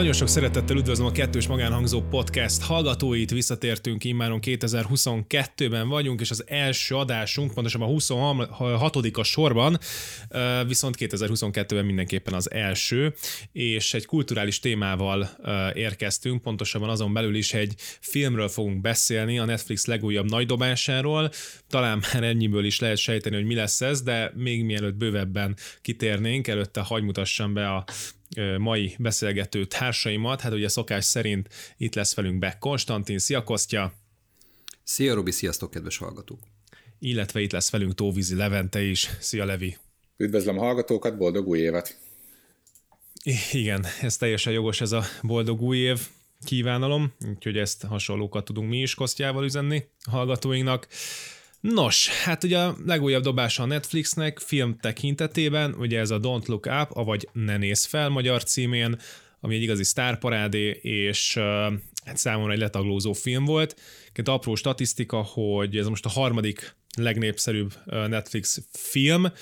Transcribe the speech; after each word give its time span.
Nagyon 0.00 0.14
sok 0.14 0.28
szeretettel 0.28 0.76
üdvözlöm 0.76 1.06
a 1.06 1.12
Kettős 1.12 1.46
Magánhangzó 1.46 2.02
Podcast 2.02 2.62
hallgatóit, 2.62 3.30
visszatértünk 3.30 4.04
immáron 4.04 4.38
2022-ben 4.42 5.88
vagyunk, 5.88 6.20
és 6.20 6.30
az 6.30 6.44
első 6.46 6.94
adásunk, 6.94 7.54
pontosabban 7.54 7.88
a 7.88 7.90
26 7.90 8.96
a 9.12 9.22
sorban, 9.22 9.78
viszont 10.66 10.96
2022-ben 10.98 11.84
mindenképpen 11.84 12.34
az 12.34 12.50
első, 12.50 13.14
és 13.52 13.94
egy 13.94 14.06
kulturális 14.06 14.58
témával 14.58 15.30
érkeztünk, 15.74 16.42
pontosabban 16.42 16.88
azon 16.88 17.12
belül 17.12 17.34
is 17.34 17.54
egy 17.54 17.74
filmről 18.00 18.48
fogunk 18.48 18.80
beszélni, 18.80 19.38
a 19.38 19.44
Netflix 19.44 19.86
legújabb 19.86 20.30
nagydobásáról, 20.30 21.30
talán 21.68 22.02
már 22.12 22.22
ennyiből 22.22 22.64
is 22.64 22.80
lehet 22.80 22.98
sejteni, 22.98 23.36
hogy 23.36 23.46
mi 23.46 23.54
lesz 23.54 23.80
ez, 23.80 24.02
de 24.02 24.32
még 24.34 24.64
mielőtt 24.64 24.94
bővebben 24.94 25.56
kitérnénk, 25.82 26.48
előtte 26.48 26.80
hagy 26.80 27.02
mutassam 27.02 27.54
be 27.54 27.68
a 27.68 27.84
mai 28.58 28.94
beszélgető 28.98 29.66
társaimat. 29.66 30.40
Hát 30.40 30.52
ugye 30.52 30.68
szokás 30.68 31.04
szerint 31.04 31.48
itt 31.76 31.94
lesz 31.94 32.14
velünk 32.14 32.38
be 32.38 32.56
Konstantin. 32.60 33.18
Szia 33.18 33.44
Kostya! 33.44 33.92
Szia 34.82 35.14
Robi, 35.14 35.30
sziasztok 35.30 35.70
kedves 35.70 35.96
hallgatók! 35.96 36.40
Illetve 36.98 37.40
itt 37.40 37.52
lesz 37.52 37.70
velünk 37.70 37.94
Tóvízi 37.94 38.34
Levente 38.34 38.82
is. 38.82 39.10
Szia 39.20 39.44
Levi! 39.44 39.76
Üdvözlöm 40.16 40.58
a 40.58 40.62
hallgatókat, 40.62 41.16
boldog 41.16 41.48
új 41.48 41.58
évet! 41.58 41.98
Igen, 43.52 43.86
ez 44.00 44.16
teljesen 44.16 44.52
jogos 44.52 44.80
ez 44.80 44.92
a 44.92 45.04
boldog 45.22 45.60
új 45.60 45.78
év 45.78 46.00
kívánalom, 46.44 47.12
úgyhogy 47.28 47.58
ezt 47.58 47.82
hasonlókat 47.82 48.44
tudunk 48.44 48.68
mi 48.68 48.80
is 48.80 48.94
Kostjával 48.94 49.44
üzenni 49.44 49.84
a 50.04 50.10
hallgatóinknak. 50.10 50.88
Nos, 51.60 52.08
hát 52.08 52.44
ugye 52.44 52.58
a 52.58 52.76
legújabb 52.86 53.22
dobása 53.22 53.62
a 53.62 53.66
Netflixnek 53.66 54.38
film 54.38 54.76
tekintetében, 54.78 55.74
ugye 55.74 55.98
ez 55.98 56.10
a 56.10 56.20
Don't 56.20 56.46
Look 56.46 56.66
Up, 56.66 56.88
avagy 56.90 57.28
Ne 57.32 57.56
néz 57.56 57.84
fel 57.84 58.08
magyar 58.08 58.44
címén, 58.44 58.98
ami 59.40 59.54
egy 59.54 59.62
igazi 59.62 59.84
sztárparádé, 59.84 60.70
és 60.82 61.34
hát 62.04 62.16
számomra 62.16 62.52
egy 62.52 62.58
letaglózó 62.58 63.12
film 63.12 63.44
volt. 63.44 63.80
Egy 64.12 64.28
apró 64.28 64.54
statisztika, 64.54 65.22
hogy 65.22 65.76
ez 65.76 65.86
most 65.86 66.04
a 66.04 66.08
harmadik 66.08 66.76
legnépszerűbb 66.96 67.74
Netflix 67.84 68.60
film. 68.72 69.32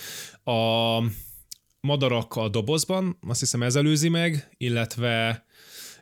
A 0.44 1.03
Madarak 1.80 2.36
a 2.36 2.48
dobozban, 2.48 3.19
azt 3.28 3.41
hiszem 3.41 3.62
ez 3.62 3.77
előzi 3.77 4.08
meg, 4.08 4.55
illetve 4.56 5.47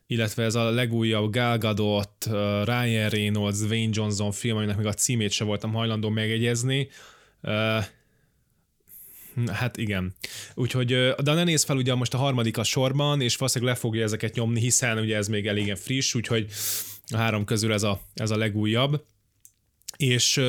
illetve 0.06 0.44
ez 0.44 0.54
a 0.54 0.70
legújabb 0.70 1.32
Gal 1.32 1.58
Gadot, 1.58 2.26
Ryan 2.64 3.08
Reynolds, 3.08 3.60
Wayne 3.60 3.92
Johnson 3.92 4.32
film, 4.32 4.56
aminek 4.56 4.76
még 4.76 4.86
a 4.86 4.92
címét 4.92 5.30
se 5.30 5.44
voltam 5.44 5.72
hajlandó 5.72 6.08
megjegyezni. 6.08 6.88
Hát 9.52 9.76
igen. 9.76 10.14
Úgyhogy, 10.54 10.86
de 11.22 11.32
ne 11.32 11.44
néz 11.44 11.64
fel 11.64 11.76
ugye 11.76 11.94
most 11.94 12.14
a 12.14 12.18
harmadik 12.18 12.58
a 12.58 12.64
sorban, 12.64 13.20
és 13.20 13.36
valószínűleg 13.36 13.74
le 13.74 13.80
fogja 13.80 14.02
ezeket 14.02 14.34
nyomni, 14.34 14.60
hiszen 14.60 14.98
ugye 14.98 15.16
ez 15.16 15.28
még 15.28 15.46
elégen 15.46 15.76
friss, 15.76 16.14
úgyhogy 16.14 16.46
a 17.08 17.16
három 17.16 17.44
közül 17.44 17.72
ez 17.72 17.82
a, 17.82 18.00
ez 18.14 18.30
a 18.30 18.36
legújabb. 18.36 19.04
És 19.96 20.40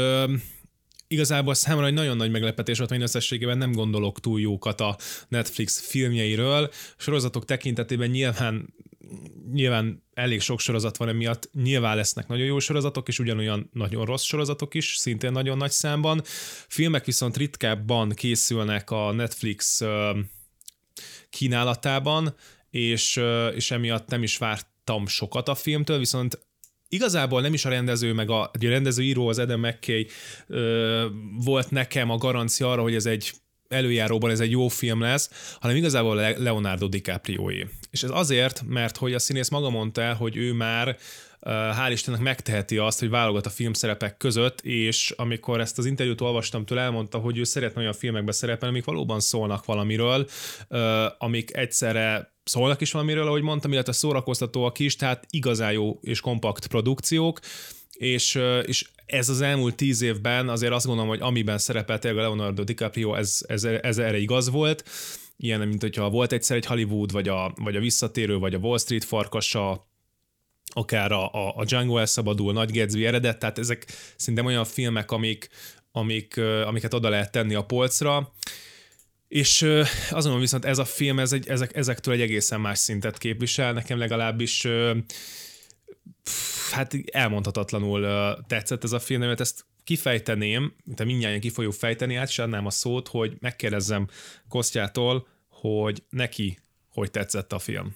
igazából 1.08 1.54
számomra 1.54 1.88
egy 1.88 1.94
nagyon 1.94 2.18
nagy 2.18 2.32
meglepetés 2.32 2.78
volt, 2.78 2.90
hogy 2.90 3.02
összességében 3.02 3.58
nem 3.58 3.72
gondolok 3.72 4.20
túl 4.20 4.40
jókat 4.40 4.82
a 4.82 4.98
Netflix 5.28 5.90
filmjeiről. 5.90 6.72
Sorozatok 6.98 7.46
tekintetében 7.46 8.10
nyilván 8.10 8.74
nyilván 9.54 10.04
elég 10.14 10.42
sok 10.42 10.60
sorozat 10.60 10.98
van 10.98 11.08
emiatt, 11.08 11.50
nyilván 11.54 11.96
lesznek 11.96 12.28
nagyon 12.28 12.46
jó 12.46 12.60
sorozatok, 12.60 13.08
és 13.08 13.20
ugyanolyan 13.20 13.70
nagyon 13.74 14.06
rossz 14.06 14.24
sorozatok 14.24 14.74
is, 14.74 14.96
szintén 14.96 15.32
nagyon 15.32 15.58
nagy 15.58 15.72
számban. 15.72 16.22
Filmek 16.68 17.06
viszont 17.06 17.38
ritkábban 17.38 18.10
készülnek 18.10 18.92
a 18.92 19.12
Netflix 19.12 19.82
kínálatában, 21.30 22.36
és, 22.70 23.22
és 23.56 23.72
emiatt 23.72 24.08
nem 24.08 24.24
is 24.24 24.38
vártam 24.38 25.08
sokat 25.08 25.48
a 25.48 25.56
filmtől, 25.56 25.98
viszont 25.98 26.48
igazából 26.90 27.42
nem 27.42 27.54
is 27.54 27.66
a 27.66 27.70
rendező, 27.70 28.14
meg 28.14 28.30
a, 28.30 28.42
a 28.42 28.52
rendezőíró, 28.60 29.28
az 29.28 29.40
Adam 29.40 29.60
McKay 29.60 30.08
ö, 30.48 31.06
volt 31.44 31.72
nekem 31.72 32.10
a 32.10 32.18
garancia 32.18 32.72
arra, 32.72 32.82
hogy 32.82 32.96
ez 32.96 33.06
egy 33.06 33.34
előjáróban 33.70 34.30
ez 34.30 34.40
egy 34.40 34.52
jó 34.52 34.68
film 34.68 35.02
lesz, 35.02 35.56
hanem 35.60 35.76
igazából 35.76 36.16
Leonardo 36.16 36.88
dicaprio 36.88 37.50
-é. 37.50 37.68
És 37.92 38.04
ez 38.04 38.10
azért, 38.14 38.64
mert 38.68 38.98
hogy 38.98 39.14
a 39.14 39.20
színész 39.20 39.50
maga 39.50 39.70
mondta 39.70 40.02
el, 40.02 40.16
hogy 40.16 40.38
ő 40.38 40.54
már 40.54 40.98
hál' 41.48 41.90
Istennek 41.92 42.22
megteheti 42.22 42.78
azt, 42.78 43.00
hogy 43.00 43.10
válogat 43.10 43.46
a 43.46 43.50
filmszerepek 43.50 44.18
között, 44.18 44.62
és 44.62 45.14
amikor 45.18 45.60
ezt 45.60 45.78
az 45.78 45.86
interjút 45.86 46.22
olvastam 46.22 46.66
tőle, 46.66 46.82
elmondta, 46.82 47.18
hogy 47.18 47.38
ő 47.38 47.44
szeretne 47.44 47.82
olyan 47.82 47.94
filmekbe 47.94 48.32
szerepelni, 48.32 48.74
amik 48.74 48.86
valóban 48.88 49.20
szólnak 49.20 49.66
valamiről, 49.66 50.28
amik 51.18 51.56
egyszerre 51.56 52.36
szólnak 52.44 52.82
is 52.82 52.92
valamiről, 52.92 53.28
ahogy 53.28 53.42
mondtam, 53.42 53.72
illetve 53.72 53.92
szórakoztatóak 53.92 54.80
is, 54.80 54.96
tehát 54.96 55.26
igazán 55.30 55.72
jó 55.72 56.00
és 56.02 56.20
kompakt 56.20 56.68
produkciók, 56.68 57.40
és, 57.98 58.40
és 58.66 58.86
ez 59.06 59.30
az 59.30 59.42
elmúlt 59.42 59.76
tíz 59.76 60.02
évben 60.02 60.50
azért 60.50 60.74
azt 60.74 60.86
gondolom, 60.86 61.10
hogy 61.10 61.22
amiben 61.22 61.58
szerepelt 61.58 62.06
a 62.06 62.14
Leonardo 62.14 62.64
DiCaprio, 62.64 63.14
ez, 63.14 63.40
ez, 63.48 63.64
ez 63.64 63.98
erre 63.98 64.18
igaz 64.18 64.50
volt. 64.50 64.90
Ilyen, 65.38 65.68
mint 65.68 65.82
hogyha 65.82 66.10
volt 66.10 66.32
egyszer 66.32 66.58
egy 66.58 66.66
Hollywood, 66.66 67.12
vagy 67.12 67.28
a, 67.28 67.54
vagy 67.56 67.76
a 67.76 67.80
visszatérő, 67.80 68.38
vagy 68.38 68.54
a 68.54 68.58
Wall 68.58 68.78
Street 68.78 69.04
farkasa, 69.04 69.88
akár 70.74 71.12
a, 71.12 71.34
a, 71.34 71.54
a 71.56 71.66
Django 71.66 71.98
elszabadul, 71.98 72.54
Nagy 72.54 72.78
Gatsby 72.78 73.06
eredet, 73.06 73.40
tehát 73.40 73.58
ezek 73.58 73.86
szinte 74.16 74.44
olyan 74.44 74.66
filmek, 74.66 75.12
amik, 75.12 75.50
amik, 75.92 76.38
amiket 76.66 76.94
oda 76.94 77.10
lehet 77.10 77.32
tenni 77.32 77.56
a 77.56 77.66
polcra, 77.66 78.34
és 79.28 79.70
azonban 80.10 80.42
viszont 80.42 80.66
ez 80.66 80.78
a 80.78 80.86
film, 80.86 81.20
ez 81.20 81.34
egy, 81.34 81.48
ezek, 81.48 81.76
ezektől 81.76 82.14
egy 82.14 82.22
egészen 82.22 82.62
más 82.62 82.80
szintet 82.80 83.18
képvisel, 83.18 83.74
nekem 83.74 83.98
legalábbis 83.98 84.68
hát 86.72 86.94
elmondhatatlanul 87.12 88.08
tetszett 88.48 88.84
ez 88.84 88.92
a 88.92 89.00
film, 89.00 89.20
mert 89.20 89.40
ezt 89.40 89.66
kifejteném, 89.84 90.74
mint 90.84 91.00
a 91.00 91.06
mindjárt 91.06 91.40
ki 91.40 91.50
fogjuk 91.50 91.74
fejteni, 91.74 92.16
át 92.16 92.30
is 92.30 92.40
adnám 92.40 92.66
a 92.66 92.70
szót, 92.70 93.08
hogy 93.08 93.38
megkérdezzem 93.40 94.08
Kosztjától, 94.48 95.28
hogy 95.50 96.04
neki 96.10 96.58
hogy 96.90 97.12
tetszett 97.12 97.54
a 97.54 97.60
film. 97.60 97.96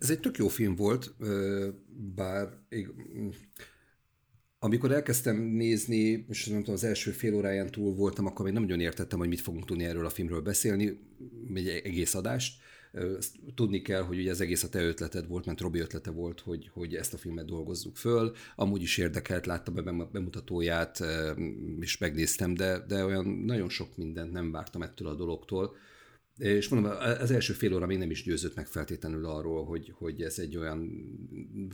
Ez 0.00 0.10
egy 0.10 0.20
tök 0.20 0.36
jó 0.36 0.48
film 0.48 0.74
volt, 0.74 1.14
bár 2.14 2.48
amikor 4.58 4.92
elkezdtem 4.92 5.36
nézni, 5.36 6.24
és 6.28 6.46
nem 6.46 6.58
tudom, 6.58 6.74
az 6.74 6.84
első 6.84 7.10
fél 7.10 7.34
óráján 7.34 7.70
túl 7.70 7.94
voltam, 7.94 8.26
akkor 8.26 8.44
még 8.44 8.54
nem 8.54 8.62
nagyon 8.62 8.80
értettem, 8.80 9.18
hogy 9.18 9.28
mit 9.28 9.40
fogunk 9.40 9.64
tudni 9.64 9.84
erről 9.84 10.06
a 10.06 10.10
filmről 10.10 10.40
beszélni, 10.40 10.98
egy 11.54 11.68
egész 11.68 12.14
adást. 12.14 12.62
Tudni 13.54 13.82
kell, 13.82 14.02
hogy 14.02 14.18
ugye 14.18 14.30
ez 14.30 14.40
egész 14.40 14.62
a 14.62 14.68
te 14.68 14.82
ötleted 14.82 15.26
volt, 15.26 15.46
mert 15.46 15.60
Robi 15.60 15.78
ötlete 15.78 16.10
volt, 16.10 16.40
hogy, 16.40 16.70
hogy 16.72 16.94
ezt 16.94 17.14
a 17.14 17.16
filmet 17.16 17.46
dolgozzuk 17.46 17.96
föl. 17.96 18.34
Amúgy 18.56 18.82
is 18.82 18.98
érdekelt, 18.98 19.46
láttam 19.46 19.76
a 19.76 20.08
bemutatóját, 20.12 21.04
és 21.80 21.98
megnéztem, 21.98 22.54
de, 22.54 22.84
de 22.88 23.04
olyan 23.04 23.26
nagyon 23.26 23.68
sok 23.68 23.96
mindent 23.96 24.32
nem 24.32 24.50
vártam 24.50 24.82
ettől 24.82 25.08
a 25.08 25.14
dologtól. 25.14 25.76
És 26.38 26.68
mondom, 26.68 26.92
az 27.20 27.30
első 27.30 27.52
fél 27.52 27.74
óra 27.74 27.86
még 27.86 27.98
nem 27.98 28.10
is 28.10 28.22
győzött 28.22 28.54
meg 28.54 28.66
feltétlenül 28.66 29.26
arról, 29.26 29.64
hogy, 29.64 29.92
hogy 29.96 30.22
ez 30.22 30.38
egy 30.38 30.56
olyan 30.56 30.90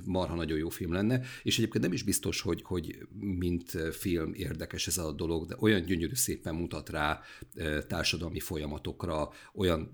marha 0.05 0.35
nagyon 0.35 0.59
jó 0.59 0.69
film 0.69 0.93
lenne, 0.93 1.21
és 1.43 1.59
egyébként 1.59 1.85
nem 1.85 1.93
is 1.93 2.03
biztos, 2.03 2.41
hogy, 2.41 2.63
hogy 2.63 3.07
mint 3.19 3.71
film 3.93 4.33
érdekes 4.35 4.87
ez 4.87 4.99
a 4.99 5.13
dolog, 5.13 5.47
de 5.47 5.57
olyan 5.59 5.83
gyönyörű 5.83 6.15
szépen 6.15 6.55
mutat 6.55 6.89
rá 6.89 7.21
társadalmi 7.87 8.41
folyamatokra, 8.41 9.31
olyan 9.55 9.91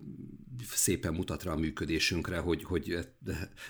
szépen 0.64 1.14
mutat 1.14 1.42
rá 1.42 1.52
a 1.52 1.56
működésünkre, 1.56 2.38
hogy, 2.38 2.64
hogy 2.64 2.98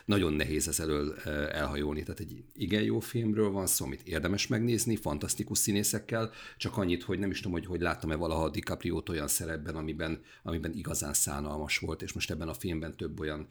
nagyon 0.05 0.33
nehéz 0.33 0.69
ez 0.69 0.81
elől 0.81 1.15
elhajolni. 1.51 2.03
Tehát 2.03 2.21
egy 2.21 2.45
igen 2.55 2.83
jó 2.83 3.01
filmről 3.01 3.51
van 3.51 3.67
szó, 3.67 3.85
amit 3.85 4.03
érdemes 4.03 4.47
megnézni, 4.47 4.97
fantasztikus 4.97 5.59
színészekkel, 5.59 6.31
csak 6.57 6.77
annyit, 6.77 7.03
hogy 7.03 7.19
nem 7.19 7.31
is 7.31 7.41
tudom, 7.41 7.53
hogy, 7.53 7.67
hogy 7.67 7.81
láttam-e 7.81 8.15
valaha 8.15 8.51
DiCaprio-t 8.51 9.09
olyan 9.09 9.29
szerepben, 9.29 9.77
amiben, 9.77 10.21
amiben 10.43 10.75
igazán 10.87 11.15
szánalmas 11.15 11.79
volt, 11.79 12.03
és 12.03 12.13
most 12.13 12.31
ebben 12.31 12.49
a 12.49 12.55
filmben 12.55 12.97
több 12.97 13.21
olyan 13.21 13.47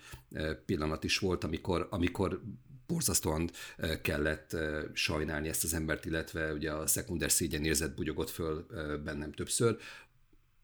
pillanat 0.65 1.03
is 1.03 1.17
volt, 1.17 1.43
amikor, 1.43 1.87
amikor 1.89 2.41
borzasztóan 2.87 3.49
kellett 4.01 4.55
sajnálni 4.93 5.47
ezt 5.47 5.63
az 5.63 5.73
embert, 5.73 6.05
illetve 6.05 6.53
ugye 6.53 6.71
a 6.71 6.87
szekunder 6.87 7.31
érzet 7.39 7.95
bugyogott 7.95 8.29
föl 8.29 8.65
bennem 9.03 9.31
többször. 9.31 9.77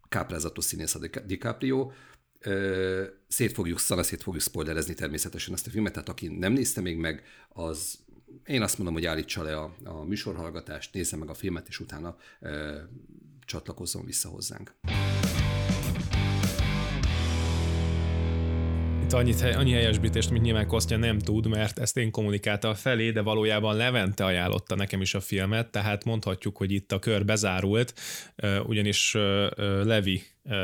Káprázatos 0.09 0.65
színész 0.65 0.95
a 0.95 0.99
DiCaprio, 1.25 1.91
szét 3.27 3.51
fogjuk, 3.51 3.79
szanaszét 3.79 4.23
fogjuk 4.23 4.43
spoilerezni 4.43 4.93
természetesen 4.93 5.53
ezt 5.53 5.67
a 5.67 5.69
filmet, 5.69 5.93
tehát 5.93 6.09
aki 6.09 6.27
nem 6.27 6.53
nézte 6.53 6.81
még 6.81 6.97
meg, 6.97 7.23
az 7.49 7.99
én 8.45 8.61
azt 8.61 8.77
mondom, 8.77 8.95
hogy 8.95 9.05
állítsa 9.05 9.43
le 9.43 9.57
a, 9.57 9.75
a 9.83 10.03
műsorhallgatást, 10.03 10.93
nézze 10.93 11.17
meg 11.17 11.29
a 11.29 11.33
filmet, 11.33 11.67
és 11.67 11.79
utána 11.79 12.17
ö, 12.39 12.77
csatlakozzon 13.45 14.05
vissza 14.05 14.29
hozzánk. 14.29 14.73
Itt 19.11 19.17
annyit, 19.17 19.41
annyi 19.41 19.71
helyesbítést, 19.71 20.29
mint 20.29 20.43
nyilván 20.43 20.67
Kostya 20.67 20.97
nem 20.97 21.19
tud, 21.19 21.47
mert 21.47 21.79
ezt 21.79 21.97
én 21.97 22.11
kommunikáltam 22.11 22.73
felé, 22.73 23.11
de 23.11 23.21
valójában 23.21 23.75
Levente 23.75 24.25
ajánlotta 24.25 24.75
nekem 24.75 25.01
is 25.01 25.13
a 25.13 25.19
filmet, 25.19 25.71
tehát 25.71 26.03
mondhatjuk, 26.03 26.57
hogy 26.57 26.71
itt 26.71 26.91
a 26.91 26.99
kör 26.99 27.25
bezárult, 27.25 27.93
ugyanis 28.65 29.13
Levi, 29.83 30.23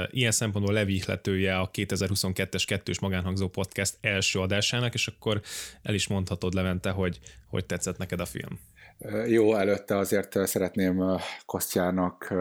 ilyen 0.10 0.32
szempontból 0.32 0.74
Levi 0.74 0.94
ihletője 0.94 1.58
a 1.58 1.70
2022-es 1.74 2.64
kettős 2.68 3.00
magánhangzó 3.00 3.48
podcast 3.48 3.98
első 4.02 4.40
adásának, 4.40 4.94
és 4.94 5.08
akkor 5.08 5.42
el 5.82 5.94
is 5.94 6.08
mondhatod 6.08 6.54
Levente, 6.54 6.90
hogy 6.90 7.20
hogy 7.48 7.66
tetszett 7.66 7.98
neked 7.98 8.20
a 8.20 8.26
film. 8.26 8.60
Jó, 9.28 9.56
előtte 9.56 9.98
azért 9.98 10.48
szeretném 10.48 11.04
Kostjának 11.46 12.34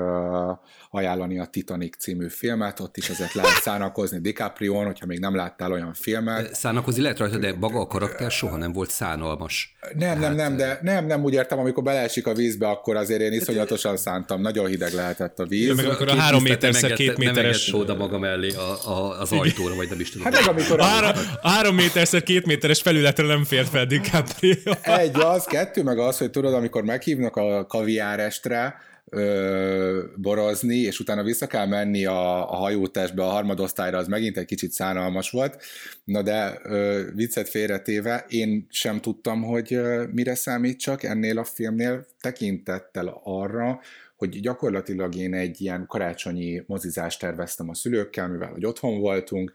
ajánlani 0.90 1.38
a 1.38 1.44
Titanic 1.44 1.96
című 1.96 2.28
filmet, 2.28 2.80
ott 2.80 2.96
is 2.96 3.08
azért 3.08 3.32
lehet 3.32 3.60
szánakozni 3.60 4.18
DiCaprio-n, 4.18 4.84
hogyha 4.84 5.06
még 5.06 5.18
nem 5.18 5.34
láttál 5.34 5.72
olyan 5.72 5.94
filmet. 5.94 6.54
Szánakozni 6.54 7.02
lehet 7.02 7.18
rajta, 7.18 7.38
de 7.38 7.54
maga 7.60 7.80
a 7.80 7.86
karakter 7.86 8.30
soha 8.30 8.56
nem 8.56 8.72
volt 8.72 8.90
szánalmas. 8.90 9.76
Nem, 9.94 10.18
nem, 10.18 10.34
nem, 10.34 10.56
de 10.56 10.78
nem, 10.82 11.06
nem 11.06 11.24
úgy 11.24 11.32
értem, 11.32 11.58
amikor 11.58 11.82
beleesik 11.82 12.26
a 12.26 12.34
vízbe, 12.34 12.68
akkor 12.68 12.96
azért 12.96 13.20
én 13.20 13.32
iszonyatosan 13.32 13.96
szántam, 13.96 14.40
nagyon 14.40 14.66
hideg 14.66 14.92
lehetett 14.92 15.38
a 15.38 15.46
víz. 15.46 15.66
Ja, 15.66 15.74
meg 15.74 15.86
akkor 15.86 16.08
a 16.08 16.14
három 16.14 16.42
méterszer 16.42 16.92
két 16.92 17.16
méteres... 17.16 17.70
Nem 17.70 17.80
oda 17.80 17.94
maga 17.94 18.18
mellé 18.18 18.50
a, 18.54 18.90
a, 18.90 19.20
az 19.20 19.32
ajtóra, 19.32 19.74
vagy 19.74 19.88
nem 19.88 20.00
is 20.00 20.10
tudom. 20.10 20.32
Hát 20.32 20.40
meg 20.44 20.48
amikor... 20.48 20.80
A 20.80 20.84
három, 20.84 21.12
három 21.42 21.74
méterszer 21.74 22.22
két 22.22 22.46
méteres 22.46 22.80
felületre 22.80 23.26
nem 23.26 23.44
fért 23.44 23.68
fel 23.68 23.86
DiCaprio. 23.86 24.54
Egy 24.82 25.20
az, 25.20 25.44
kettő 25.44 25.82
meg 25.82 25.98
az, 25.98 26.18
hogy 26.18 26.30
tudod, 26.46 26.60
amikor 26.60 26.84
meghívnak 26.84 27.36
a 27.36 27.66
kaviárestre, 27.66 28.74
ö, 29.10 30.04
borozni, 30.16 30.76
és 30.76 31.00
utána 31.00 31.22
vissza 31.22 31.46
kell 31.46 31.66
menni 31.66 32.04
a, 32.04 32.50
a 32.50 32.54
hajótestbe, 32.54 33.22
a 33.22 33.30
harmadosztályra, 33.30 33.98
az 33.98 34.06
megint 34.06 34.36
egy 34.36 34.44
kicsit 34.44 34.70
szánalmas 34.70 35.30
volt. 35.30 35.62
Na 36.04 36.22
de 36.22 36.58
ö, 36.62 37.02
viccet 37.14 37.48
félretéve, 37.48 38.24
én 38.28 38.66
sem 38.70 39.00
tudtam, 39.00 39.42
hogy 39.42 39.74
ö, 39.74 40.04
mire 40.12 40.34
számítsak 40.34 41.02
ennél 41.02 41.38
a 41.38 41.44
filmnél, 41.44 42.06
tekintettel 42.20 43.20
arra, 43.24 43.80
hogy 44.16 44.40
gyakorlatilag 44.40 45.14
én 45.14 45.34
egy 45.34 45.60
ilyen 45.60 45.86
karácsonyi 45.86 46.62
mozizást 46.66 47.20
terveztem 47.20 47.68
a 47.68 47.74
szülőkkel, 47.74 48.28
mivel 48.28 48.52
hogy 48.52 48.66
otthon 48.66 49.00
voltunk, 49.00 49.52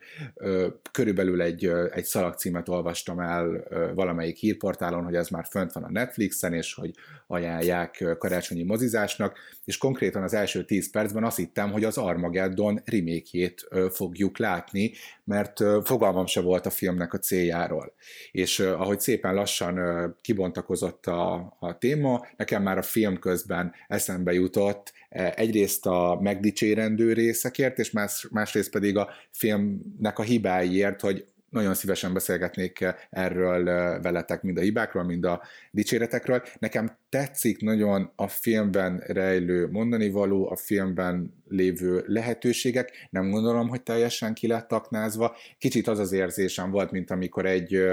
körülbelül 0.91 1.41
egy, 1.41 1.71
egy 1.91 2.03
szalagcímet 2.03 2.69
olvastam 2.69 3.19
el 3.19 3.63
valamelyik 3.95 4.37
hírportálon, 4.37 5.03
hogy 5.03 5.15
ez 5.15 5.29
már 5.29 5.45
fönt 5.49 5.71
van 5.71 5.83
a 5.83 5.91
Netflixen, 5.91 6.53
és 6.53 6.73
hogy 6.73 6.91
ajánlják 7.31 8.03
karácsonyi 8.17 8.63
mozizásnak, 8.63 9.37
és 9.65 9.77
konkrétan 9.77 10.23
az 10.23 10.33
első 10.33 10.65
10 10.65 10.91
percben 10.91 11.23
azt 11.23 11.37
hittem, 11.37 11.71
hogy 11.71 11.83
az 11.83 11.97
Armageddon 11.97 12.81
remékjét 12.85 13.67
fogjuk 13.89 14.37
látni, 14.37 14.91
mert 15.23 15.63
fogalmam 15.83 16.25
se 16.25 16.41
volt 16.41 16.65
a 16.65 16.69
filmnek 16.69 17.13
a 17.13 17.17
céljáról. 17.17 17.93
És 18.31 18.59
ahogy 18.59 18.99
szépen 18.99 19.33
lassan 19.33 19.79
kibontakozott 20.21 21.05
a, 21.05 21.55
a 21.59 21.77
téma, 21.77 22.25
nekem 22.37 22.63
már 22.63 22.77
a 22.77 22.81
film 22.81 23.19
közben 23.19 23.73
eszembe 23.87 24.33
jutott 24.33 24.93
e, 25.09 25.33
egyrészt 25.35 25.85
a 25.85 26.19
megdicsérendő 26.21 27.13
részekért, 27.13 27.79
és 27.79 27.91
más, 27.91 28.27
másrészt 28.31 28.71
pedig 28.71 28.97
a 28.97 29.09
filmnek 29.31 30.19
a 30.19 30.23
hibáiért, 30.23 31.01
hogy 31.01 31.25
nagyon 31.51 31.73
szívesen 31.73 32.13
beszélgetnék 32.13 32.85
erről 33.09 33.63
veletek, 34.01 34.41
mind 34.41 34.57
a 34.57 34.61
hibákról, 34.61 35.03
mind 35.03 35.25
a 35.25 35.41
dicséretekről. 35.71 36.43
Nekem 36.59 36.97
tetszik 37.09 37.61
nagyon 37.61 38.11
a 38.15 38.27
filmben 38.27 39.03
rejlő 39.05 39.67
mondani 39.67 40.09
való, 40.09 40.49
a 40.49 40.55
filmben 40.55 41.33
lévő 41.47 42.03
lehetőségek. 42.07 43.07
Nem 43.09 43.29
gondolom, 43.29 43.69
hogy 43.69 43.83
teljesen 43.83 44.33
ki 44.33 44.47
lett 44.47 44.71
aknázva. 44.71 45.35
Kicsit 45.57 45.87
az 45.87 45.99
az 45.99 46.11
érzésem 46.11 46.71
volt, 46.71 46.91
mint 46.91 47.11
amikor 47.11 47.45
egy, 47.45 47.83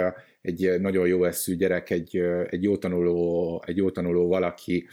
egy 0.48 0.80
nagyon 0.80 1.06
jó 1.06 1.24
eszű 1.24 1.56
gyerek, 1.56 1.90
egy, 1.90 2.16
egy, 2.50 2.62
jó 2.62 2.76
tanuló, 2.76 3.62
egy 3.66 3.76
jó 3.76 3.90
tanuló 3.90 4.28
valaki 4.28 4.88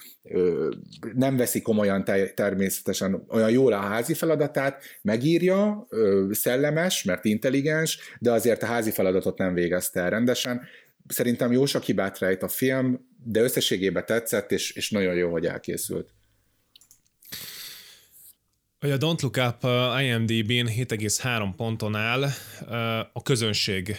nem 1.13 1.37
veszi 1.37 1.61
komolyan 1.61 2.03
természetesen 2.35 3.25
olyan 3.29 3.51
jól 3.51 3.73
a 3.73 3.77
házi 3.77 4.13
feladatát, 4.13 4.83
megírja, 5.01 5.87
szellemes, 6.31 7.03
mert 7.03 7.25
intelligens, 7.25 7.99
de 8.19 8.31
azért 8.31 8.63
a 8.63 8.65
házi 8.65 8.91
feladatot 8.91 9.37
nem 9.37 9.53
végezte 9.53 10.01
el 10.01 10.09
rendesen. 10.09 10.61
Szerintem 11.07 11.51
jó 11.51 11.65
sok 11.65 11.83
hibát 11.83 12.19
rejt 12.19 12.43
a 12.43 12.47
film, 12.47 13.07
de 13.23 13.41
összességében 13.41 14.05
tetszett, 14.05 14.51
és, 14.51 14.71
és 14.71 14.91
nagyon 14.91 15.15
jó, 15.15 15.31
hogy 15.31 15.45
elkészült. 15.45 16.14
Hogy 18.85 18.93
a 18.93 18.97
Don't 18.97 19.21
Look 19.21 19.37
Up 19.37 19.63
IMDb-n 20.01 20.67
7,3 20.67 21.49
ponton 21.55 21.95
áll 21.95 22.25
a 23.13 23.21
közönség 23.21 23.95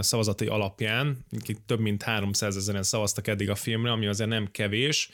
szavazatai 0.00 0.46
alapján, 0.46 1.26
több 1.66 1.80
mint 1.80 2.02
300 2.02 2.56
ezeren 2.56 2.82
szavaztak 2.82 3.26
eddig 3.26 3.50
a 3.50 3.54
filmre, 3.54 3.90
ami 3.90 4.06
azért 4.06 4.28
nem 4.28 4.48
kevés. 4.50 5.10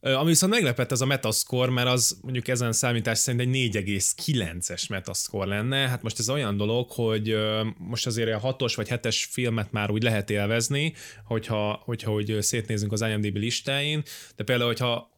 Ami 0.00 0.28
viszont 0.28 0.52
meglepett 0.52 0.92
ez 0.92 1.00
a 1.00 1.06
metascore, 1.06 1.70
mert 1.70 1.88
az 1.88 2.18
mondjuk 2.22 2.48
ezen 2.48 2.72
számítás 2.72 3.18
szerint 3.18 3.54
egy 3.56 3.70
4,9-es 3.74 4.88
metascore 4.88 5.46
lenne. 5.46 5.88
Hát 5.88 6.02
most 6.02 6.18
ez 6.18 6.30
olyan 6.30 6.56
dolog, 6.56 6.90
hogy 6.90 7.36
most 7.78 8.06
azért 8.06 8.34
a 8.34 8.38
hatos 8.38 8.74
vagy 8.74 8.88
hetes 8.88 9.28
filmet 9.30 9.72
már 9.72 9.90
úgy 9.90 10.02
lehet 10.02 10.30
élvezni, 10.30 10.94
hogyha, 11.24 11.82
hogyha 11.84 12.10
hogy 12.10 12.36
szétnézünk 12.40 12.92
az 12.92 13.00
IMDb 13.00 13.36
listáin, 13.36 14.02
de 14.36 14.44
például, 14.44 14.68
hogyha 14.68 15.10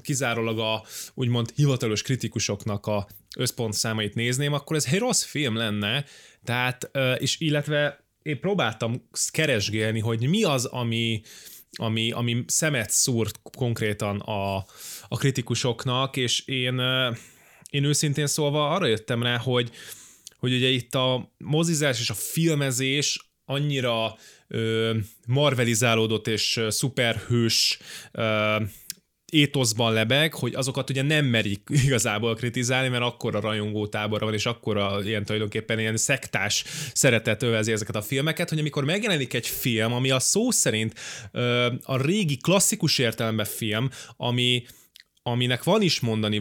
kizárólag 0.00 0.58
a 0.58 0.82
úgymond 1.14 1.52
hivatalos 1.54 2.02
kritikusoknak 2.02 2.86
a 2.86 3.06
összpontszámait 3.36 4.14
nézném, 4.14 4.52
akkor 4.52 4.76
ez 4.76 4.86
egy 4.90 4.98
rossz 4.98 5.22
film 5.22 5.56
lenne, 5.56 6.04
tehát, 6.44 6.90
és 7.18 7.40
illetve 7.40 8.04
én 8.22 8.40
próbáltam 8.40 9.08
keresgélni, 9.30 10.00
hogy 10.00 10.28
mi 10.28 10.44
az, 10.44 10.64
ami, 10.64 11.22
ami, 11.70 12.10
ami 12.10 12.44
szemet 12.46 12.90
szúrt 12.90 13.40
konkrétan 13.56 14.20
a, 14.20 14.56
a 15.08 15.16
kritikusoknak, 15.16 16.16
és 16.16 16.46
én, 16.46 16.80
én 17.70 17.84
őszintén 17.84 18.26
szólva 18.26 18.70
arra 18.70 18.86
jöttem 18.86 19.22
rá, 19.22 19.36
hogy, 19.36 19.70
hogy 20.36 20.54
ugye 20.54 20.68
itt 20.68 20.94
a 20.94 21.32
mozizás 21.38 22.00
és 22.00 22.10
a 22.10 22.14
filmezés 22.14 23.32
annyira 23.44 24.16
ö, 24.48 24.96
marvelizálódott 25.26 26.26
és 26.26 26.60
szuperhős 26.68 27.78
ö, 28.12 28.56
étoszban 29.32 29.92
lebeg, 29.92 30.34
hogy 30.34 30.54
azokat 30.54 30.90
ugye 30.90 31.02
nem 31.02 31.24
merik 31.24 31.62
igazából 31.86 32.34
kritizálni, 32.34 32.88
mert 32.88 33.02
akkor 33.02 33.36
a 33.36 33.40
rajongó 33.40 33.86
tábora 33.86 34.24
van, 34.24 34.34
és 34.34 34.46
akkor 34.46 34.76
a 34.76 35.00
ilyen 35.04 35.24
tulajdonképpen 35.24 35.78
ilyen 35.78 35.96
szektás 35.96 36.64
szeretet 36.92 37.42
övezi 37.42 37.72
ezeket 37.72 37.96
a 37.96 38.02
filmeket, 38.02 38.48
hogy 38.48 38.58
amikor 38.58 38.84
megjelenik 38.84 39.34
egy 39.34 39.46
film, 39.46 39.92
ami 39.92 40.10
a 40.10 40.18
szó 40.18 40.50
szerint 40.50 40.94
ö, 41.32 41.72
a 41.82 42.02
régi 42.02 42.36
klasszikus 42.36 42.98
értelemben 42.98 43.46
film, 43.46 43.90
ami 44.16 44.62
aminek 45.22 45.64
van 45.64 45.82
is 45.82 46.00
mondani 46.00 46.38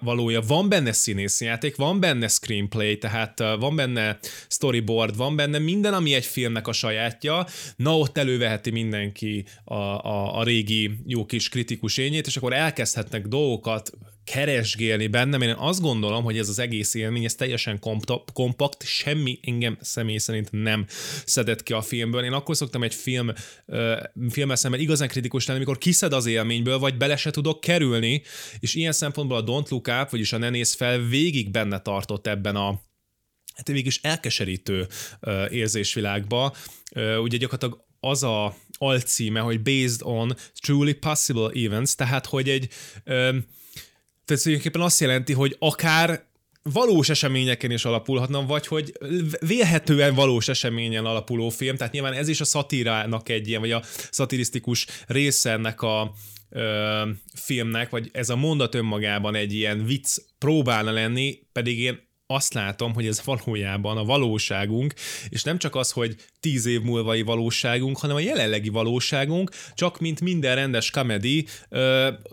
valója, 0.00 0.40
van 0.40 0.68
benne 0.68 0.92
színészjáték, 0.92 1.76
van 1.76 2.00
benne 2.00 2.28
screenplay, 2.28 2.98
tehát 2.98 3.38
van 3.38 3.76
benne 3.76 4.18
storyboard, 4.48 5.16
van 5.16 5.36
benne 5.36 5.58
minden, 5.58 5.94
ami 5.94 6.14
egy 6.14 6.24
filmnek 6.24 6.66
a 6.66 6.72
sajátja, 6.72 7.46
na 7.76 7.98
ott 7.98 8.18
előveheti 8.18 8.70
mindenki 8.70 9.44
a, 9.64 9.74
a, 9.74 10.38
a 10.38 10.42
régi 10.42 10.90
jó 11.06 11.26
kis 11.26 11.48
kritikus 11.48 11.96
ényét, 11.96 12.26
és 12.26 12.36
akkor 12.36 12.52
elkezdhetnek 12.52 13.26
dolgokat 13.26 13.90
keresgélni 14.30 15.06
bennem. 15.06 15.42
Én 15.42 15.54
azt 15.58 15.80
gondolom, 15.80 16.24
hogy 16.24 16.38
ez 16.38 16.48
az 16.48 16.58
egész 16.58 16.94
élmény, 16.94 17.24
ez 17.24 17.34
teljesen 17.34 17.80
kompakt, 18.32 18.82
semmi 18.86 19.38
engem 19.42 19.78
személy 19.80 20.18
szerint 20.18 20.48
nem 20.50 20.86
szedett 21.24 21.62
ki 21.62 21.72
a 21.72 21.82
filmből. 21.82 22.24
Én 22.24 22.32
akkor 22.32 22.56
szoktam 22.56 22.82
egy 22.82 22.94
film, 22.94 23.32
filmmel 24.28 24.56
szemben 24.56 24.80
igazán 24.80 25.08
kritikus 25.08 25.46
lenni, 25.46 25.58
amikor 25.58 25.78
kiszed 25.78 26.12
az 26.12 26.26
élményből, 26.26 26.78
vagy 26.78 26.96
bele 26.96 27.16
se 27.16 27.30
tudok 27.30 27.60
kerülni, 27.60 28.22
és 28.58 28.74
ilyen 28.74 28.92
szempontból 28.92 29.36
a 29.36 29.44
Don't 29.44 29.68
Look 29.68 29.88
Up, 30.02 30.10
vagyis 30.10 30.32
a 30.32 30.38
Ne 30.38 30.50
Néz 30.50 30.74
Fel 30.74 30.98
végig 30.98 31.50
benne 31.50 31.78
tartott 31.78 32.26
ebben 32.26 32.56
a 32.56 32.80
hát 33.54 33.68
végig 33.68 33.92
elkeserítő 34.00 34.86
érzésvilágba. 35.50 36.54
ugye 37.22 37.36
gyakorlatilag 37.36 37.86
az 38.00 38.22
a 38.22 38.56
alcíme, 38.78 39.40
hogy 39.40 39.62
based 39.62 40.00
on 40.02 40.36
truly 40.60 40.92
possible 40.92 41.50
events, 41.54 41.94
tehát 41.94 42.26
hogy 42.26 42.48
egy 42.48 42.68
tehát 44.28 44.42
tulajdonképpen 44.42 44.86
azt 44.86 45.00
jelenti, 45.00 45.32
hogy 45.32 45.56
akár 45.58 46.26
valós 46.62 47.08
eseményeken 47.08 47.70
is 47.70 47.84
alapulhatna, 47.84 48.46
vagy 48.46 48.66
hogy 48.66 48.92
vélhetően 49.40 50.14
valós 50.14 50.48
eseményen 50.48 51.04
alapuló 51.04 51.48
film, 51.48 51.76
tehát 51.76 51.92
nyilván 51.92 52.12
ez 52.12 52.28
is 52.28 52.40
a 52.40 52.44
szatírának 52.44 53.28
egy 53.28 53.48
ilyen, 53.48 53.60
vagy 53.60 53.70
a 53.70 53.82
szatirisztikus 54.10 54.86
része 55.06 55.50
ennek 55.50 55.82
a 55.82 56.12
ö, 56.50 57.02
filmnek, 57.34 57.90
vagy 57.90 58.08
ez 58.12 58.28
a 58.28 58.36
mondat 58.36 58.74
önmagában 58.74 59.34
egy 59.34 59.54
ilyen 59.54 59.84
vicc 59.84 60.18
próbálna 60.38 60.90
lenni, 60.90 61.38
pedig 61.52 61.80
én 61.80 62.07
azt 62.30 62.54
látom, 62.54 62.94
hogy 62.94 63.06
ez 63.06 63.24
valójában 63.24 63.96
a 63.96 64.04
valóságunk, 64.04 64.94
és 65.28 65.42
nem 65.42 65.58
csak 65.58 65.74
az, 65.74 65.90
hogy 65.90 66.16
tíz 66.40 66.66
év 66.66 66.80
múlvai 66.80 67.22
valóságunk, 67.22 67.98
hanem 67.98 68.16
a 68.16 68.20
jelenlegi 68.20 68.68
valóságunk, 68.68 69.50
csak 69.74 70.00
mint 70.00 70.20
minden 70.20 70.54
rendes 70.54 70.90
komedi 70.90 71.46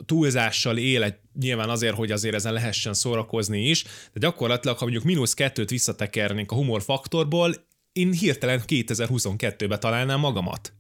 túlzással 0.06 0.78
él 0.78 1.04
egy 1.04 1.16
nyilván 1.40 1.70
azért, 1.70 1.96
hogy 1.96 2.12
azért 2.12 2.36
ezen 2.36 2.54
lehessen 2.54 2.94
szórakozni 2.94 3.70
is, 3.70 3.84
de 3.84 4.20
gyakorlatilag, 4.20 4.78
ha 4.78 4.84
mondjuk 4.84 5.06
mínusz 5.06 5.34
kettőt 5.34 5.70
visszatekernénk 5.70 6.52
a 6.52 6.56
humor 6.56 6.82
faktorból, 6.82 7.56
én 7.92 8.12
hirtelen 8.12 8.62
2022-ben 8.68 9.80
találnám 9.80 10.20
magamat. 10.20 10.74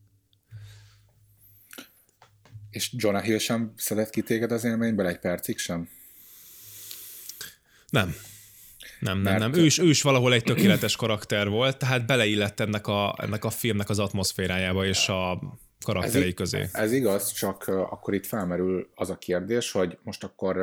És 2.70 2.90
Jonah 2.98 3.24
Hill 3.24 3.38
sem 3.38 3.74
szedett 3.76 4.10
ki 4.10 4.22
téged 4.22 4.52
az 4.52 4.64
élményből 4.64 5.08
egy 5.08 5.20
percig 5.20 5.58
sem? 5.58 5.90
Nem. 7.90 8.16
Nem, 9.00 9.22
nem, 9.22 9.38
nem. 9.38 9.54
Ő 9.54 9.66
is, 9.66 9.80
ő 9.80 9.90
is 9.90 10.02
valahol 10.02 10.34
egy 10.34 10.44
tökéletes 10.44 10.96
karakter 10.96 11.50
volt, 11.50 11.78
tehát 11.78 12.06
beleillett 12.06 12.60
ennek 12.60 12.88
a, 12.88 13.16
ennek 13.22 13.46
a 13.46 13.50
filmnek 13.50 13.90
az 13.90 14.00
atmoszférájába 14.00 14.86
és 14.86 15.10
a 15.10 15.40
karakterei 15.86 16.28
ez, 16.28 16.34
közé. 16.34 16.66
Ez 16.72 16.92
igaz, 16.92 17.32
csak 17.32 17.68
akkor 17.68 18.14
itt 18.14 18.26
felmerül 18.26 18.90
az 18.96 19.10
a 19.10 19.18
kérdés, 19.18 19.72
hogy 19.72 19.98
most 20.04 20.24
akkor 20.24 20.58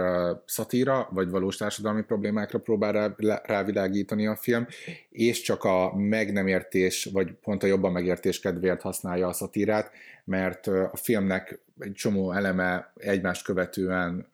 szatíra, 0.47 1.09
vagy 1.11 1.29
valós 1.29 1.57
társadalmi 1.57 2.03
problémákra 2.03 2.59
próbál 2.59 2.93
rá, 2.93 3.41
rávilágítani 3.45 4.27
a 4.27 4.37
film, 4.37 4.67
és 5.11 5.41
csak 5.41 5.65
a 5.65 5.97
meg 5.97 6.33
nem 6.33 6.47
értés, 6.47 7.09
vagy 7.13 7.33
pont 7.33 7.63
a 7.63 7.67
jobban 7.67 7.93
megértés 7.93 8.41
kedvéért 8.41 8.83
használja 8.83 9.27
a 9.27 9.33
szatírát, 9.33 9.91
mert 10.25 10.67
a 10.67 10.97
filmnek 10.97 11.61
egy 11.79 11.93
csomó 11.93 12.33
eleme 12.33 12.93
egymást 12.97 13.45
követően 13.45 14.27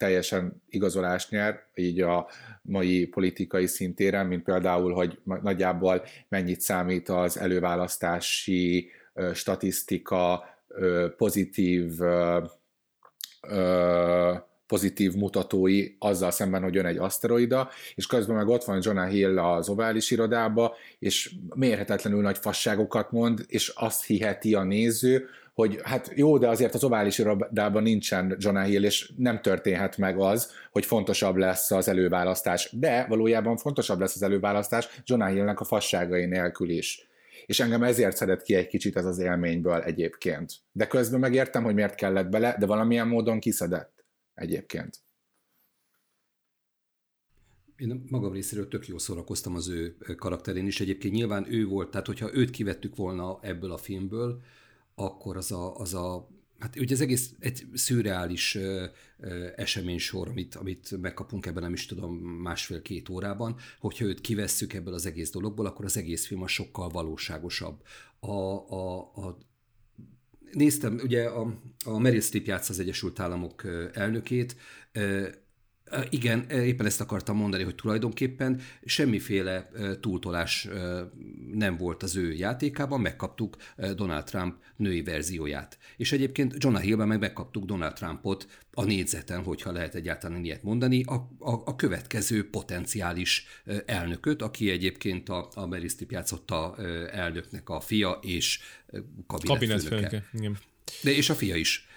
teljesen 0.00 0.62
igazolást 0.68 1.30
nyer, 1.30 1.60
így 1.74 2.00
a 2.00 2.28
mai 2.62 3.06
politikai 3.06 3.66
szintéren, 3.66 4.26
mint 4.26 4.42
például, 4.42 4.92
hogy 4.92 5.18
nagyjából 5.24 6.04
mennyit 6.28 6.60
számít 6.60 7.08
az 7.08 7.38
előválasztási 7.38 8.90
statisztika 9.32 10.44
pozitív 11.16 11.92
pozitív 14.66 15.14
mutatói 15.14 15.86
azzal 15.98 16.30
szemben, 16.30 16.62
hogy 16.62 16.74
jön 16.74 16.86
egy 16.86 16.96
aszteroida, 16.96 17.70
és 17.94 18.06
közben 18.06 18.36
meg 18.36 18.48
ott 18.48 18.64
van 18.64 18.80
Jonah 18.82 19.08
Hill 19.08 19.38
az 19.38 19.68
ovális 19.68 20.10
irodába, 20.10 20.76
és 20.98 21.34
mérhetetlenül 21.54 22.20
nagy 22.20 22.38
fasságokat 22.38 23.10
mond, 23.10 23.44
és 23.46 23.68
azt 23.68 24.04
hiheti 24.04 24.54
a 24.54 24.62
néző, 24.62 25.28
hogy 25.60 25.80
hát 25.82 26.12
jó, 26.14 26.38
de 26.38 26.48
azért 26.48 26.74
az 26.74 26.84
ovális 26.84 27.18
irodában 27.18 27.82
nincsen 27.82 28.36
Jonah 28.38 28.64
Hill, 28.64 28.84
és 28.84 29.12
nem 29.16 29.42
történhet 29.42 29.96
meg 29.96 30.18
az, 30.18 30.52
hogy 30.70 30.84
fontosabb 30.84 31.36
lesz 31.36 31.70
az 31.70 31.88
előválasztás. 31.88 32.70
De 32.72 33.06
valójában 33.08 33.56
fontosabb 33.56 34.00
lesz 34.00 34.14
az 34.14 34.22
előválasztás 34.22 34.88
Jonah 35.04 35.30
Hillnek 35.32 35.60
a 35.60 35.64
fasságai 35.64 36.26
nélkül 36.26 36.70
is. 36.70 37.08
És 37.46 37.60
engem 37.60 37.82
ezért 37.82 38.16
szedett 38.16 38.42
ki 38.42 38.54
egy 38.54 38.66
kicsit 38.66 38.96
ez 38.96 39.04
az 39.04 39.18
élményből 39.18 39.80
egyébként. 39.80 40.52
De 40.72 40.86
közben 40.86 41.20
megértem, 41.20 41.62
hogy 41.62 41.74
miért 41.74 41.94
kellett 41.94 42.28
bele, 42.28 42.56
de 42.58 42.66
valamilyen 42.66 43.08
módon 43.08 43.40
kiszedett 43.40 44.04
egyébként. 44.34 44.98
Én 47.76 48.04
magam 48.10 48.32
részéről 48.32 48.68
tök 48.68 48.86
jól 48.86 48.98
szórakoztam 48.98 49.54
az 49.54 49.68
ő 49.68 49.96
karakterén 50.16 50.66
is. 50.66 50.80
Egyébként 50.80 51.14
nyilván 51.14 51.52
ő 51.52 51.66
volt, 51.66 51.90
tehát 51.90 52.06
hogyha 52.06 52.34
őt 52.34 52.50
kivettük 52.50 52.96
volna 52.96 53.38
ebből 53.42 53.72
a 53.72 53.76
filmből, 53.76 54.40
akkor 55.00 55.36
az 55.36 55.52
a, 55.52 55.76
az 55.76 55.94
a 55.94 56.28
Hát 56.60 56.76
ugye 56.76 56.94
az 56.94 57.00
egész 57.00 57.30
egy 57.38 57.66
szürreális 57.74 58.58
eseménysor, 59.56 60.28
amit, 60.28 60.54
amit 60.54 61.00
megkapunk 61.00 61.46
ebben, 61.46 61.62
nem 61.62 61.72
is 61.72 61.86
tudom, 61.86 62.16
másfél-két 62.16 63.08
órában, 63.08 63.56
hogyha 63.78 64.04
őt 64.04 64.20
kivesszük 64.20 64.72
ebből 64.72 64.94
az 64.94 65.06
egész 65.06 65.30
dologból, 65.30 65.66
akkor 65.66 65.84
az 65.84 65.96
egész 65.96 66.26
film 66.26 66.42
a 66.42 66.46
sokkal 66.46 66.88
valóságosabb. 66.88 67.82
A, 68.18 68.30
a, 68.30 68.98
a, 68.98 69.38
néztem, 70.52 71.00
ugye 71.02 71.24
a, 71.24 71.60
a 71.84 71.98
Meryl 71.98 72.20
Streep 72.20 72.46
játsz 72.46 72.68
az 72.68 72.80
Egyesült 72.80 73.20
Államok 73.20 73.64
elnökét, 73.92 74.56
igen, 76.10 76.50
éppen 76.50 76.86
ezt 76.86 77.00
akartam 77.00 77.36
mondani, 77.36 77.62
hogy 77.62 77.74
tulajdonképpen 77.74 78.60
semmiféle 78.84 79.70
túltolás 80.00 80.68
nem 81.52 81.76
volt 81.76 82.02
az 82.02 82.16
ő 82.16 82.32
játékában, 82.32 83.00
megkaptuk 83.00 83.56
Donald 83.94 84.24
Trump 84.24 84.54
női 84.76 85.02
verzióját. 85.02 85.78
És 85.96 86.12
egyébként 86.12 86.54
Jonah 86.58 86.82
Hillben 86.82 87.08
meg 87.08 87.18
megkaptuk 87.18 87.64
Donald 87.64 87.92
Trumpot 87.92 88.46
a 88.72 88.84
négyzeten, 88.84 89.42
hogyha 89.42 89.72
lehet 89.72 89.94
egyáltalán 89.94 90.44
ilyet 90.44 90.62
mondani, 90.62 91.02
a, 91.02 91.14
a, 91.38 91.52
a 91.64 91.76
következő 91.76 92.50
potenciális 92.50 93.46
elnököt, 93.86 94.42
aki 94.42 94.70
egyébként 94.70 95.28
a, 95.28 95.48
a 95.54 95.66
Meryl 95.66 95.88
Streep 95.88 96.10
játszotta 96.10 96.76
elnöknek 97.12 97.68
a 97.68 97.80
fia 97.80 98.18
és 98.22 98.60
kabinetfőnöke. 99.26 100.24
De 101.02 101.10
és 101.10 101.30
a 101.30 101.34
fia 101.34 101.56
is. 101.56 101.88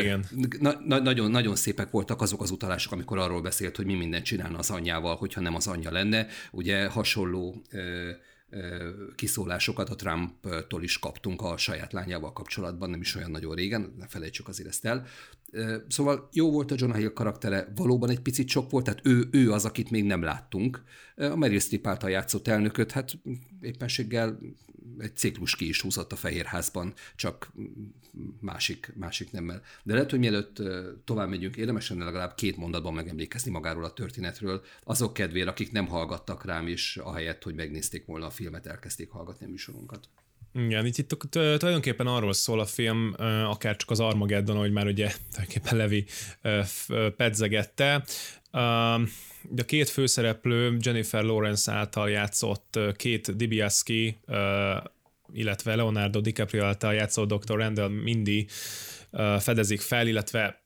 Igen. 0.00 0.24
Na, 0.60 0.80
na, 0.86 0.98
nagyon, 0.98 1.30
nagyon 1.30 1.56
szépek 1.56 1.90
voltak 1.90 2.20
azok 2.20 2.42
az 2.42 2.50
utalások, 2.50 2.92
amikor 2.92 3.18
arról 3.18 3.42
beszélt, 3.42 3.76
hogy 3.76 3.86
mi 3.86 3.94
mindent 3.94 4.24
csinálna 4.24 4.58
az 4.58 4.70
anyjával, 4.70 5.16
hogyha 5.16 5.40
nem 5.40 5.54
az 5.54 5.66
anyja 5.66 5.90
lenne. 5.90 6.26
Ugye 6.50 6.86
hasonló 6.86 7.62
ö, 7.70 8.10
kiszólásokat 9.14 9.88
a 9.88 9.94
Trumptól 9.94 10.82
is 10.82 10.98
kaptunk 10.98 11.42
a 11.42 11.56
saját 11.56 11.92
lányával 11.92 12.32
kapcsolatban, 12.32 12.90
nem 12.90 13.00
is 13.00 13.14
olyan 13.14 13.30
nagyon 13.30 13.54
régen, 13.54 13.94
ne 13.98 14.06
felejtsük 14.06 14.48
azért 14.48 14.68
ezt 14.68 14.84
el. 14.84 15.06
Szóval 15.88 16.28
jó 16.32 16.50
volt 16.50 16.70
a 16.70 16.74
Jonah 16.78 16.96
Hill 16.96 17.12
karaktere, 17.12 17.72
valóban 17.74 18.10
egy 18.10 18.20
picit 18.20 18.48
sok 18.48 18.70
volt, 18.70 18.84
tehát 18.84 19.00
ő, 19.02 19.28
ő 19.30 19.52
az, 19.52 19.64
akit 19.64 19.90
még 19.90 20.04
nem 20.04 20.22
láttunk. 20.22 20.82
A 21.16 21.36
Meryl 21.36 21.58
Streep 21.58 21.86
által 21.86 22.10
játszott 22.10 22.48
elnököt, 22.48 22.92
hát 22.92 23.18
éppenséggel 23.60 24.38
egy 24.98 25.16
ciklus 25.16 25.56
ki 25.56 25.68
is 25.68 25.80
húzott 25.80 26.12
a 26.12 26.16
Fehérházban, 26.16 26.94
csak 27.16 27.52
másik, 28.40 28.92
másik 28.96 29.30
nemmel. 29.30 29.62
De 29.82 29.92
lehet, 29.92 30.10
hogy 30.10 30.18
mielőtt 30.18 30.62
tovább 31.04 31.28
megyünk, 31.28 31.56
érdemes 31.56 31.88
lenne 31.90 32.04
legalább 32.04 32.34
két 32.34 32.56
mondatban 32.56 32.94
megemlékezni 32.94 33.50
magáról 33.50 33.84
a 33.84 33.92
történetről, 33.92 34.62
azok 34.84 35.12
kedvére, 35.12 35.50
akik 35.50 35.72
nem 35.72 35.86
hallgattak 35.86 36.44
rám, 36.44 36.66
és 36.66 36.96
ahelyett, 36.96 37.42
hogy 37.42 37.54
megnézték 37.54 38.06
volna 38.06 38.26
a 38.26 38.30
filmet, 38.30 38.66
elkezdték 38.66 39.10
hallgatni 39.10 39.46
a 39.46 39.48
műsorunkat. 39.48 40.08
Igen, 40.52 40.86
itt, 40.86 40.98
itt 40.98 41.30
tulajdonképpen 41.30 42.06
arról 42.06 42.32
szól 42.32 42.60
a 42.60 42.66
film, 42.66 43.14
akár 43.44 43.76
csak 43.76 43.90
az 43.90 44.00
Armageddon, 44.00 44.56
hogy 44.56 44.72
már 44.72 44.86
ugye 44.86 45.12
tulajdonképpen 45.30 45.76
Levi 45.76 46.06
pedzegette. 47.16 48.04
A 49.56 49.62
két 49.64 49.88
főszereplő 49.88 50.76
Jennifer 50.80 51.22
Lawrence 51.22 51.72
által 51.72 52.10
játszott 52.10 52.78
két 52.96 53.36
Dibiaski, 53.36 54.16
illetve 55.32 55.74
Leonardo 55.74 56.20
DiCaprio 56.20 56.64
által 56.64 56.94
játszott 56.94 57.32
Dr. 57.32 57.56
Randall 57.56 57.88
Mindy 57.88 58.46
fedezik 59.38 59.80
fel, 59.80 60.06
illetve 60.06 60.63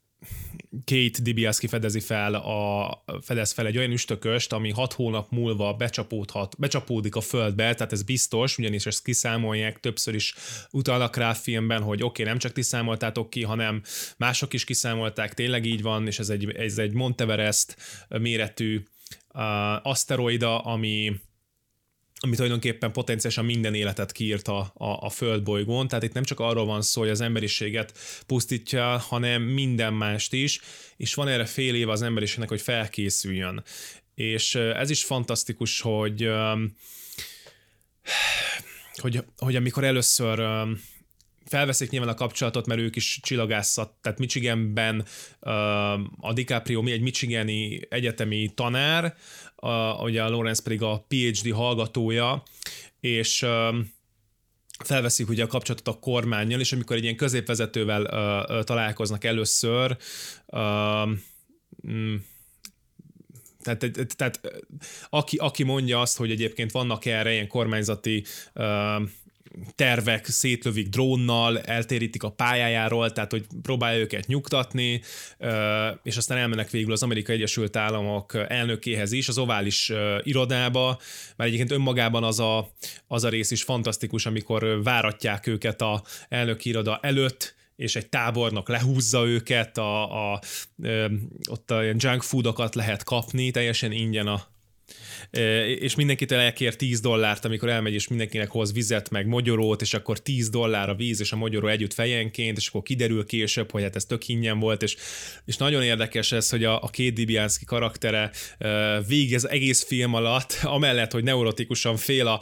Kate 0.85 1.23
DiBiase 1.23 1.69
fedezi 1.69 2.01
fel, 2.01 2.35
a, 2.35 3.05
fedez 3.21 3.53
fel 3.53 3.67
egy 3.67 3.79
olyan 3.79 3.91
üstököst, 3.91 4.53
ami 4.53 4.71
hat 4.71 4.93
hónap 4.93 5.31
múlva 5.31 5.75
becsapódhat, 5.75 6.59
becsapódik 6.59 7.17
a 7.17 7.21
földbe, 7.21 7.75
tehát 7.75 7.93
ez 7.93 8.03
biztos, 8.03 8.59
ugyanis 8.59 8.87
ezt 8.87 9.03
kiszámolják, 9.03 9.81
többször 9.81 10.15
is 10.15 10.35
utalnak 10.71 11.17
rá 11.17 11.31
a 11.31 11.35
filmben, 11.35 11.83
hogy 11.83 12.03
oké, 12.03 12.07
okay, 12.07 12.25
nem 12.25 12.39
csak 12.39 12.53
ti 12.53 12.63
számoltátok 12.63 13.31
ki, 13.31 13.43
hanem 13.43 13.83
mások 14.17 14.53
is 14.53 14.65
kiszámolták, 14.65 15.35
tényleg 15.35 15.65
így 15.65 15.83
van, 15.83 16.07
és 16.07 16.19
ez 16.19 16.29
egy, 16.29 16.51
ez 16.51 16.79
egy 16.79 16.93
Monteverest 16.93 17.77
méretű 18.09 18.83
uh, 19.35 19.87
aszteroida, 19.87 20.59
ami 20.59 21.21
ami 22.21 22.35
tulajdonképpen 22.35 22.93
potenciálisan 22.93 23.45
minden 23.45 23.75
életet 23.75 24.13
kiírt 24.13 24.49
a, 24.49 24.73
a, 24.75 24.87
a 24.87 25.11
földbolygón, 25.11 25.89
tehát 25.89 26.05
itt 26.05 26.13
nem 26.13 26.25
csak 26.25 26.41
arról 26.41 26.65
van 26.65 26.83
szó, 26.83 27.01
hogy 27.01 27.11
az 27.11 27.21
emberiséget 27.21 27.99
pusztítja, 28.27 28.97
hanem 28.99 29.43
minden 29.43 29.95
mást 29.95 30.33
is, 30.33 30.61
és 30.97 31.15
van 31.15 31.29
erre 31.29 31.45
fél 31.45 31.75
év 31.75 31.89
az 31.89 32.03
emberiségnek, 32.03 32.49
hogy 32.49 32.61
felkészüljön. 32.61 33.65
És 34.15 34.55
ez 34.55 34.91
is 34.91 35.05
fantasztikus, 35.05 35.81
hogy 35.81 36.31
hogy, 39.01 39.25
hogy 39.37 39.57
amikor 39.57 39.85
először 39.85 40.67
felveszik 41.49 41.91
nyilván 41.91 42.09
a 42.09 42.15
kapcsolatot, 42.15 42.67
mert 42.67 42.81
ők 42.81 42.97
is 42.97 43.21
csillagászat, 43.23 43.93
tehát 44.01 44.19
Michiganben 44.19 45.05
a 46.21 46.33
DiCaprio 46.33 46.83
mi 46.83 46.93
egy 46.93 47.01
michigani 47.01 47.81
egyetemi 47.89 48.51
tanár, 48.55 49.17
a, 49.55 50.03
ugye 50.03 50.23
a 50.23 50.29
Lawrence 50.29 50.63
pedig 50.63 50.83
a 50.83 51.05
PhD 51.09 51.53
hallgatója, 51.53 52.43
és 53.01 53.47
felveszik 54.85 55.29
ugye 55.29 55.45
a 55.45 55.47
kapcsolatot 55.47 55.95
a 55.95 55.99
kormányjal, 55.99 56.61
és 56.61 56.73
amikor 56.73 56.97
egy 56.97 57.03
ilyen 57.03 57.17
középvezetővel 57.17 58.05
találkoznak 58.65 59.25
először, 59.25 59.97
mm, 61.89 62.15
tehát, 63.63 64.09
tehát 64.17 64.41
aki, 65.11 65.37
aki 65.37 65.63
mondja 65.63 66.01
azt, 66.01 66.17
hogy 66.17 66.31
egyébként 66.31 66.71
vannak 66.71 67.05
erre 67.05 67.33
ilyen 67.33 67.49
kormányzati 67.49 68.25
uh, 68.55 69.03
tervek 69.75 70.27
szétlövik 70.27 70.89
drónnal, 70.89 71.61
eltérítik 71.61 72.23
a 72.23 72.31
pályájáról, 72.31 73.13
tehát 73.13 73.31
hogy 73.31 73.47
próbálja 73.63 73.99
őket 73.99 74.27
nyugtatni, 74.27 75.01
és 76.03 76.17
aztán 76.17 76.39
elmennek 76.39 76.71
végül 76.71 76.93
az 76.93 77.03
Amerikai 77.03 77.35
Egyesült 77.35 77.77
Államok 77.77 78.35
elnökéhez 78.49 79.13
is, 79.13 79.29
az 79.29 79.39
ovális 79.39 79.93
irodába, 80.23 80.99
mert 81.37 81.51
egyébként 81.51 81.73
önmagában 81.73 82.25
az 82.25 82.41
a, 82.41 82.73
az 83.07 83.25
a 83.25 83.29
rész 83.29 83.51
is 83.51 83.63
fantasztikus, 83.63 84.27
amikor 84.27 84.83
váratják 84.83 85.47
őket 85.47 85.81
a 85.81 86.03
elnöki 86.29 86.69
iroda 86.69 86.99
előtt, 87.03 87.57
és 87.77 87.97
egy 87.97 88.09
tábornok 88.09 88.69
lehúzza 88.69 89.27
őket, 89.27 89.79
a, 89.79 90.33
a, 90.33 90.41
ott 91.51 91.71
a 91.71 91.83
junk 91.83 92.23
foodokat 92.23 92.75
lehet 92.75 93.05
kapni, 93.05 93.51
teljesen 93.51 93.93
ingyen 93.93 94.27
a 94.27 94.43
és 95.79 95.95
mindenkitől 95.95 96.39
elkér 96.39 96.77
10 96.77 97.01
dollárt, 97.01 97.45
amikor 97.45 97.69
elmegy, 97.69 97.95
és 97.95 98.09
mindenkinek 98.09 98.51
hoz 98.51 98.73
vizet, 98.73 99.11
meg 99.11 99.27
mogyorót, 99.27 99.83
és 99.83 99.95
akkor 99.95 100.19
10 100.19 100.49
dollár 100.49 100.89
a 100.89 100.95
víz 100.95 101.21
és 101.21 101.33
a 101.33 101.37
mogyoró 101.37 101.67
együtt 101.67 101.95
fejenként, 101.95 102.57
és 102.57 102.69
akkor 102.69 102.83
kiderül 102.83 103.27
később, 103.27 103.71
hogy 103.71 103.83
hát 103.83 103.97
ez 103.97 104.05
tök 104.05 104.29
ingyen 104.29 104.59
volt, 104.59 104.83
és, 104.83 104.97
és 105.45 105.57
nagyon 105.57 105.83
érdekes 105.83 106.33
ez, 106.33 106.51
hogy 106.51 106.65
a, 106.65 106.83
a 106.83 106.89
két 106.89 107.15
Dibianski 107.15 107.65
karaktere 107.65 108.31
végez 109.09 109.45
egész 109.45 109.85
film 109.85 110.15
alatt, 110.15 110.59
amellett, 110.77 111.13
hogy 111.13 111.25
neurotikusan 111.25 111.97
fél 111.97 112.27
a 112.27 112.41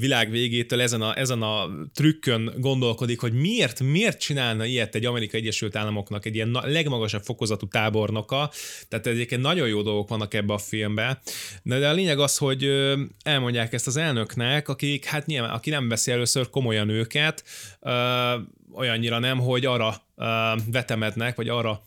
világ 0.00 0.30
végétől, 0.30 0.80
ezen 0.80 1.02
a, 1.02 1.18
ezen 1.18 1.42
a 1.42 1.68
trükkön 1.94 2.54
gondolkodik, 2.58 3.20
hogy 3.20 3.32
miért, 3.32 3.80
miért 3.80 4.20
csinálna 4.20 4.64
ilyet 4.64 4.94
egy 4.94 5.04
Amerikai 5.04 5.40
Egyesült 5.40 5.76
Államoknak 5.76 6.26
egy 6.26 6.34
ilyen 6.34 6.58
legmagasabb 6.62 7.22
fokozatú 7.22 7.68
tábornoka, 7.68 8.50
tehát 8.88 9.06
egyébként 9.06 9.42
nagyon 9.42 9.68
jó 9.68 9.82
dolgok 9.82 10.08
vannak 10.08 10.34
ebbe 10.34 10.52
a 10.52 10.58
filmbe, 10.58 11.20
de 11.62 11.88
a 11.88 11.92
lényeg 12.06 12.20
az, 12.20 12.36
hogy 12.36 12.64
elmondják 13.22 13.72
ezt 13.72 13.86
az 13.86 13.96
elnöknek, 13.96 14.68
akik, 14.68 15.04
hát 15.04 15.26
nyilván, 15.26 15.50
aki 15.50 15.70
nem 15.70 15.88
veszi 15.88 16.12
először 16.12 16.50
komolyan 16.50 16.88
őket, 16.88 17.44
olyannyira 18.72 19.18
nem, 19.18 19.38
hogy 19.38 19.64
arra 19.64 20.02
vetemednek, 20.66 21.36
vagy 21.36 21.48
arra 21.48 21.82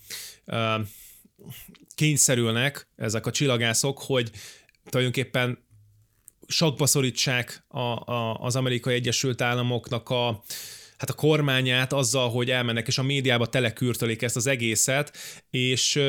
kényszerülnek 1.95 2.88
ezek 2.95 3.25
a 3.25 3.31
csillagászok, 3.31 4.01
hogy 4.01 4.31
tulajdonképpen 4.89 5.67
sakba 6.47 6.85
szorítsák 6.85 7.63
a, 7.67 8.11
a, 8.11 8.33
az 8.33 8.55
amerikai 8.55 8.93
Egyesült 8.93 9.41
Államoknak 9.41 10.09
a, 10.09 10.43
hát 10.97 11.09
a 11.09 11.13
kormányát 11.13 11.93
azzal, 11.93 12.29
hogy 12.29 12.51
elmennek 12.51 12.88
és 12.88 12.97
a 12.97 13.03
médiába 13.03 13.45
telekürtölik 13.45 14.21
ezt 14.21 14.35
az 14.35 14.47
egészet, 14.47 15.17
és 15.49 15.99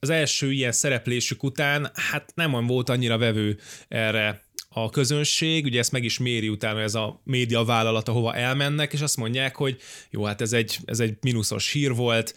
az 0.00 0.10
első 0.10 0.52
ilyen 0.52 0.72
szereplésük 0.72 1.42
után 1.42 1.90
hát 1.94 2.32
nem 2.34 2.66
volt 2.66 2.88
annyira 2.88 3.18
vevő 3.18 3.58
erre 3.88 4.42
a 4.68 4.90
közönség, 4.90 5.64
ugye 5.64 5.78
ezt 5.78 5.92
meg 5.92 6.04
is 6.04 6.18
méri 6.18 6.48
utána 6.48 6.80
ez 6.80 6.94
a 6.94 7.20
média 7.24 7.64
vállalat, 7.64 8.08
ahova 8.08 8.34
elmennek, 8.34 8.92
és 8.92 9.00
azt 9.00 9.16
mondják, 9.16 9.56
hogy 9.56 9.80
jó, 10.10 10.24
hát 10.24 10.40
ez 10.40 10.52
egy, 10.52 10.78
ez 10.84 11.00
egy 11.00 11.16
mínuszos 11.20 11.72
hír 11.72 11.94
volt, 11.94 12.34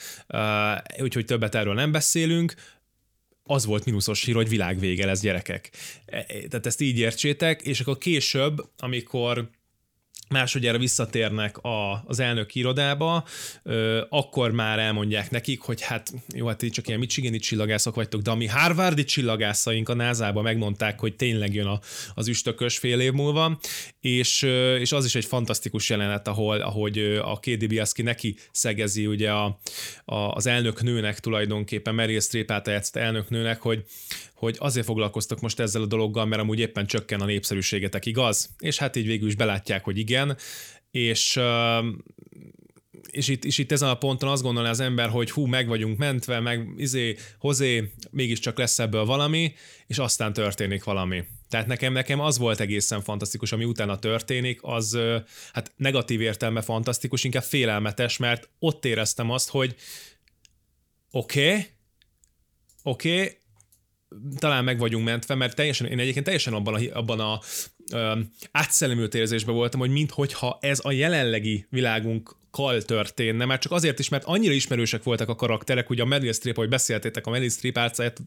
úgyhogy 0.99 1.25
többet 1.25 1.55
erről 1.55 1.73
nem 1.73 1.91
beszélünk, 1.91 2.53
az 3.43 3.65
volt 3.65 3.85
mínuszos 3.85 4.23
hír, 4.23 4.35
hogy 4.35 4.49
világvége 4.49 5.05
lesz 5.05 5.21
gyerekek. 5.21 5.71
E, 6.05 6.17
e, 6.17 6.23
tehát 6.47 6.65
ezt 6.65 6.81
így 6.81 6.97
értsétek, 6.97 7.61
és 7.61 7.79
akkor 7.79 7.97
később, 7.97 8.69
amikor 8.77 9.49
másodjára 10.31 10.77
visszatérnek 10.77 11.57
a, 11.57 12.03
az 12.05 12.19
elnök 12.19 12.55
irodába, 12.55 13.25
ö, 13.63 14.01
akkor 14.09 14.51
már 14.51 14.79
elmondják 14.79 15.31
nekik, 15.31 15.61
hogy 15.61 15.81
hát 15.81 16.13
jó, 16.35 16.47
hát 16.47 16.63
így 16.63 16.71
csak 16.71 16.87
ilyen 16.87 16.99
michigani 16.99 17.37
csillagászok 17.37 17.95
vagytok, 17.95 18.21
de 18.21 18.31
a 18.31 18.35
mi 18.35 18.47
Harvardi 18.47 19.03
csillagászaink 19.03 19.89
a 19.89 19.93
NASA-ba 19.93 20.41
megmondták, 20.41 20.99
hogy 20.99 21.15
tényleg 21.15 21.53
jön 21.53 21.67
a, 21.67 21.79
az 22.13 22.27
üstökös 22.27 22.77
fél 22.77 22.99
év 22.99 23.11
múlva, 23.11 23.59
és, 24.01 24.43
ö, 24.43 24.75
és 24.75 24.91
az 24.91 25.05
is 25.05 25.15
egy 25.15 25.25
fantasztikus 25.25 25.89
jelenet, 25.89 26.27
ahol, 26.27 26.61
ahogy 26.61 26.97
a 27.23 27.39
Kédi 27.39 27.67
Biaszki 27.67 28.01
neki 28.01 28.35
szegezi 28.51 29.05
ugye 29.05 29.31
a, 29.31 29.59
a, 30.05 30.15
az 30.15 30.45
elnök 30.45 30.81
nőnek 30.81 31.19
tulajdonképpen, 31.19 31.95
Meryl 31.95 32.19
Streep 32.19 32.51
által 32.51 32.81
elnök 32.93 33.29
nőnek, 33.29 33.61
hogy, 33.61 33.83
hogy 34.41 34.55
azért 34.59 34.85
foglalkoztok 34.85 35.41
most 35.41 35.59
ezzel 35.59 35.81
a 35.81 35.85
dologgal, 35.85 36.25
mert 36.25 36.41
amúgy 36.41 36.59
éppen 36.59 36.85
csökken 36.85 37.21
a 37.21 37.25
népszerűségetek, 37.25 38.05
igaz? 38.05 38.49
És 38.59 38.77
hát 38.77 38.95
így 38.95 39.05
végül 39.05 39.27
is 39.27 39.35
belátják, 39.35 39.83
hogy 39.83 39.97
igen, 39.97 40.37
és 40.91 41.39
és 43.09 43.27
itt, 43.27 43.45
és 43.45 43.57
itt 43.57 43.71
ezen 43.71 43.89
a 43.89 43.97
ponton 43.97 44.29
azt 44.29 44.41
gondolná 44.41 44.69
az 44.69 44.79
ember, 44.79 45.09
hogy 45.09 45.31
hú, 45.31 45.45
meg 45.45 45.67
vagyunk 45.67 45.97
mentve, 45.97 46.39
meg 46.39 46.67
izé, 46.77 47.15
hozé, 47.39 47.91
mégiscsak 48.09 48.57
lesz 48.57 48.79
ebből 48.79 49.05
valami, 49.05 49.53
és 49.87 49.97
aztán 49.97 50.33
történik 50.33 50.83
valami. 50.83 51.23
Tehát 51.49 51.67
nekem, 51.67 51.93
nekem 51.93 52.19
az 52.19 52.37
volt 52.37 52.59
egészen 52.59 53.01
fantasztikus, 53.01 53.51
ami 53.51 53.63
utána 53.63 53.99
történik, 53.99 54.59
az 54.61 54.97
hát 55.53 55.71
negatív 55.75 56.21
értelme 56.21 56.61
fantasztikus, 56.61 57.23
inkább 57.23 57.43
félelmetes, 57.43 58.17
mert 58.17 58.49
ott 58.59 58.85
éreztem 58.85 59.29
azt, 59.29 59.49
hogy 59.49 59.75
oké, 61.11 61.47
okay, 61.47 61.65
oké, 62.83 63.21
okay, 63.21 63.40
talán 64.37 64.63
meg 64.63 64.79
vagyunk 64.79 65.05
mentve, 65.05 65.35
mert 65.35 65.55
teljesen, 65.55 65.87
én 65.87 65.99
egyébként 65.99 66.25
teljesen 66.25 66.53
abban 66.53 66.73
a, 66.73 66.97
abban 66.97 67.19
a 67.19 67.39
ö, 67.91 68.19
átszellemült 68.51 69.15
érzésben 69.15 69.55
voltam, 69.55 69.79
hogy 69.79 69.89
minthogyha 69.89 70.57
ez 70.61 70.79
a 70.83 70.91
jelenlegi 70.91 71.65
világunk 71.69 72.39
kal 72.51 72.81
történne, 72.81 73.45
már 73.45 73.59
csak 73.59 73.71
azért 73.71 73.99
is, 73.99 74.09
mert 74.09 74.23
annyira 74.23 74.53
ismerősek 74.53 75.03
voltak 75.03 75.29
a 75.29 75.35
karakterek, 75.35 75.87
hogy 75.87 75.99
a 75.99 76.05
Meryl 76.05 76.33
Streep, 76.33 76.57
ahogy 76.57 76.69
beszéltétek, 76.69 77.27
a 77.27 77.29
Meryl 77.29 77.49
Streep 77.49 77.79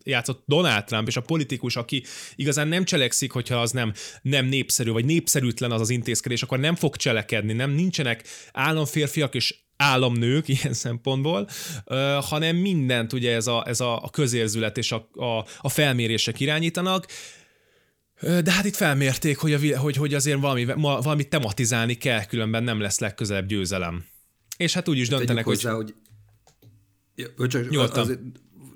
játszott 0.04 0.42
Donald 0.46 0.84
Trump, 0.84 1.08
és 1.08 1.16
a 1.16 1.20
politikus, 1.20 1.76
aki 1.76 2.04
igazán 2.34 2.68
nem 2.68 2.84
cselekszik, 2.84 3.32
hogyha 3.32 3.60
az 3.60 3.70
nem, 3.70 3.92
nem 4.22 4.46
népszerű, 4.46 4.90
vagy 4.90 5.04
népszerűtlen 5.04 5.70
az 5.72 5.80
az 5.80 5.90
intézkedés, 5.90 6.42
akkor 6.42 6.58
nem 6.58 6.74
fog 6.74 6.96
cselekedni, 6.96 7.52
nem 7.52 7.70
nincsenek 7.70 8.24
államférfiak 8.52 9.34
és 9.34 9.54
államnők 9.76 10.48
ilyen 10.58 10.72
szempontból, 10.72 11.48
hanem 12.20 12.56
mindent 12.56 13.12
ugye 13.12 13.34
ez 13.34 13.46
a, 13.46 13.64
ez 13.66 13.80
a, 13.80 14.08
közérzület 14.12 14.78
és 14.78 14.92
a, 14.92 15.08
a, 15.12 15.44
a 15.60 15.68
felmérések 15.68 16.40
irányítanak, 16.40 17.06
de 18.20 18.52
hát 18.52 18.64
itt 18.64 18.76
felmérték, 18.76 19.38
hogy, 19.38 19.52
a, 19.52 19.78
hogy, 19.78 19.96
hogy 19.96 20.14
azért 20.14 20.40
valami, 20.40 20.64
valami 20.74 21.28
tematizálni 21.28 21.94
kell, 21.94 22.24
különben 22.24 22.64
nem 22.64 22.80
lesz 22.80 22.98
legközelebb 22.98 23.46
győzelem. 23.46 24.04
És 24.56 24.72
hát 24.74 24.88
úgy 24.88 24.98
is 24.98 25.08
döntenek, 25.08 25.44
hozzá, 25.44 25.72
hogy... 25.72 25.94
hogy... 27.36 27.48
Csak 27.48 27.70
Nyugodtan. 27.70 28.02
Az, 28.02 28.18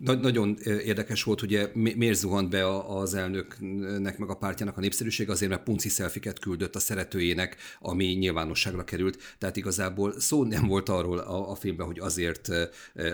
na- 0.01 0.15
nagyon 0.15 0.59
érdekes 0.65 1.23
volt, 1.23 1.43
ugye 1.43 1.71
miért 1.75 2.19
zuhant 2.19 2.51
be 2.51 2.77
az 2.77 3.15
elnöknek 3.15 4.19
meg 4.19 4.29
a 4.29 4.35
pártjának 4.35 4.77
a 4.77 4.81
népszerűség, 4.81 5.31
azért 5.31 5.51
mert 5.51 5.63
punci 5.63 5.89
szelfiket 5.89 6.39
küldött 6.39 6.75
a 6.75 6.79
szeretőjének, 6.79 7.57
ami 7.81 8.05
nyilvánosságra 8.05 8.85
került. 8.85 9.37
Tehát 9.39 9.57
igazából 9.57 10.21
szó 10.21 10.45
nem 10.45 10.67
volt 10.67 10.89
arról 10.89 11.19
a, 11.19 11.51
a 11.51 11.55
filmben, 11.55 11.87
hogy 11.87 11.99
azért 11.99 12.49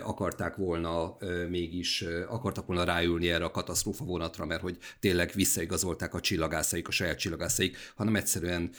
akarták 0.03 0.57
volna 0.57 1.17
mégis, 1.49 2.05
akartak 2.29 2.67
volna 2.67 2.85
ráülni 2.85 3.29
erre 3.31 3.45
a 3.45 3.51
katasztrófa 3.51 4.05
vonatra, 4.05 4.47
mert 4.47 4.61
hogy 4.61 4.79
tényleg 5.01 5.33
visszaigazolták 5.35 6.15
a 6.15 6.21
csillagászaik, 6.21 6.89
a 6.89 6.91
saját 6.91 7.19
csillagászaik, 7.19 7.77
hanem 7.95 8.17
egyszerűen 8.17 8.71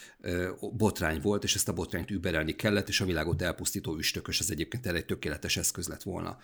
botrány 0.71 1.21
volt, 1.21 1.43
és 1.43 1.55
ezt 1.55 1.69
a 1.69 1.73
botrányt 1.73 2.11
überelni 2.11 2.55
kellett, 2.55 2.87
és 2.87 3.01
a 3.01 3.05
világot 3.05 3.41
elpusztító 3.41 3.97
üstökös, 3.97 4.39
ez 4.39 4.49
egyébként 4.49 4.85
egy 4.85 5.05
tökéletes 5.05 5.57
eszköz 5.57 5.87
lett 5.87 6.03
volna. 6.03 6.37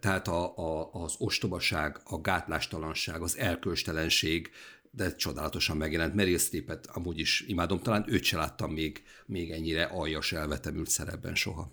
Tehát 0.00 0.28
a, 0.28 0.56
a, 0.56 0.92
az 0.92 1.14
ostobaság, 1.18 2.00
a 2.04 2.20
gátlástalanság, 2.20 3.22
az 3.22 3.38
elkölstelenség, 3.38 4.50
de 4.90 5.14
csodálatosan 5.14 5.76
megjelent. 5.76 6.14
Meryl 6.14 6.38
Streepet 6.38 6.86
amúgy 6.86 7.18
is 7.18 7.40
imádom, 7.46 7.78
talán 7.78 8.04
őt 8.06 8.22
se 8.22 8.36
láttam 8.36 8.72
még, 8.72 9.02
még 9.26 9.50
ennyire 9.50 9.84
aljas 9.84 10.32
elvetemült 10.32 10.88
szerepben 10.88 11.34
soha. 11.34 11.72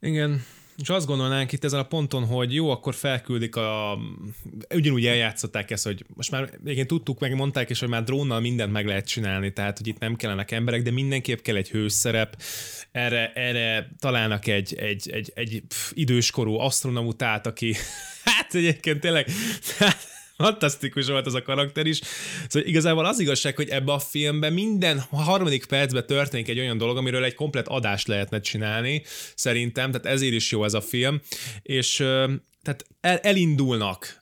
Igen, 0.00 0.42
és 0.80 0.88
azt 0.88 1.06
gondolnánk 1.06 1.52
itt 1.52 1.64
ezen 1.64 1.80
a 1.80 1.86
ponton, 1.86 2.24
hogy 2.26 2.54
jó, 2.54 2.70
akkor 2.70 2.94
felküldik 2.94 3.56
a... 3.56 3.98
Ugyanúgy 4.74 5.06
eljátszották 5.06 5.70
ezt, 5.70 5.84
hogy 5.84 6.04
most 6.14 6.30
már 6.30 6.50
igen 6.64 6.86
tudtuk, 6.86 7.18
meg 7.18 7.34
mondták 7.34 7.70
és 7.70 7.80
hogy 7.80 7.88
már 7.88 8.04
drónnal 8.04 8.40
mindent 8.40 8.72
meg 8.72 8.86
lehet 8.86 9.06
csinálni, 9.06 9.52
tehát 9.52 9.78
hogy 9.78 9.86
itt 9.86 9.98
nem 9.98 10.16
kellenek 10.16 10.50
emberek, 10.50 10.82
de 10.82 10.90
mindenképp 10.90 11.40
kell 11.40 11.56
egy 11.56 11.70
hőszerep. 11.70 12.42
Erre, 12.92 13.32
erre 13.32 13.90
találnak 13.98 14.46
egy, 14.46 14.74
egy, 14.74 15.10
egy, 15.10 15.32
egy 15.34 15.62
pff, 15.68 15.90
időskorú 15.94 16.58
astronautát, 16.58 17.46
aki 17.46 17.74
hát 18.24 18.54
egyébként 18.54 19.00
tényleg 19.00 19.26
fantasztikus 20.40 21.06
volt 21.06 21.26
az 21.26 21.34
a 21.34 21.42
karakter 21.42 21.86
is. 21.86 22.00
Szóval 22.48 22.68
igazából 22.68 23.06
az 23.06 23.20
igazság, 23.20 23.56
hogy 23.56 23.68
ebbe 23.68 23.92
a 23.92 23.98
filmben 23.98 24.52
minden 24.52 25.00
harmadik 25.10 25.66
percben 25.66 26.06
történik 26.06 26.48
egy 26.48 26.58
olyan 26.58 26.78
dolog, 26.78 26.96
amiről 26.96 27.24
egy 27.24 27.34
komplet 27.34 27.68
adást 27.68 28.06
lehetne 28.06 28.40
csinálni, 28.40 29.02
szerintem, 29.34 29.90
tehát 29.90 30.06
ezért 30.06 30.34
is 30.34 30.50
jó 30.50 30.64
ez 30.64 30.74
a 30.74 30.80
film, 30.80 31.20
és 31.62 31.96
tehát 32.62 32.84
el, 33.00 33.18
elindulnak 33.18 34.18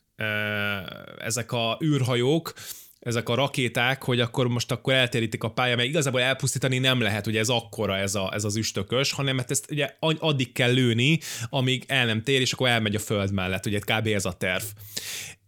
ezek 1.19 1.53
a 1.53 1.79
űrhajók, 1.85 2.53
ezek 3.01 3.29
a 3.29 3.35
rakéták, 3.35 4.03
hogy 4.03 4.21
akkor 4.21 4.49
most 4.49 4.71
akkor 4.71 4.93
eltérítik 4.93 5.43
a 5.43 5.51
pálya, 5.51 5.77
mert 5.77 5.89
igazából 5.89 6.21
elpusztítani 6.21 6.79
nem 6.79 7.01
lehet, 7.01 7.25
hogy 7.25 7.37
ez 7.37 7.49
akkora 7.49 7.97
ez, 7.97 8.15
a, 8.15 8.31
ez 8.35 8.45
az 8.45 8.57
üstökös, 8.57 9.13
hanem 9.13 9.37
mert 9.37 9.51
ezt 9.51 9.71
ugye 9.71 9.97
addig 9.99 10.53
kell 10.53 10.73
lőni, 10.73 11.19
amíg 11.49 11.85
el 11.87 12.07
nem 12.07 12.23
tér, 12.23 12.41
és 12.41 12.53
akkor 12.53 12.69
elmegy 12.69 12.95
a 12.95 12.99
föld 12.99 13.33
mellett, 13.33 13.67
ugye 13.67 13.79
kb. 13.79 14.07
ez 14.07 14.25
a 14.25 14.33
terv 14.33 14.65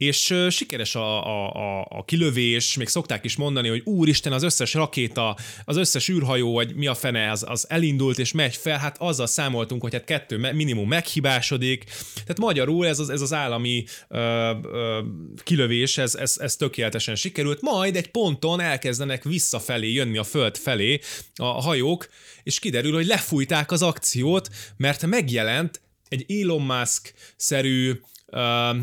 és 0.01 0.35
sikeres 0.51 0.95
a, 0.95 1.27
a, 1.27 1.55
a, 1.55 1.87
a 1.91 2.05
kilövés, 2.05 2.77
még 2.77 2.89
szokták 2.89 3.25
is 3.25 3.37
mondani, 3.37 3.69
hogy 3.69 3.83
úristen, 3.85 4.33
az 4.33 4.43
összes 4.43 4.75
rakéta, 4.75 5.37
az 5.65 5.77
összes 5.77 6.09
űrhajó, 6.09 6.53
vagy 6.53 6.75
mi 6.75 6.87
a 6.87 6.95
fene, 6.95 7.31
az, 7.31 7.45
az 7.49 7.67
elindult 7.69 8.19
és 8.19 8.33
megy 8.33 8.57
fel, 8.57 8.79
hát 8.79 8.97
azzal 8.99 9.27
számoltunk, 9.27 9.83
hogy 9.83 9.93
hát 9.93 10.05
kettő 10.05 10.53
minimum 10.53 10.89
meghibásodik, 10.89 11.85
tehát 12.15 12.39
magyarul 12.39 12.87
ez 12.87 12.99
az, 12.99 13.09
ez 13.09 13.21
az 13.21 13.33
állami 13.33 13.85
ö, 14.09 14.19
ö, 14.63 15.01
kilövés, 15.43 15.99
ez, 15.99 16.15
ez, 16.15 16.37
ez 16.39 16.57
tökéletesen 16.57 17.15
sikerült, 17.15 17.61
majd 17.61 17.97
egy 17.97 18.11
ponton 18.11 18.61
elkezdenek 18.61 19.25
visszafelé 19.25 19.93
jönni 19.93 20.19
a 20.19 20.25
föld 20.25 20.57
felé 20.57 21.01
a 21.37 21.45
hajók, 21.45 22.09
és 22.43 22.59
kiderül, 22.59 22.93
hogy 22.93 23.07
lefújták 23.07 23.71
az 23.71 23.83
akciót, 23.83 24.49
mert 24.77 25.07
megjelent 25.07 25.81
egy 26.09 26.41
Elon 26.41 26.63
Musk-szerű 26.63 28.01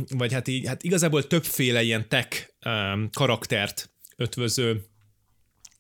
vagy 0.10 0.34
hát, 0.34 0.48
így, 0.48 0.68
hát 0.68 0.84
igazából 0.84 1.28
többféle 1.28 1.82
ilyen 1.82 2.10
tech 2.10 2.50
karaktert 3.12 3.92
ötvöző. 4.16 4.86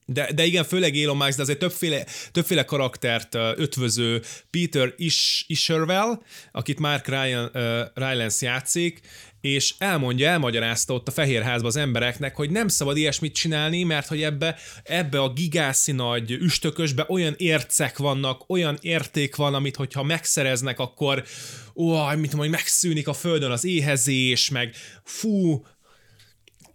De, 0.09 0.31
de 0.33 0.45
igen, 0.45 0.63
főleg 0.63 0.95
Elon 0.95 1.17
Musk, 1.17 1.35
de 1.35 1.41
azért 1.41 1.59
többféle, 1.59 2.05
többféle 2.31 2.65
karaktert 2.65 3.35
ötvöző 3.35 4.21
Peter 4.49 4.93
Is, 4.97 5.45
Isherwell, 5.47 6.21
akit 6.51 6.79
Mark 6.79 7.07
Ryan, 7.07 7.49
uh, 7.53 7.81
Rylance 7.93 8.45
játszik, 8.45 8.99
és 9.47 9.73
elmondja, 9.77 10.29
elmagyarázta 10.29 10.93
ott 10.93 11.07
a 11.07 11.11
Fehérházban 11.11 11.69
az 11.69 11.75
embereknek, 11.75 12.35
hogy 12.35 12.49
nem 12.49 12.67
szabad 12.67 12.97
ilyesmit 12.97 13.33
csinálni, 13.33 13.83
mert 13.83 14.07
hogy 14.07 14.21
ebbe, 14.21 14.55
ebbe 14.83 15.19
a 15.21 15.33
gigászi 15.33 15.91
nagy 15.91 16.31
üstökösbe 16.31 17.05
olyan 17.09 17.33
ércek 17.37 17.97
vannak, 17.97 18.49
olyan 18.49 18.77
érték 18.81 19.35
van, 19.35 19.53
amit 19.53 19.75
hogyha 19.75 20.03
megszereznek, 20.03 20.79
akkor 20.79 21.23
ó, 21.75 22.05
mit 22.15 22.29
tudom, 22.29 22.49
megszűnik 22.49 23.07
a 23.07 23.13
földön 23.13 23.51
az 23.51 23.65
éhezés, 23.65 24.49
meg 24.49 24.73
fú, 25.03 25.65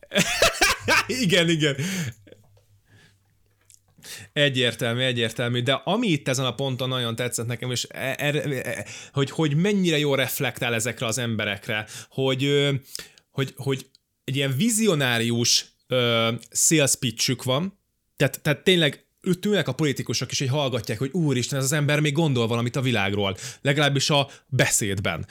igen, 1.22 1.48
igen. 1.48 1.76
Egyértelmű, 4.32 5.00
egyértelmű, 5.00 5.62
de 5.62 5.72
ami 5.72 6.06
itt 6.06 6.28
ezen 6.28 6.44
a 6.44 6.54
ponton 6.54 6.88
nagyon 6.88 7.16
tetszett 7.16 7.46
nekem, 7.46 7.70
és 7.70 7.86
er, 7.88 8.36
er, 8.36 8.86
hogy, 9.12 9.30
hogy 9.30 9.56
mennyire 9.56 9.98
jól 9.98 10.16
reflektál 10.16 10.74
ezekre 10.74 11.06
az 11.06 11.18
emberekre, 11.18 11.86
hogy, 12.08 12.68
hogy, 13.30 13.52
hogy 13.56 13.86
egy 14.24 14.36
ilyen 14.36 14.56
vizionárius 14.56 15.66
uh, 15.88 15.98
sales 16.50 16.96
pitchük 16.96 17.42
van, 17.42 17.80
tehát, 18.16 18.40
tehát 18.40 18.64
tényleg 18.64 19.06
ülnek 19.42 19.68
a 19.68 19.72
politikusok 19.72 20.32
is, 20.32 20.38
hogy 20.38 20.48
hallgatják, 20.48 20.98
hogy 20.98 21.10
úristen, 21.12 21.58
ez 21.58 21.64
az 21.64 21.72
ember 21.72 22.00
még 22.00 22.12
gondol 22.12 22.46
valamit 22.46 22.76
a 22.76 22.80
világról, 22.80 23.36
legalábbis 23.60 24.10
a 24.10 24.28
beszédben. 24.46 25.26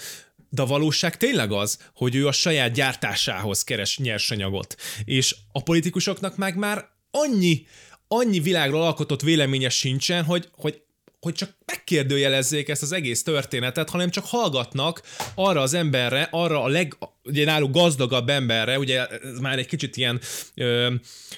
De 0.50 0.62
a 0.62 0.65
valóság 0.65 1.17
tényleg 1.17 1.52
az, 1.52 1.80
hogy 1.94 2.15
ő 2.15 2.28
a 2.28 2.32
saját 2.32 2.72
gyártásához 2.72 3.63
keres 3.63 3.98
nyersanyagot. 3.98 4.76
És 5.06 5.36
a 5.52 5.63
politikusoknak 5.63 6.38
meg 6.38 6.58
már 6.58 6.89
annyi 7.12 7.65
annyi 8.13 8.39
világról 8.39 8.82
alkotott 8.82 9.21
véleménye 9.21 9.69
sincsen, 9.69 10.24
hogy, 10.24 10.50
hogy 10.52 10.82
hogy 11.21 11.34
csak 11.34 11.56
megkérdőjelezzék 11.65 12.69
ezt 12.69 12.82
az 12.82 12.91
egész 12.91 13.24
történetet, 13.24 13.89
hanem 13.89 14.10
csak 14.10 14.26
hallgatnak 14.26 15.02
arra 15.36 15.62
az 15.62 15.74
emberre, 15.74 16.28
arra 16.32 16.63
a 16.63 16.67
leg, 16.67 16.97
ugye 17.24 17.45
náluk 17.45 17.71
gazdagabb 17.71 18.30
emberre, 18.30 18.80
ugye 18.80 19.08
ez 19.08 19.39
már 19.39 19.58
egy 19.58 19.67
kicsit 19.67 19.97
ilyen 19.97 20.19
ö, 20.56 20.93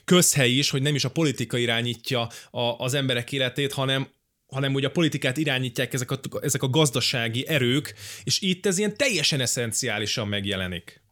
közhely 0.06 0.52
is, 0.52 0.70
hogy 0.70 0.82
nem 0.82 0.96
is 0.96 1.04
a 1.06 1.10
politika 1.10 1.58
irányítja 1.58 2.30
a, 2.52 2.62
az 2.62 2.94
emberek 2.94 3.32
életét, 3.32 3.74
hanem 3.74 4.08
hanem 4.54 4.74
ugye 4.74 4.88
a 4.88 4.92
politikát 4.92 5.38
irányítják 5.38 5.94
ezek 5.94 6.12
a, 6.12 6.20
ezek 6.42 6.64
a 6.64 6.70
gazdasági 6.70 7.48
erők, 7.48 7.94
és 8.24 8.42
itt 8.42 8.66
ez 8.66 8.78
ilyen 8.78 8.98
teljesen 8.98 9.40
eszenciálisan 9.40 10.28
megjelenik. 10.28 11.03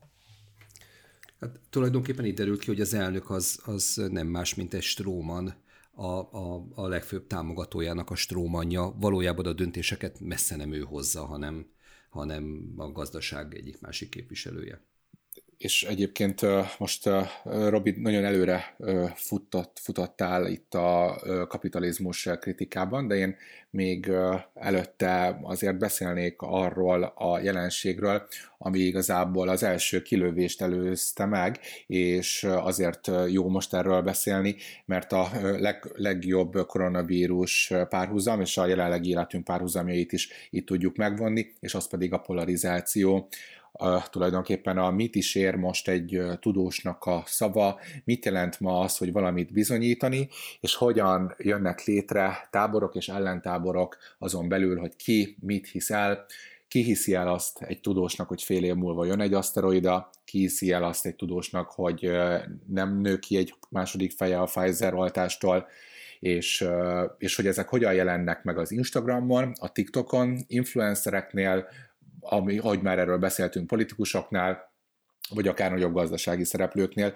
Hát 1.41 1.59
tulajdonképpen 1.69 2.25
itt 2.25 2.35
derült 2.35 2.59
ki, 2.59 2.67
hogy 2.67 2.81
az 2.81 2.93
elnök 2.93 3.29
az, 3.29 3.61
az 3.65 4.01
nem 4.09 4.27
más, 4.27 4.55
mint 4.55 4.73
egy 4.73 4.81
stróman, 4.81 5.55
a, 5.91 6.05
a, 6.05 6.67
a 6.75 6.87
legfőbb 6.87 7.27
támogatójának 7.27 8.09
a 8.09 8.15
strómanja. 8.15 8.95
Valójában 8.99 9.45
a 9.45 9.53
döntéseket 9.53 10.19
messze 10.19 10.55
nem 10.55 10.73
ő 10.73 10.81
hozza, 10.81 11.25
hanem, 11.25 11.65
hanem 12.09 12.73
a 12.77 12.91
gazdaság 12.91 13.55
egyik 13.55 13.81
másik 13.81 14.09
képviselője 14.09 14.81
és 15.63 15.83
egyébként 15.83 16.41
most 16.77 17.09
Robi 17.43 17.95
nagyon 17.97 18.25
előre 18.25 18.75
futott, 19.15 19.79
futottál 19.81 20.47
itt 20.47 20.73
a 20.73 21.21
kapitalizmus 21.47 22.29
kritikában, 22.39 23.07
de 23.07 23.15
én 23.15 23.35
még 23.69 24.11
előtte 24.53 25.39
azért 25.43 25.77
beszélnék 25.77 26.35
arról 26.37 27.03
a 27.03 27.39
jelenségről, 27.39 28.27
ami 28.57 28.79
igazából 28.79 29.49
az 29.49 29.63
első 29.63 30.01
kilövést 30.01 30.61
előzte 30.61 31.25
meg, 31.25 31.59
és 31.87 32.43
azért 32.43 33.11
jó 33.27 33.49
most 33.49 33.73
erről 33.73 34.01
beszélni, 34.01 34.55
mert 34.85 35.11
a 35.11 35.29
leg, 35.41 35.91
legjobb 35.95 36.65
koronavírus 36.65 37.73
párhuzam, 37.89 38.41
és 38.41 38.57
a 38.57 38.65
jelenlegi 38.65 39.09
életünk 39.09 39.43
párhuzamjait 39.43 40.11
is 40.11 40.29
itt 40.49 40.65
tudjuk 40.65 40.95
megvonni, 40.95 41.53
és 41.59 41.73
az 41.73 41.87
pedig 41.87 42.13
a 42.13 42.19
polarizáció, 42.19 43.27
tulajdonképpen 44.09 44.77
a 44.77 44.91
mit 44.91 45.15
is 45.15 45.35
ér 45.35 45.55
most 45.55 45.87
egy 45.87 46.21
tudósnak 46.39 47.05
a 47.05 47.23
szava, 47.25 47.79
mit 48.03 48.25
jelent 48.25 48.59
ma 48.59 48.79
az, 48.79 48.97
hogy 48.97 49.11
valamit 49.11 49.53
bizonyítani, 49.53 50.29
és 50.59 50.75
hogyan 50.75 51.35
jönnek 51.37 51.83
létre 51.85 52.47
táborok 52.49 52.95
és 52.95 53.09
ellentáborok 53.09 53.97
azon 54.19 54.47
belül, 54.47 54.79
hogy 54.79 54.95
ki 54.95 55.37
mit 55.39 55.67
hisz 55.67 55.89
el, 55.89 56.25
ki 56.71 56.83
hiszi 56.83 57.13
el 57.13 57.27
azt 57.27 57.61
egy 57.61 57.81
tudósnak, 57.81 58.27
hogy 58.27 58.41
fél 58.41 58.63
év 58.63 58.75
múlva 58.75 59.05
jön 59.05 59.19
egy 59.19 59.33
aszteroida, 59.33 60.09
ki 60.25 60.39
hiszi 60.39 60.71
el 60.71 60.83
azt 60.83 61.05
egy 61.05 61.15
tudósnak, 61.15 61.69
hogy 61.69 62.11
nem 62.67 62.99
nő 62.99 63.19
ki 63.19 63.37
egy 63.37 63.53
második 63.69 64.11
feje 64.11 64.39
a 64.39 64.43
Pfizer 64.43 64.93
oltástól, 64.93 65.67
és, 66.19 66.65
és 67.17 67.35
hogy 67.35 67.47
ezek 67.47 67.69
hogyan 67.69 67.93
jelennek 67.93 68.43
meg 68.43 68.57
az 68.57 68.71
Instagramon, 68.71 69.53
a 69.59 69.71
TikTokon, 69.71 70.37
influencereknél, 70.47 71.67
ami, 72.21 72.57
ahogy 72.57 72.81
már 72.81 72.99
erről 72.99 73.17
beszéltünk 73.17 73.67
politikusoknál, 73.67 74.69
vagy 75.29 75.47
akár 75.47 75.71
nagyobb 75.71 75.93
gazdasági 75.93 76.43
szereplőknél. 76.43 77.13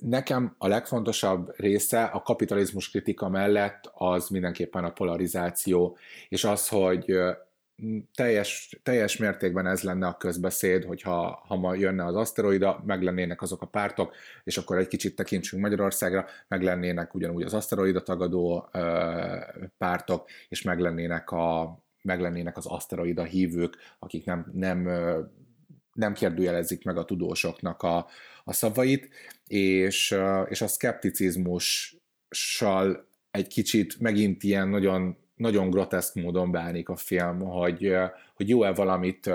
Nekem 0.00 0.54
a 0.58 0.68
legfontosabb 0.68 1.52
része 1.56 2.04
a 2.04 2.22
kapitalizmus 2.22 2.90
kritika 2.90 3.28
mellett 3.28 3.90
az 3.94 4.28
mindenképpen 4.28 4.84
a 4.84 4.92
polarizáció, 4.92 5.96
és 6.28 6.44
az, 6.44 6.68
hogy 6.68 7.16
teljes, 8.14 8.78
teljes 8.82 9.16
mértékben 9.16 9.66
ez 9.66 9.82
lenne 9.82 10.06
a 10.06 10.16
közbeszéd, 10.16 10.84
hogyha 10.84 11.42
ha 11.46 11.56
ma 11.56 11.74
jönne 11.74 12.04
az 12.04 12.14
aszteroida, 12.14 12.82
meg 12.86 13.02
lennének 13.02 13.42
azok 13.42 13.62
a 13.62 13.66
pártok, 13.66 14.14
és 14.44 14.56
akkor 14.56 14.78
egy 14.78 14.88
kicsit 14.88 15.16
tekintsünk 15.16 15.62
Magyarországra, 15.62 16.26
meg 16.48 16.62
lennének 16.62 17.14
ugyanúgy 17.14 17.42
az 17.42 17.54
aszteroida 17.54 18.02
tagadó 18.02 18.68
ö, 18.72 19.36
pártok, 19.78 20.28
és 20.48 20.62
meg 20.62 20.78
lennének 20.78 21.30
a, 21.30 21.78
meglennének 22.06 22.56
az 22.56 22.66
aszteroida 22.66 23.22
hívők, 23.22 23.76
akik 23.98 24.24
nem, 24.24 24.50
nem, 24.52 24.88
nem 25.92 26.12
kérdőjelezik 26.12 26.84
meg 26.84 26.96
a 26.96 27.04
tudósoknak 27.04 27.82
a, 27.82 28.06
a 28.44 28.52
szavait, 28.52 29.08
és, 29.46 30.16
és 30.48 30.60
a 30.60 30.66
szkepticizmussal 30.66 33.08
egy 33.30 33.46
kicsit 33.46 34.00
megint 34.00 34.42
ilyen 34.42 34.68
nagyon, 34.68 35.16
nagyon 35.34 35.70
groteszk 35.70 36.14
módon 36.14 36.50
bánik 36.50 36.88
a 36.88 36.96
film, 36.96 37.40
hogy, 37.40 37.94
hogy 38.34 38.48
jó-e 38.48 38.72
valamit 38.72 39.30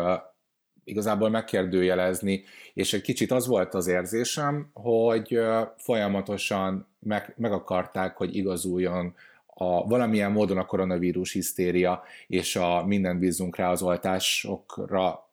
igazából 0.84 1.30
megkérdőjelezni, 1.30 2.44
és 2.74 2.94
egy 2.94 3.02
kicsit 3.02 3.32
az 3.32 3.48
volt 3.48 3.74
az 3.74 3.88
érzésem, 3.88 4.70
hogy 4.74 5.40
folyamatosan 5.78 6.88
meg, 7.00 7.34
meg 7.38 7.52
akarták, 7.52 8.18
hogy 8.18 8.36
igazuljon 8.36 9.16
a, 9.54 9.88
valamilyen 9.88 10.32
módon 10.32 10.58
a 10.58 10.66
koronavírus 10.66 11.32
hisztéria 11.32 12.04
és 12.28 12.56
a 12.56 12.86
minden 12.86 13.20
bízunk 13.20 13.56
rá 13.56 13.72
az 13.72 13.82
oltásokra 13.82 15.30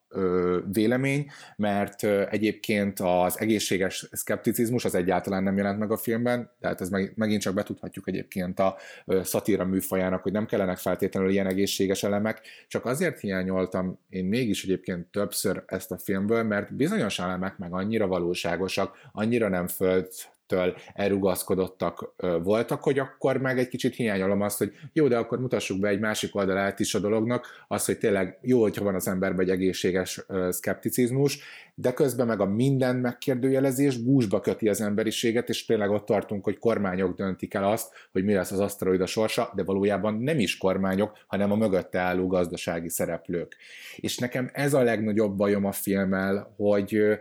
vélemény, 0.72 1.30
mert 1.56 2.02
egyébként 2.04 3.00
az 3.00 3.40
egészséges 3.40 4.08
szkepticizmus 4.12 4.84
az 4.84 4.94
egyáltalán 4.94 5.42
nem 5.42 5.56
jelent 5.56 5.78
meg 5.78 5.90
a 5.90 5.96
filmben, 5.96 6.50
tehát 6.60 6.80
ez 6.80 6.88
meg, 6.88 7.12
megint 7.16 7.40
csak 7.40 7.54
betudhatjuk 7.54 8.08
egyébként 8.08 8.58
a 8.58 8.76
szatíra 9.22 9.64
műfajának, 9.64 10.22
hogy 10.22 10.32
nem 10.32 10.46
kellenek 10.46 10.76
feltétlenül 10.76 11.30
ilyen 11.30 11.46
egészséges 11.46 12.02
elemek, 12.02 12.40
csak 12.68 12.84
azért 12.84 13.20
hiányoltam 13.20 13.98
én 14.08 14.24
mégis 14.24 14.64
egyébként 14.64 15.06
többször 15.06 15.62
ezt 15.66 15.90
a 15.90 15.98
filmből, 15.98 16.42
mert 16.42 16.74
bizonyos 16.74 17.18
elemek 17.18 17.58
meg 17.58 17.72
annyira 17.72 18.06
valóságosak, 18.06 18.96
annyira 19.12 19.48
nem 19.48 19.66
föld 19.66 20.08
től 20.48 20.76
elrugaszkodottak 20.94 22.14
voltak, 22.42 22.82
hogy 22.82 22.98
akkor 22.98 23.36
meg 23.36 23.58
egy 23.58 23.68
kicsit 23.68 23.94
hiányolom 23.94 24.40
azt, 24.40 24.58
hogy 24.58 24.72
jó, 24.92 25.08
de 25.08 25.16
akkor 25.16 25.40
mutassuk 25.40 25.80
be 25.80 25.88
egy 25.88 26.00
másik 26.00 26.34
oldalát 26.34 26.80
is 26.80 26.94
a 26.94 26.98
dolognak, 26.98 27.46
az, 27.68 27.84
hogy 27.84 27.98
tényleg 27.98 28.38
jó, 28.42 28.60
hogyha 28.60 28.84
van 28.84 28.94
az 28.94 29.08
emberben 29.08 29.40
egy 29.40 29.50
egészséges 29.50 30.26
szkepticizmus, 30.50 31.38
de 31.74 31.92
közben 31.92 32.26
meg 32.26 32.40
a 32.40 32.44
minden 32.46 32.96
megkérdőjelezés 32.96 34.02
gúzsba 34.02 34.40
köti 34.40 34.68
az 34.68 34.80
emberiséget, 34.80 35.48
és 35.48 35.64
tényleg 35.64 35.90
ott 35.90 36.06
tartunk, 36.06 36.44
hogy 36.44 36.58
kormányok 36.58 37.16
döntik 37.16 37.54
el 37.54 37.64
azt, 37.64 37.92
hogy 38.12 38.24
mi 38.24 38.34
lesz 38.34 38.50
az 38.50 38.60
aszteroida 38.60 39.06
sorsa, 39.06 39.52
de 39.54 39.64
valójában 39.64 40.14
nem 40.14 40.38
is 40.38 40.56
kormányok, 40.56 41.18
hanem 41.26 41.52
a 41.52 41.56
mögötte 41.56 41.98
álló 41.98 42.26
gazdasági 42.26 42.88
szereplők. 42.88 43.56
És 43.96 44.18
nekem 44.18 44.50
ez 44.52 44.74
a 44.74 44.82
legnagyobb 44.82 45.36
bajom 45.36 45.64
a 45.64 45.72
filmmel, 45.72 46.54
hogy 46.56 47.18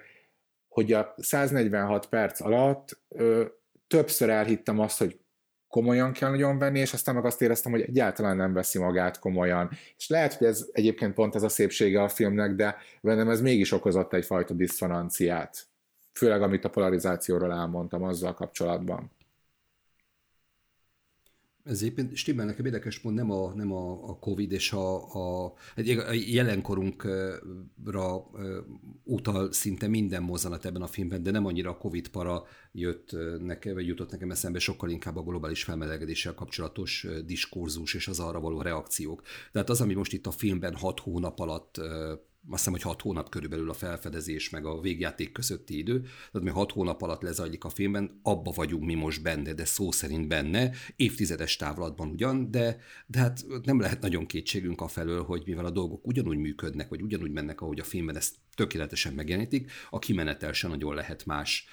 hogy 0.77 0.93
a 0.93 1.13
146 1.17 2.05
perc 2.07 2.41
alatt 2.41 2.99
ö, 3.07 3.45
többször 3.87 4.29
elhittem 4.29 4.79
azt, 4.79 4.97
hogy 4.97 5.19
komolyan 5.67 6.11
kell 6.11 6.29
nagyon 6.29 6.57
venni, 6.57 6.79
és 6.79 6.93
aztán 6.93 7.15
meg 7.15 7.25
azt 7.25 7.41
éreztem, 7.41 7.71
hogy 7.71 7.81
egyáltalán 7.81 8.35
nem 8.35 8.53
veszi 8.53 8.79
magát 8.79 9.19
komolyan. 9.19 9.69
És 9.97 10.09
lehet, 10.09 10.33
hogy 10.33 10.47
ez 10.47 10.65
egyébként 10.71 11.13
pont 11.13 11.35
ez 11.35 11.43
a 11.43 11.49
szépsége 11.49 12.01
a 12.01 12.07
filmnek, 12.07 12.55
de 12.55 12.77
bennem 13.01 13.29
ez 13.29 13.41
mégis 13.41 13.71
okozott 13.71 14.13
egyfajta 14.13 14.53
diszonanciát. 14.53 15.67
Főleg, 16.13 16.41
amit 16.41 16.65
a 16.65 16.69
polarizációról 16.69 17.53
elmondtam 17.53 18.03
azzal 18.03 18.33
kapcsolatban. 18.33 19.11
Ez 21.67 21.81
éppen 21.81 22.09
stimmel 22.13 22.45
nekem 22.45 22.65
érdekes 22.65 22.99
pont 22.99 23.15
nem 23.15 23.31
a, 23.31 23.53
nem 23.53 23.71
a, 23.71 24.09
a 24.09 24.19
Covid 24.19 24.51
és 24.51 24.71
a, 24.71 25.13
a, 25.13 25.45
a 25.75 26.11
jelenkorunkra 26.11 27.41
utal 29.03 29.51
szinte 29.51 29.87
minden 29.87 30.23
mozzanat 30.23 30.65
ebben 30.65 30.81
a 30.81 30.87
filmben, 30.87 31.23
de 31.23 31.31
nem 31.31 31.45
annyira 31.45 31.69
a 31.69 31.77
Covid 31.77 32.07
para 32.07 32.43
jött 32.71 33.15
nekem, 33.39 33.73
vagy 33.73 33.87
jutott 33.87 34.11
nekem 34.11 34.31
eszembe, 34.31 34.59
sokkal 34.59 34.89
inkább 34.89 35.17
a 35.17 35.23
globális 35.23 35.63
felmelegedéssel 35.63 36.33
kapcsolatos 36.33 37.07
diskurzus 37.25 37.93
és 37.93 38.07
az 38.07 38.19
arra 38.19 38.39
való 38.39 38.61
reakciók. 38.61 39.21
Tehát 39.51 39.69
az, 39.69 39.81
ami 39.81 39.93
most 39.93 40.13
itt 40.13 40.27
a 40.27 40.31
filmben 40.31 40.75
hat 40.75 40.99
hónap 40.99 41.39
alatt 41.39 41.81
azt 42.49 42.57
hiszem, 42.57 42.73
hogy 42.73 42.81
hat 42.81 43.01
hónap 43.01 43.29
körülbelül 43.29 43.69
a 43.69 43.73
felfedezés 43.73 44.49
meg 44.49 44.65
a 44.65 44.81
végjáték 44.81 45.31
közötti 45.31 45.77
idő, 45.77 46.01
tehát 46.01 46.41
mi 46.41 46.49
hat 46.49 46.71
hónap 46.71 47.01
alatt 47.01 47.21
lezajlik 47.21 47.63
a 47.63 47.69
filmben, 47.69 48.19
abba 48.23 48.51
vagyunk 48.51 48.85
mi 48.85 48.93
most 48.93 49.21
benne, 49.21 49.53
de 49.53 49.65
szó 49.65 49.91
szerint 49.91 50.27
benne, 50.27 50.71
évtizedes 50.95 51.55
távlatban 51.55 52.09
ugyan, 52.09 52.51
de, 52.51 52.79
de 53.07 53.19
hát 53.19 53.45
nem 53.63 53.79
lehet 53.79 54.01
nagyon 54.01 54.25
kétségünk 54.25 54.81
a 54.81 54.87
felől, 54.87 55.23
hogy 55.23 55.43
mivel 55.45 55.65
a 55.65 55.71
dolgok 55.71 56.07
ugyanúgy 56.07 56.37
működnek, 56.37 56.89
vagy 56.89 57.01
ugyanúgy 57.01 57.31
mennek, 57.31 57.61
ahogy 57.61 57.79
a 57.79 57.83
filmben 57.83 58.15
ezt 58.15 58.35
tökéletesen 58.55 59.13
megjelenítik, 59.13 59.71
a 59.89 59.99
kimenetel 59.99 60.53
se 60.53 60.67
nagyon 60.67 60.95
lehet 60.95 61.25
más, 61.25 61.67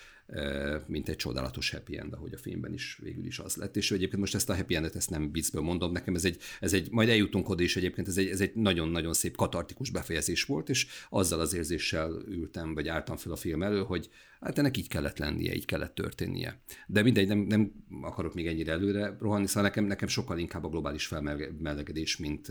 mint 0.86 1.08
egy 1.08 1.16
csodálatos 1.16 1.70
happy 1.70 1.98
end, 1.98 2.12
ahogy 2.12 2.32
a 2.32 2.38
filmben 2.38 2.72
is 2.72 2.98
végül 3.02 3.24
is 3.24 3.38
az 3.38 3.56
lett. 3.56 3.76
És 3.76 3.90
egyébként 3.90 4.20
most 4.20 4.34
ezt 4.34 4.50
a 4.50 4.56
happy 4.56 4.74
endet 4.74 4.96
ezt 4.96 5.10
nem 5.10 5.32
viccből 5.32 5.62
mondom, 5.62 5.92
nekem 5.92 6.14
ez 6.14 6.24
egy, 6.24 6.38
ez 6.60 6.72
egy 6.72 6.90
majd 6.90 7.08
eljutunk 7.08 7.48
oda, 7.48 7.62
és 7.62 7.76
egyébként 7.76 8.08
ez 8.08 8.16
egy, 8.16 8.28
ez 8.28 8.40
egy 8.40 8.54
nagyon-nagyon 8.54 9.12
szép 9.12 9.36
katartikus 9.36 9.90
befejezés 9.90 10.44
volt, 10.44 10.68
és 10.68 10.86
azzal 11.10 11.40
az 11.40 11.54
érzéssel 11.54 12.22
ültem, 12.28 12.74
vagy 12.74 12.88
álltam 12.88 13.16
fel 13.16 13.32
a 13.32 13.36
film 13.36 13.62
elő, 13.62 13.82
hogy 13.82 14.10
hát 14.40 14.58
ennek 14.58 14.76
így 14.76 14.88
kellett 14.88 15.18
lennie, 15.18 15.54
így 15.54 15.64
kellett 15.64 15.94
történnie. 15.94 16.60
De 16.86 17.02
mindegy, 17.02 17.28
nem, 17.28 17.38
nem 17.38 17.72
akarok 18.02 18.34
még 18.34 18.46
ennyire 18.46 18.72
előre 18.72 19.16
rohanni, 19.20 19.46
szóval 19.46 19.62
nekem, 19.62 19.84
nekem 19.84 20.08
sokkal 20.08 20.38
inkább 20.38 20.64
a 20.64 20.68
globális 20.68 21.06
felmelegedés, 21.06 22.16
mint, 22.16 22.48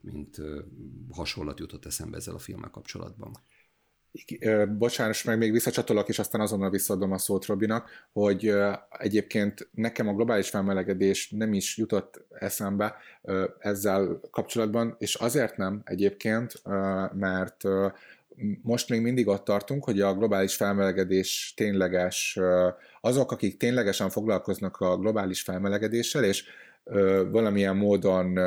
mint 0.00 0.40
hasonlat 1.10 1.58
jutott 1.58 1.86
eszembe 1.86 2.16
ezzel 2.16 2.34
a 2.34 2.38
filmmel 2.38 2.70
kapcsolatban 2.70 3.32
bocsánat, 4.78 5.24
meg 5.24 5.38
még 5.38 5.52
visszacsatolok, 5.52 6.08
és 6.08 6.18
aztán 6.18 6.40
azonnal 6.40 6.70
visszaadom 6.70 7.12
a 7.12 7.18
szót 7.18 7.46
Robinak, 7.46 7.90
hogy 8.12 8.52
egyébként 8.98 9.68
nekem 9.72 10.08
a 10.08 10.14
globális 10.14 10.48
felmelegedés 10.48 11.30
nem 11.30 11.52
is 11.52 11.76
jutott 11.76 12.24
eszembe 12.38 12.96
ezzel 13.58 14.20
kapcsolatban, 14.30 14.96
és 14.98 15.14
azért 15.14 15.56
nem 15.56 15.80
egyébként, 15.84 16.62
mert 17.12 17.62
most 18.62 18.88
még 18.88 19.00
mindig 19.00 19.28
ott 19.28 19.44
tartunk, 19.44 19.84
hogy 19.84 20.00
a 20.00 20.14
globális 20.14 20.56
felmelegedés 20.56 21.52
tényleges, 21.56 22.38
azok, 23.00 23.32
akik 23.32 23.56
ténylegesen 23.56 24.10
foglalkoznak 24.10 24.76
a 24.76 24.96
globális 24.96 25.42
felmelegedéssel, 25.42 26.24
és 26.24 26.44
valamilyen 27.30 27.76
módon 27.76 28.38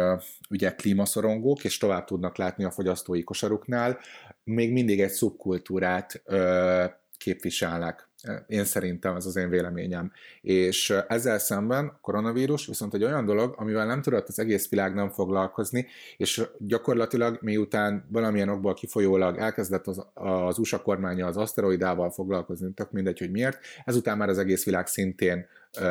ugye 0.49 0.71
klímaszorongók, 0.71 1.63
és 1.63 1.78
tovább 1.78 2.06
tudnak 2.06 2.38
látni 2.38 2.63
a 2.63 2.71
fogyasztói 2.71 3.23
kosaruknál, 3.23 3.99
még 4.43 4.71
mindig 4.71 5.02
egy 5.02 5.12
szubkultúrát 5.12 6.23
képviselnek. 7.17 8.08
Én 8.47 8.63
szerintem 8.63 9.15
ez 9.15 9.25
az 9.25 9.36
én 9.36 9.49
véleményem. 9.49 10.12
És 10.41 10.93
ezzel 11.08 11.39
szemben 11.39 11.88
a 11.88 11.99
koronavírus 12.02 12.65
viszont 12.65 12.93
egy 12.93 13.04
olyan 13.04 13.25
dolog, 13.25 13.54
amivel 13.58 13.86
nem 13.86 14.02
tudott 14.02 14.28
az 14.28 14.39
egész 14.39 14.69
világ 14.69 14.93
nem 14.93 15.10
foglalkozni, 15.10 15.88
és 16.17 16.41
gyakorlatilag 16.58 17.38
miután 17.41 18.06
valamilyen 18.12 18.49
okból 18.49 18.73
kifolyólag 18.73 19.38
elkezdett 19.38 19.88
az, 19.88 20.06
az 20.13 20.58
USA 20.58 20.82
kormánya 20.82 21.28
az 21.28 21.38
aszteroidával 21.38 22.12
foglalkozni, 22.12 22.73
tök 22.73 22.91
mindegy, 22.91 23.19
hogy 23.19 23.32
miért, 23.32 23.60
ezután 23.86 24.17
már 24.17 24.30
az 24.30 24.38
egész 24.38 24.65
világ 24.65 24.88
szintén 24.88 25.45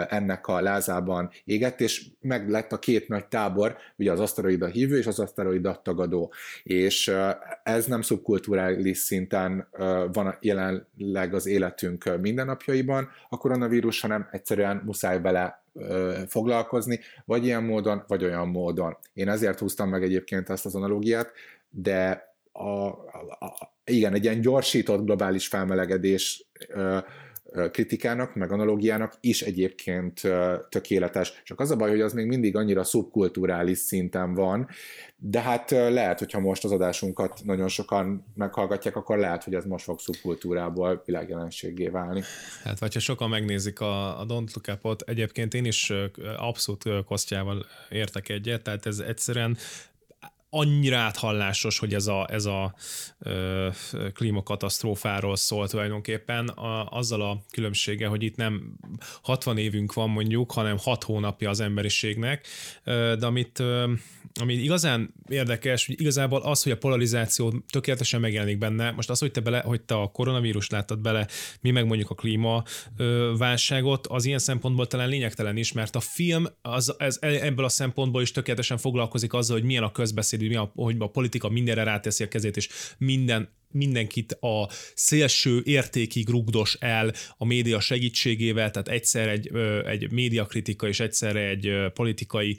ennek 0.08 0.46
a 0.46 0.60
lázában 0.60 1.30
égett, 1.44 1.80
és 1.80 2.06
meg 2.20 2.48
lett 2.48 2.72
a 2.72 2.78
két 2.78 3.08
nagy 3.08 3.26
tábor, 3.26 3.76
ugye 3.96 4.12
az 4.12 4.20
aszteroida 4.20 4.66
hívő 4.66 4.98
és 4.98 5.06
az 5.06 5.18
aszteroida 5.18 5.80
tagadó. 5.84 6.32
És 6.62 7.12
ez 7.62 7.86
nem 7.86 8.02
szubkulturális 8.02 8.98
szinten 8.98 9.68
van 10.12 10.36
jelenleg 10.40 11.34
az 11.34 11.46
életünk 11.46 12.20
mindennapjaiban 12.20 13.08
a 13.28 13.36
koronavírus, 13.36 14.00
hanem 14.00 14.28
egyszerűen 14.30 14.82
muszáj 14.84 15.20
vele 15.20 15.62
foglalkozni, 16.26 17.00
vagy 17.24 17.44
ilyen 17.44 17.64
módon, 17.64 18.04
vagy 18.06 18.24
olyan 18.24 18.48
módon. 18.48 18.96
Én 19.12 19.28
ezért 19.28 19.58
húztam 19.58 19.88
meg 19.88 20.02
egyébként 20.02 20.50
ezt 20.50 20.66
az 20.66 20.74
analógiát, 20.74 21.32
de 21.70 22.26
a, 22.52 22.86
a, 22.86 23.36
a, 23.38 23.72
igen, 23.84 24.14
egy 24.14 24.24
ilyen 24.24 24.40
gyorsított 24.40 25.04
globális 25.04 25.46
felmelegedés 25.46 26.46
kritikának, 27.70 28.34
meg 28.34 28.52
analógiának 28.52 29.14
is 29.20 29.42
egyébként 29.42 30.20
tökéletes. 30.68 31.42
Csak 31.44 31.60
az 31.60 31.70
a 31.70 31.76
baj, 31.76 31.90
hogy 31.90 32.00
az 32.00 32.12
még 32.12 32.26
mindig 32.26 32.56
annyira 32.56 32.84
szubkulturális 32.84 33.78
szinten 33.78 34.34
van, 34.34 34.68
de 35.16 35.40
hát 35.40 35.70
lehet, 35.70 36.18
hogyha 36.18 36.40
most 36.40 36.64
az 36.64 36.72
adásunkat 36.72 37.40
nagyon 37.44 37.68
sokan 37.68 38.24
meghallgatják, 38.34 38.96
akkor 38.96 39.18
lehet, 39.18 39.44
hogy 39.44 39.54
ez 39.54 39.64
most 39.64 39.84
fog 39.84 40.00
szubkultúrából 40.00 41.02
világjelenségé 41.04 41.88
válni. 41.88 42.22
Hát, 42.64 42.78
vagy 42.78 42.94
ha 42.94 43.00
sokan 43.00 43.28
megnézik 43.28 43.80
a, 43.80 44.20
a 44.20 44.26
Don't 44.26 44.54
Look 44.54 44.66
Up-ot, 44.72 45.02
egyébként 45.02 45.54
én 45.54 45.64
is 45.64 45.92
abszolút 46.36 46.84
kosztjával 47.04 47.66
értek 47.90 48.28
egyet, 48.28 48.62
tehát 48.62 48.86
ez 48.86 48.98
egyszerűen 48.98 49.56
annyira 50.50 50.96
áthallásos, 50.96 51.78
hogy 51.78 51.94
ez 51.94 52.06
a, 52.06 52.26
ez 52.30 52.44
a 52.44 52.74
ö, 53.18 53.68
klímakatasztrófáról 54.14 55.36
szól 55.36 55.68
tulajdonképpen, 55.68 56.48
a, 56.48 56.88
azzal 56.88 57.22
a 57.22 57.42
különbsége, 57.50 58.06
hogy 58.06 58.22
itt 58.22 58.36
nem 58.36 58.72
60 59.22 59.58
évünk 59.58 59.92
van 59.92 60.10
mondjuk, 60.10 60.52
hanem 60.52 60.78
6 60.78 61.04
hónapja 61.04 61.50
az 61.50 61.60
emberiségnek, 61.60 62.46
ö, 62.84 63.14
de 63.18 63.26
amit, 63.26 63.58
ö, 63.58 63.92
ami 64.40 64.54
igazán 64.54 65.14
érdekes, 65.28 65.86
hogy 65.86 66.00
igazából 66.00 66.40
az, 66.40 66.62
hogy 66.62 66.72
a 66.72 66.76
polarizáció 66.76 67.54
tökéletesen 67.70 68.20
megjelenik 68.20 68.58
benne, 68.58 68.90
most 68.90 69.10
az, 69.10 69.18
hogy 69.18 69.30
te, 69.30 69.40
bele, 69.40 69.60
hogy 69.60 69.80
te 69.80 69.94
a 69.94 70.06
koronavírus 70.06 70.68
láttad 70.68 70.98
bele, 70.98 71.26
mi 71.60 71.70
meg 71.70 71.86
mondjuk 71.86 72.10
a 72.10 72.14
klíma 72.14 72.64
ö, 72.96 73.32
válságot, 73.38 74.06
az 74.06 74.24
ilyen 74.24 74.38
szempontból 74.38 74.86
talán 74.86 75.08
lényegtelen 75.08 75.56
is, 75.56 75.72
mert 75.72 75.96
a 75.96 76.00
film 76.00 76.46
az, 76.62 76.94
ez, 76.98 77.18
ebből 77.20 77.64
a 77.64 77.68
szempontból 77.68 78.22
is 78.22 78.30
tökéletesen 78.30 78.78
foglalkozik 78.78 79.32
azzal, 79.32 79.56
hogy 79.56 79.66
milyen 79.66 79.82
a 79.82 79.92
közbeszéd 79.92 80.38
beszéd, 80.38 80.56
hogy, 80.56 80.70
a, 80.74 80.82
hogy 80.82 80.96
a 80.98 81.06
politika 81.06 81.48
mindenre 81.48 81.82
ráteszi 81.82 82.24
a 82.24 82.28
kezét, 82.28 82.56
és 82.56 82.68
minden 82.98 83.48
mindenkit 83.70 84.32
a 84.32 84.68
szélső 84.94 85.62
értékig 85.64 86.28
rugdos 86.28 86.76
el 86.80 87.12
a 87.36 87.44
média 87.44 87.80
segítségével, 87.80 88.70
tehát 88.70 88.88
egyszer 88.88 89.28
egy, 89.28 89.50
egy 89.86 90.10
médiakritika 90.10 90.88
és 90.88 91.00
egyszerre 91.00 91.48
egy 91.48 91.72
politikai 91.94 92.56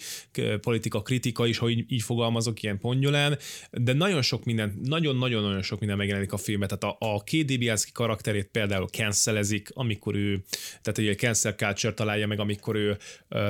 politika 0.61 1.01
kritika 1.01 1.45
is, 1.45 1.57
hogy 1.57 1.85
így 1.87 2.01
fogalmazok 2.01 2.61
ilyen 2.63 2.79
pongyolán, 2.79 3.37
de 3.71 3.93
nagyon 3.93 4.21
sok 4.21 4.43
minden, 4.43 4.79
nagyon-nagyon-nagyon 4.83 5.61
sok 5.61 5.79
minden 5.79 5.97
megjelenik 5.97 6.33
a 6.33 6.37
filmben, 6.37 6.67
tehát 6.67 6.97
a, 6.99 7.13
a 7.13 7.23
K. 7.23 7.29
Dibianski 7.29 7.91
karakterét 7.91 8.47
például 8.47 8.87
cancelezik, 8.87 9.69
amikor 9.73 10.15
ő, 10.15 10.43
tehát 10.81 10.97
egy 10.97 11.17
cancel 11.17 11.53
culture 11.53 11.93
találja 11.93 12.27
meg, 12.27 12.39
amikor 12.39 12.75
ő 12.75 12.97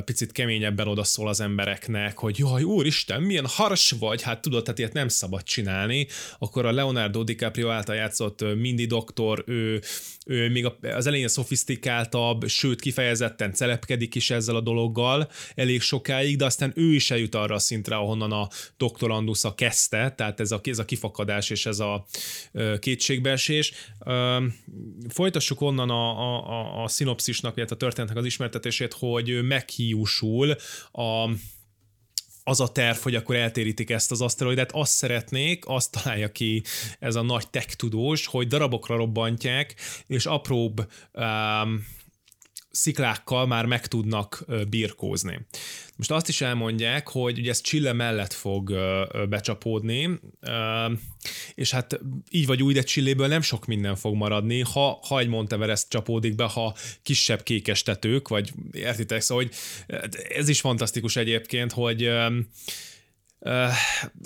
picit 0.05 0.31
keményebben 0.31 0.87
odaszól 0.87 1.27
az 1.27 1.39
embereknek, 1.39 2.17
hogy 2.17 2.37
jaj, 2.37 2.63
úristen, 2.63 3.21
milyen 3.21 3.47
hars 3.47 3.91
vagy, 3.91 4.21
hát 4.21 4.41
tudod, 4.41 4.63
tehát 4.63 4.79
ilyet 4.79 4.93
nem 4.93 5.07
szabad 5.07 5.43
csinálni, 5.43 6.07
akkor 6.39 6.65
a 6.65 6.71
Leonardo 6.71 7.23
DiCaprio 7.23 7.48
DiCaprio 7.49 7.69
által 7.69 7.95
játszott 7.95 8.55
Mindy 8.55 8.85
doktor, 8.85 9.43
ő, 9.47 9.81
ő 10.25 10.49
még 10.49 10.71
az 10.81 11.07
elején 11.07 11.27
szofisztikáltabb, 11.27 12.47
sőt 12.47 12.81
kifejezetten 12.81 13.53
celepkedik 13.53 14.15
is 14.15 14.29
ezzel 14.29 14.55
a 14.55 14.61
dologgal 14.61 15.29
elég 15.55 15.81
sokáig, 15.81 16.37
de 16.37 16.45
aztán 16.45 16.73
ő 16.75 16.93
is 16.93 17.11
eljut 17.11 17.35
arra 17.35 17.55
a 17.55 17.59
szintre, 17.59 17.95
ahonnan 17.95 18.31
a 18.31 18.47
doktorandusza 18.77 19.55
kezdte, 19.55 20.13
tehát 20.17 20.39
ez 20.39 20.51
a, 20.51 20.59
ez 20.63 20.79
a 20.79 20.85
kifakadás 20.85 21.49
és 21.49 21.65
ez 21.65 21.79
a 21.79 22.05
kétségbeesés. 22.79 23.73
Folytassuk 25.09 25.61
onnan 25.61 25.89
a, 25.89 26.19
a, 26.19 26.49
a, 26.49 26.83
a 26.83 26.87
szinopszisnak, 26.87 27.57
illetve 27.57 27.75
a 27.75 27.79
történetnek 27.79 28.17
az 28.17 28.25
ismertetését, 28.25 28.93
hogy 28.93 29.43
meghiúsul 29.43 30.55
a 30.91 31.29
az 32.49 32.59
a 32.59 32.67
terv, 32.67 32.97
hogy 32.97 33.15
akkor 33.15 33.35
eltérítik 33.35 33.89
ezt 33.89 34.11
az 34.11 34.21
aszteroidát, 34.21 34.71
azt 34.71 34.91
szeretnék, 34.91 35.63
azt 35.67 35.91
találja 35.91 36.31
ki 36.31 36.63
ez 36.99 37.15
a 37.15 37.21
nagy 37.21 37.49
tech 37.49 37.75
tudós, 37.75 38.25
hogy 38.25 38.47
darabokra 38.47 38.95
robbantják, 38.95 39.75
és 40.07 40.25
apróbb 40.25 40.91
um, 41.13 41.85
sziklákkal 42.71 43.47
már 43.47 43.65
meg 43.65 43.87
tudnak 43.87 44.45
birkózni. 44.69 45.39
Most 45.95 46.11
azt 46.11 46.27
is 46.27 46.41
elmondják, 46.41 47.07
hogy 47.07 47.39
ugye 47.39 47.49
ez 47.49 47.61
Chile 47.61 47.93
mellett 47.93 48.33
fog 48.33 48.73
becsapódni, 49.29 50.19
és 51.55 51.71
hát 51.71 51.99
így 52.29 52.45
vagy 52.45 52.63
úgy, 52.63 52.73
de 52.73 52.81
Csilléből 52.81 53.27
nem 53.27 53.41
sok 53.41 53.65
minden 53.65 53.95
fog 53.95 54.15
maradni, 54.15 54.59
ha, 54.59 54.99
ha 55.07 55.19
egy 55.19 55.27
Monteverest 55.27 55.89
csapódik 55.89 56.35
be, 56.35 56.43
ha 56.43 56.75
kisebb 57.03 57.43
kékestetők, 57.43 58.27
vagy 58.27 58.51
értitek, 58.71 59.21
szóval 59.21 59.43
hogy 59.43 59.53
ez 60.29 60.49
is 60.49 60.59
fantasztikus 60.59 61.15
egyébként, 61.15 61.71
hogy 61.71 62.11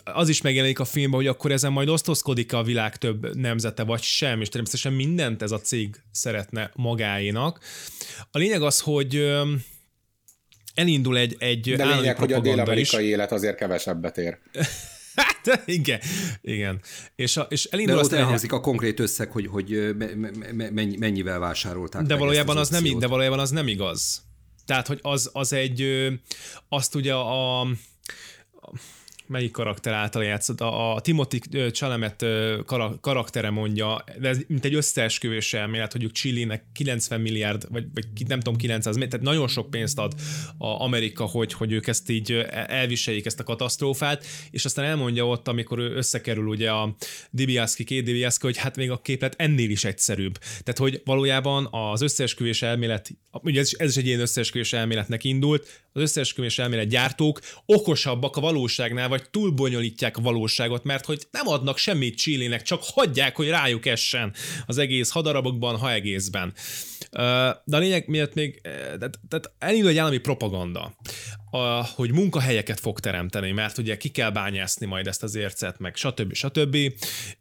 az 0.04 0.30
is 0.30 0.42
megjelenik 0.42 0.80
a 0.80 0.86
filmben, 0.86 1.20
hogy 1.20 1.28
akkor 1.28 1.52
ezen 1.52 1.72
majd 1.72 1.90
osztozkodik 1.90 2.54
a 2.54 2.64
világ 2.64 2.96
több 2.96 3.36
nemzete, 3.36 3.84
vagy 3.84 4.02
sem, 4.02 4.42
és 4.42 4.50
természetesen 4.50 4.94
mindent 4.94 5.42
ez 5.42 5.52
a 5.52 5.60
cég 5.60 5.96
szeretne 6.12 6.72
magáénak. 6.76 7.60
A 8.32 8.38
lényeg 8.38 8.62
az, 8.62 8.80
hogy 8.80 9.34
elindul 10.74 11.18
egy, 11.18 11.36
egy 11.40 11.76
De 11.76 11.96
lényeg, 11.96 12.18
hogy 12.18 12.34
a 12.34 12.40
dél-amerikai 12.40 13.04
is. 13.04 13.12
élet 13.12 13.32
azért 13.32 13.58
kevesebbet 13.58 14.18
ér. 14.18 14.38
Hát, 15.16 15.62
igen, 15.66 16.00
igen. 16.42 16.82
És, 17.16 17.38
a, 17.38 17.42
és 17.50 17.66
elindul 17.66 17.96
De 17.96 18.02
azt 18.02 18.12
ott 18.12 18.18
elhangzik 18.18 18.52
a 18.52 18.60
konkrét 18.60 19.00
összeg, 19.00 19.32
hogy, 19.32 19.48
hogy 19.48 19.96
mennyi, 20.72 20.98
mennyivel 20.98 21.40
vásárolták. 21.40 22.02
De 22.02 22.16
valójában, 22.16 22.58
az, 22.58 22.72
az 22.72 22.82
nem, 22.82 23.00
de 23.00 23.08
valójában 23.08 23.40
az 23.40 23.50
nem 23.50 23.68
igaz. 23.68 24.22
Tehát, 24.66 24.88
hogy 24.88 25.00
az, 25.02 25.30
az 25.34 25.54
egy, 25.54 26.08
azt 26.70 26.96
ugye 26.96 27.14
a, 27.14 27.60
a 27.60 27.68
melyik 29.34 29.52
karakter 29.52 29.94
által 29.94 30.24
játszott, 30.24 30.62
a, 30.62 30.96
a 30.96 31.02
Timothy 31.02 31.40
Chalamet 31.72 32.26
karaktere 33.02 33.50
mondja, 33.50 34.04
de 34.20 34.28
ez 34.28 34.40
mint 34.48 34.66
egy 34.66 34.74
összeesküvés 34.74 35.54
elmélet, 35.54 35.92
hogy 35.92 36.12
Chile-nek 36.12 36.64
90 36.74 37.22
milliárd, 37.22 37.66
vagy, 37.70 37.86
vagy 37.94 38.06
nem 38.28 38.40
tudom, 38.40 38.56
900, 38.56 38.96
tehát 38.96 39.22
nagyon 39.22 39.48
sok 39.48 39.70
pénzt 39.70 40.00
ad 40.00 40.14
a 40.58 40.68
Amerika, 40.68 41.26
hogy, 41.26 41.54
hogy 41.54 41.72
ők 41.72 41.88
ezt 41.88 42.10
így 42.10 42.32
elviseljék, 42.52 43.26
ezt 43.26 43.40
a 43.40 43.44
katasztrófát, 43.44 44.26
és 44.52 44.66
aztán 44.66 44.86
elmondja 44.86 45.28
ott, 45.28 45.48
amikor 45.48 45.80
ő 45.80 45.96
összekerül 45.96 46.48
ugye 46.48 46.72
a 46.72 46.96
Dibiaszki, 47.30 47.84
két 47.84 48.04
Dibiaszki, 48.04 48.46
hogy 48.46 48.58
hát 48.58 48.76
még 48.76 48.92
a 48.92 49.02
képlet 49.02 49.36
ennél 49.38 49.70
is 49.70 49.84
egyszerűbb. 49.84 50.38
Tehát, 50.38 50.78
hogy 50.78 51.02
valójában 51.06 51.68
az 51.72 52.02
összeesküvés 52.02 52.62
elmélet, 52.62 53.12
ugye 53.32 53.60
ez 53.60 53.72
is, 53.72 53.80
ez 53.80 53.90
is 53.90 53.98
egy 53.98 54.08
ilyen 54.08 54.20
összeesküvés 54.20 54.74
elméletnek 54.74 55.24
indult, 55.24 55.82
az 55.94 56.02
összeesküvés 56.02 56.60
elmélet 56.60 56.88
gyártók 56.88 57.40
okosabbak 57.66 58.38
a 58.38 58.42
valóságnál, 58.42 59.10
vagy 59.10 59.23
túlbonyolítják 59.30 60.18
a 60.18 60.22
valóságot, 60.22 60.84
mert 60.84 61.06
hogy 61.06 61.28
nem 61.32 61.48
adnak 61.48 61.78
semmit 61.78 62.18
Csillének, 62.18 62.62
csak 62.62 62.82
hagyják, 62.84 63.36
hogy 63.36 63.50
rájuk 63.50 63.86
essen 63.86 64.34
az 64.66 64.78
egész 64.78 65.10
hadarabokban, 65.10 65.78
ha 65.78 65.92
egészben. 65.92 66.54
De 67.64 67.76
a 67.76 67.78
lényeg 67.78 68.08
miatt 68.08 68.34
még, 68.34 68.62
tehát 69.30 69.52
elindul 69.60 69.90
egy 69.90 69.98
állami 69.98 70.18
propaganda, 70.18 70.96
hogy 71.96 72.12
munkahelyeket 72.12 72.80
fog 72.80 73.00
teremteni, 73.00 73.52
mert 73.52 73.78
ugye 73.78 73.98
ki 73.98 74.10
kell 74.10 74.30
bányászni 74.30 74.86
majd 74.86 75.08
ezt 75.08 75.24
az 75.24 75.36
ércet, 75.36 75.80
meg 75.80 75.96
stb. 75.96 76.34
stb. 76.34 76.78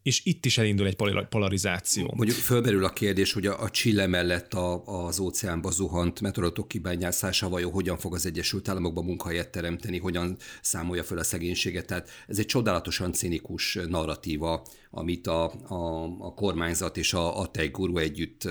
És 0.03 0.25
itt 0.25 0.45
is 0.45 0.59
elindul 0.59 0.87
egy 0.87 0.97
polarizáció. 1.29 2.13
Mondjuk 2.17 2.39
fölmerül 2.39 2.85
a 2.85 2.93
kérdés, 2.93 3.33
hogy 3.33 3.47
a, 3.47 3.63
a 3.63 3.71
Chile 3.71 4.07
mellett 4.07 4.55
a, 4.55 4.85
az 5.07 5.19
óceánba 5.19 5.71
zuhant 5.71 6.21
meteorotok 6.21 6.69
kibányászása 6.69 7.49
vajon 7.49 7.73
hogyan 7.73 7.99
fog 7.99 8.15
az 8.15 8.27
Egyesült 8.27 8.69
Államokban 8.69 9.05
munkahelyet 9.05 9.51
teremteni, 9.51 9.99
hogyan 9.99 10.37
számolja 10.61 11.05
föl 11.05 11.19
a 11.19 11.25
szegénységet. 11.25 11.87
Tehát 11.87 12.11
ez 12.27 12.39
egy 12.39 12.47
csodálatosan 12.47 13.13
cinikus 13.13 13.79
narratíva, 13.89 14.67
amit 14.91 15.27
a, 15.27 15.53
a, 15.69 16.05
a 16.19 16.35
kormányzat 16.35 16.97
és 16.97 17.13
a, 17.13 17.41
a 17.41 17.51
guru 17.73 17.99
együtt 17.99 18.49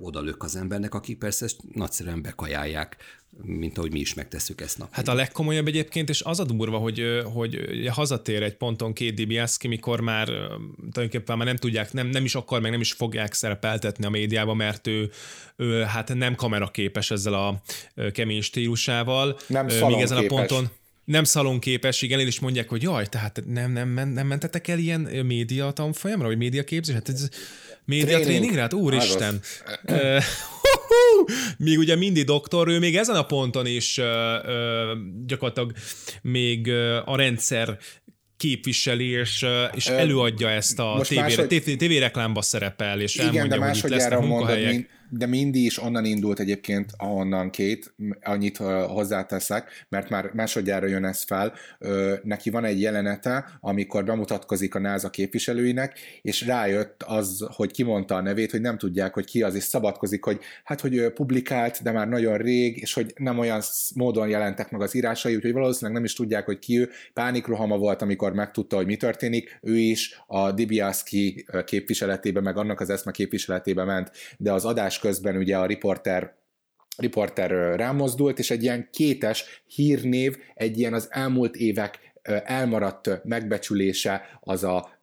odalök 0.00 0.42
az 0.42 0.56
embernek, 0.56 0.94
akik 0.94 1.18
persze 1.18 1.44
ezt 1.44 1.56
nagyszerűen 1.72 2.22
bekajálják 2.22 2.96
mint 3.42 3.78
ahogy 3.78 3.92
mi 3.92 4.00
is 4.00 4.14
megtesszük 4.14 4.60
ezt 4.60 4.78
nap. 4.78 4.88
Hát 4.92 5.08
a 5.08 5.14
legkomolyabb 5.14 5.66
egyébként, 5.66 6.08
és 6.08 6.22
az 6.22 6.40
a 6.40 6.44
durva, 6.44 6.78
hogy, 6.78 7.02
hogy 7.24 7.58
hazatér 7.90 8.42
egy 8.42 8.56
ponton 8.56 8.92
két 8.92 9.14
Dibiaszki, 9.14 9.68
mikor 9.68 10.00
már 10.00 10.26
tulajdonképpen 10.76 11.36
már 11.36 11.46
nem 11.46 11.56
tudják, 11.56 11.92
nem, 11.92 12.06
nem 12.06 12.24
is 12.24 12.34
akar, 12.34 12.60
meg 12.60 12.70
nem 12.70 12.80
is 12.80 12.92
fogják 12.92 13.32
szerepeltetni 13.32 14.04
a 14.04 14.10
médiába, 14.10 14.54
mert 14.54 14.86
ő, 14.86 15.10
ő 15.56 15.82
hát 15.82 16.14
nem 16.14 16.34
kameraképes 16.34 17.10
ezzel 17.10 17.34
a 17.34 17.62
kemény 18.12 18.42
stílusával. 18.42 19.38
Nem 19.46 19.66
Még 19.66 20.00
ezen 20.00 20.18
a 20.18 20.26
ponton 20.26 20.68
nem 21.04 21.24
szalonképes, 21.24 22.02
igen, 22.02 22.20
és 22.20 22.40
mondják, 22.40 22.68
hogy 22.68 22.82
jaj, 22.82 23.06
tehát 23.06 23.42
nem, 23.46 23.72
nem, 23.72 23.88
nem, 23.88 24.08
nem 24.08 24.26
mentetek 24.26 24.68
el 24.68 24.78
ilyen 24.78 25.00
média 25.00 25.70
tanfolyamra, 25.70 26.26
vagy 26.26 26.36
média 26.36 26.64
képzés? 26.64 26.94
Hát 26.94 27.08
ez 27.08 27.28
média 27.84 28.20
tréningre? 28.20 28.60
Hát 28.60 28.72
úristen. 28.72 29.40
Míg 31.58 31.78
ugye 31.78 31.96
mindig 31.96 32.24
doktor, 32.24 32.68
ő 32.68 32.78
még 32.78 32.96
ezen 32.96 33.16
a 33.16 33.22
ponton 33.22 33.66
is 33.66 33.98
ö, 33.98 34.38
ö, 34.44 34.92
gyakorlatilag 35.26 35.72
még 36.22 36.66
ö, 36.66 37.00
a 37.04 37.16
rendszer 37.16 37.78
képviseli, 38.36 39.08
és, 39.08 39.46
és 39.72 39.86
előadja 39.86 40.48
ezt 40.48 40.78
a 40.78 41.00
tévére, 41.08 41.46
tévé, 41.46 41.76
tévéreklámba 41.76 42.42
szerepel, 42.42 43.00
és 43.00 43.14
Igen, 43.14 43.26
elmondja, 43.26 43.58
de 43.58 43.64
másodjára 43.64 44.20
mondod, 44.20 44.64
mint, 44.64 44.88
de 45.16 45.26
mindig 45.26 45.64
is 45.64 45.82
onnan 45.82 46.04
indult 46.04 46.40
egyébként, 46.40 46.92
ahonnan 46.96 47.50
két, 47.50 47.94
annyit 48.22 48.56
hozzáteszek, 48.86 49.86
mert 49.88 50.08
már 50.08 50.30
másodjára 50.32 50.86
jön 50.86 51.04
ez 51.04 51.22
fel. 51.22 51.52
Neki 52.22 52.50
van 52.50 52.64
egy 52.64 52.80
jelenete, 52.80 53.58
amikor 53.60 54.04
bemutatkozik 54.04 54.74
a 54.74 54.78
NASA 54.78 55.10
képviselőinek, 55.10 55.98
és 56.22 56.46
rájött 56.46 57.02
az, 57.06 57.46
hogy 57.52 57.70
kimondta 57.70 58.14
a 58.14 58.20
nevét, 58.20 58.50
hogy 58.50 58.60
nem 58.60 58.78
tudják, 58.78 59.14
hogy 59.14 59.24
ki 59.24 59.42
az, 59.42 59.54
és 59.54 59.62
szabadkozik, 59.62 60.24
hogy 60.24 60.40
hát, 60.64 60.80
hogy 60.80 61.12
publikált, 61.12 61.82
de 61.82 61.92
már 61.92 62.08
nagyon 62.08 62.36
rég, 62.36 62.76
és 62.76 62.92
hogy 62.92 63.12
nem 63.16 63.38
olyan 63.38 63.60
módon 63.94 64.28
jelentek 64.28 64.70
meg 64.70 64.80
az 64.80 64.94
írásai, 64.94 65.34
úgyhogy 65.34 65.52
valószínűleg 65.52 65.96
nem 65.96 66.04
is 66.04 66.12
tudják, 66.12 66.44
hogy 66.44 66.58
ki 66.58 66.78
ő. 66.78 66.90
Pánikrohama 67.12 67.78
volt, 67.78 68.02
amikor 68.02 68.32
megtudta, 68.32 68.76
hogy 68.76 68.86
mi 68.86 68.96
történik. 68.96 69.58
Ő 69.62 69.76
is 69.76 70.20
a 70.26 70.52
Dibiaszki 70.52 71.46
képviseletébe, 71.64 72.40
meg 72.40 72.56
annak 72.56 72.80
az 72.80 72.90
eszme 72.90 73.12
képviseletébe 73.12 73.84
ment, 73.84 74.10
de 74.38 74.52
az 74.52 74.64
adás 74.64 74.98
közben 75.04 75.36
ugye 75.36 75.58
a 75.58 75.66
riporter 75.66 76.34
riporter 76.96 77.76
rámozdult, 77.76 78.38
és 78.38 78.50
egy 78.50 78.62
ilyen 78.62 78.88
kétes 78.92 79.62
hírnév, 79.66 80.36
egy 80.54 80.78
ilyen 80.78 80.94
az 80.94 81.06
elmúlt 81.10 81.56
évek 81.56 82.13
elmaradt 82.44 83.24
megbecsülése, 83.24 84.22
az 84.40 84.64
a 84.64 84.98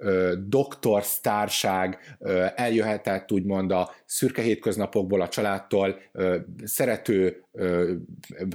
doktor 0.48 1.04
sztárság 1.04 2.18
eljöhetett 2.56 3.32
úgymond 3.32 3.72
a 3.72 3.92
szürke 4.06 4.42
hétköznapokból, 4.42 5.22
a 5.22 5.28
családtól, 5.28 6.00
szerető 6.64 7.44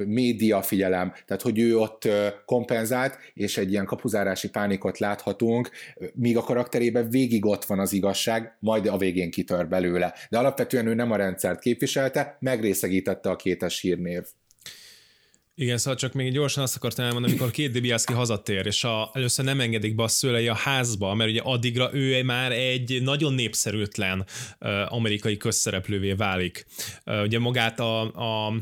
média 0.07 0.63
figyelem, 0.63 1.13
tehát 1.27 1.43
hogy 1.43 1.59
ő 1.59 1.79
ott 1.79 2.09
kompenzált, 2.45 3.19
és 3.35 3.57
egy 3.57 3.71
ilyen 3.71 3.85
kapuzárási 3.85 4.51
pánikot 4.51 4.99
láthatunk, 4.99 5.71
míg 6.15 6.37
a 6.37 6.43
karakterében 6.43 7.11
végig 7.11 7.45
ott 7.45 7.65
van 7.65 7.79
az 7.79 7.93
igazság, 7.93 8.57
majd 8.59 8.87
a 8.87 8.99
végén 8.99 9.31
kitör 9.31 9.69
belőle. 9.69 10.15
De 10.31 10.39
alapvetően 10.39 10.87
ő 10.87 10.95
nem 10.95 11.11
a 11.11 11.17
rendszert 11.17 11.61
képviselte, 11.61 12.37
megrészegítette 12.41 13.31
a 13.31 13.37
kétes 13.37 13.81
hírnév. 13.81 14.23
Igen, 15.59 15.79
szóval 15.79 15.99
csak 15.99 16.13
még 16.13 16.33
gyorsan 16.33 16.63
azt 16.63 16.77
akartam 16.77 17.05
elmondani, 17.05 17.33
amikor 17.33 17.51
két 17.53 17.71
Dibiaszki 17.71 18.13
hazatér, 18.13 18.67
és 18.67 18.85
a, 18.85 19.11
először 19.13 19.45
nem 19.45 19.61
engedik 19.61 19.95
be 19.95 20.03
a 20.03 20.09
szülei 20.09 20.49
a 20.49 20.55
házba, 20.55 21.15
mert 21.15 21.31
ugye 21.31 21.41
addigra 21.41 21.95
ő 21.95 22.23
már 22.23 22.53
egy 22.53 23.03
nagyon 23.03 23.35
népszerűtlen 23.35 24.27
uh, 24.61 24.93
amerikai 24.93 25.37
közszereplővé 25.37 26.13
válik. 26.13 26.67
Uh, 27.05 27.23
ugye 27.23 27.39
magát 27.39 27.81
a, 27.81 28.01
a 28.01 28.53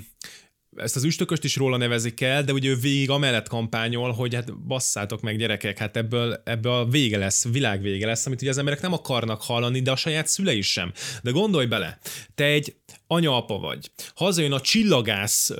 ezt 0.76 0.96
az 0.96 1.04
üstököst 1.04 1.44
is 1.44 1.56
róla 1.56 1.76
nevezik 1.76 2.20
el, 2.20 2.44
de 2.44 2.52
ugye 2.52 2.68
ő 2.68 2.76
végig 2.76 3.10
amellett 3.10 3.48
kampányol, 3.48 4.12
hogy 4.12 4.34
hát 4.34 4.58
basszátok 4.58 5.20
meg 5.20 5.38
gyerekek, 5.38 5.78
hát 5.78 5.96
ebből, 5.96 6.40
ebből 6.44 6.72
a 6.72 6.84
vége 6.84 7.18
lesz, 7.18 7.48
világ 7.48 7.82
vége 7.82 8.06
lesz, 8.06 8.26
amit 8.26 8.40
ugye 8.40 8.50
az 8.50 8.58
emberek 8.58 8.80
nem 8.80 8.92
akarnak 8.92 9.42
hallani, 9.42 9.80
de 9.80 9.90
a 9.90 9.96
saját 9.96 10.26
szülei 10.26 10.60
sem. 10.60 10.92
De 11.22 11.30
gondolj 11.30 11.66
bele, 11.66 11.98
te 12.34 12.44
egy 12.44 12.74
anya-apa 13.06 13.58
vagy, 13.58 13.90
hazajön 14.14 14.52
a 14.52 14.60
csillagász, 14.60 15.50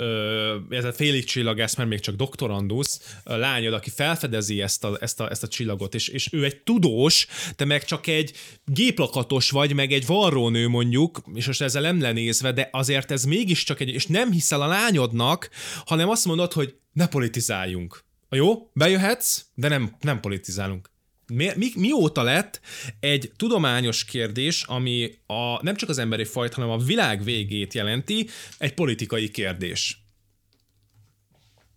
ez 0.71 0.97
félig 0.97 1.25
csillagász, 1.25 1.75
mert 1.75 1.89
még 1.89 2.01
csak 2.01 2.15
doktorandusz, 2.15 3.19
lányod, 3.25 3.73
aki 3.73 3.91
felfedezi 3.91 4.63
ezt 4.63 4.85
a, 4.85 4.97
ezt 5.01 5.21
a, 5.21 5.31
ezt 5.31 5.43
a 5.43 5.49
csillagot, 5.49 5.95
és, 5.95 6.09
és 6.09 6.29
ő 6.33 6.45
egy 6.45 6.63
tudós, 6.63 7.27
te 7.57 7.65
meg 7.65 7.85
csak 7.85 8.07
egy 8.07 8.33
géplakatos 8.65 9.51
vagy, 9.51 9.75
meg 9.75 9.93
egy 9.93 10.07
varrónő 10.07 10.69
mondjuk, 10.69 11.23
és 11.35 11.47
most 11.47 11.63
ezzel 11.63 11.83
nem 11.83 12.01
lenézve, 12.01 12.53
de 12.53 12.69
azért 12.73 13.11
ez 13.11 13.25
mégiscsak 13.25 13.81
egy, 13.81 13.89
és 13.89 14.07
nem 14.07 14.33
hiszel 14.33 14.63
a 14.63 14.67
lányodnak, 14.67 15.51
hanem 15.85 16.09
azt 16.09 16.25
mondod, 16.25 16.53
hogy 16.53 16.75
ne 16.93 17.09
politizáljunk. 17.09 18.05
Jó, 18.31 18.71
bejöhetsz, 18.73 19.45
de 19.55 19.69
nem, 19.69 19.97
nem 20.01 20.21
politizálunk 20.21 20.93
mi, 21.35 21.51
mi, 21.57 21.67
mióta 21.75 22.23
lett 22.23 22.61
egy 23.01 23.33
tudományos 23.37 24.05
kérdés, 24.05 24.63
ami 24.63 25.11
a, 25.27 25.63
nem 25.63 25.77
csak 25.77 25.89
az 25.89 25.99
emberi 25.99 26.25
fajt, 26.25 26.55
hanem 26.55 26.71
a 26.71 26.79
világ 26.79 27.25
végét 27.25 27.75
jelenti, 27.75 28.29
egy 28.59 28.75
politikai 28.75 29.31
kérdés. 29.31 30.05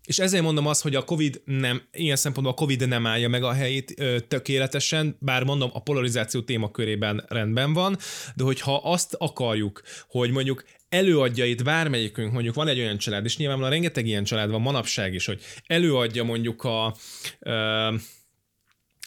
És 0.07 0.19
ezért 0.19 0.43
mondom 0.43 0.67
azt, 0.67 0.81
hogy 0.81 0.95
a 0.95 1.03
COVID 1.03 1.41
nem, 1.45 1.81
ilyen 1.91 2.15
szempontból 2.15 2.53
a 2.53 2.57
COVID 2.57 2.87
nem 2.87 3.05
állja 3.05 3.29
meg 3.29 3.43
a 3.43 3.53
helyét 3.53 3.93
ö, 3.97 4.19
tökéletesen, 4.19 5.17
bár 5.19 5.43
mondom, 5.43 5.69
a 5.73 5.81
polarizáció 5.81 6.41
témakörében 6.41 7.25
rendben 7.27 7.73
van, 7.73 7.97
de 8.35 8.43
hogyha 8.43 8.75
azt 8.75 9.13
akarjuk, 9.13 9.81
hogy 10.07 10.31
mondjuk 10.31 10.63
előadja 10.89 11.45
itt 11.45 11.63
bármelyikünk, 11.63 12.31
mondjuk 12.31 12.55
van 12.55 12.67
egy 12.67 12.79
olyan 12.79 12.97
család, 12.97 13.25
és 13.25 13.37
nyilvánvalóan 13.37 13.73
rengeteg 13.73 14.07
ilyen 14.07 14.23
család 14.23 14.49
van 14.49 14.61
manapság 14.61 15.13
is, 15.13 15.25
hogy 15.25 15.41
előadja 15.65 16.23
mondjuk 16.23 16.63
a 16.63 16.95
ö, 17.39 17.95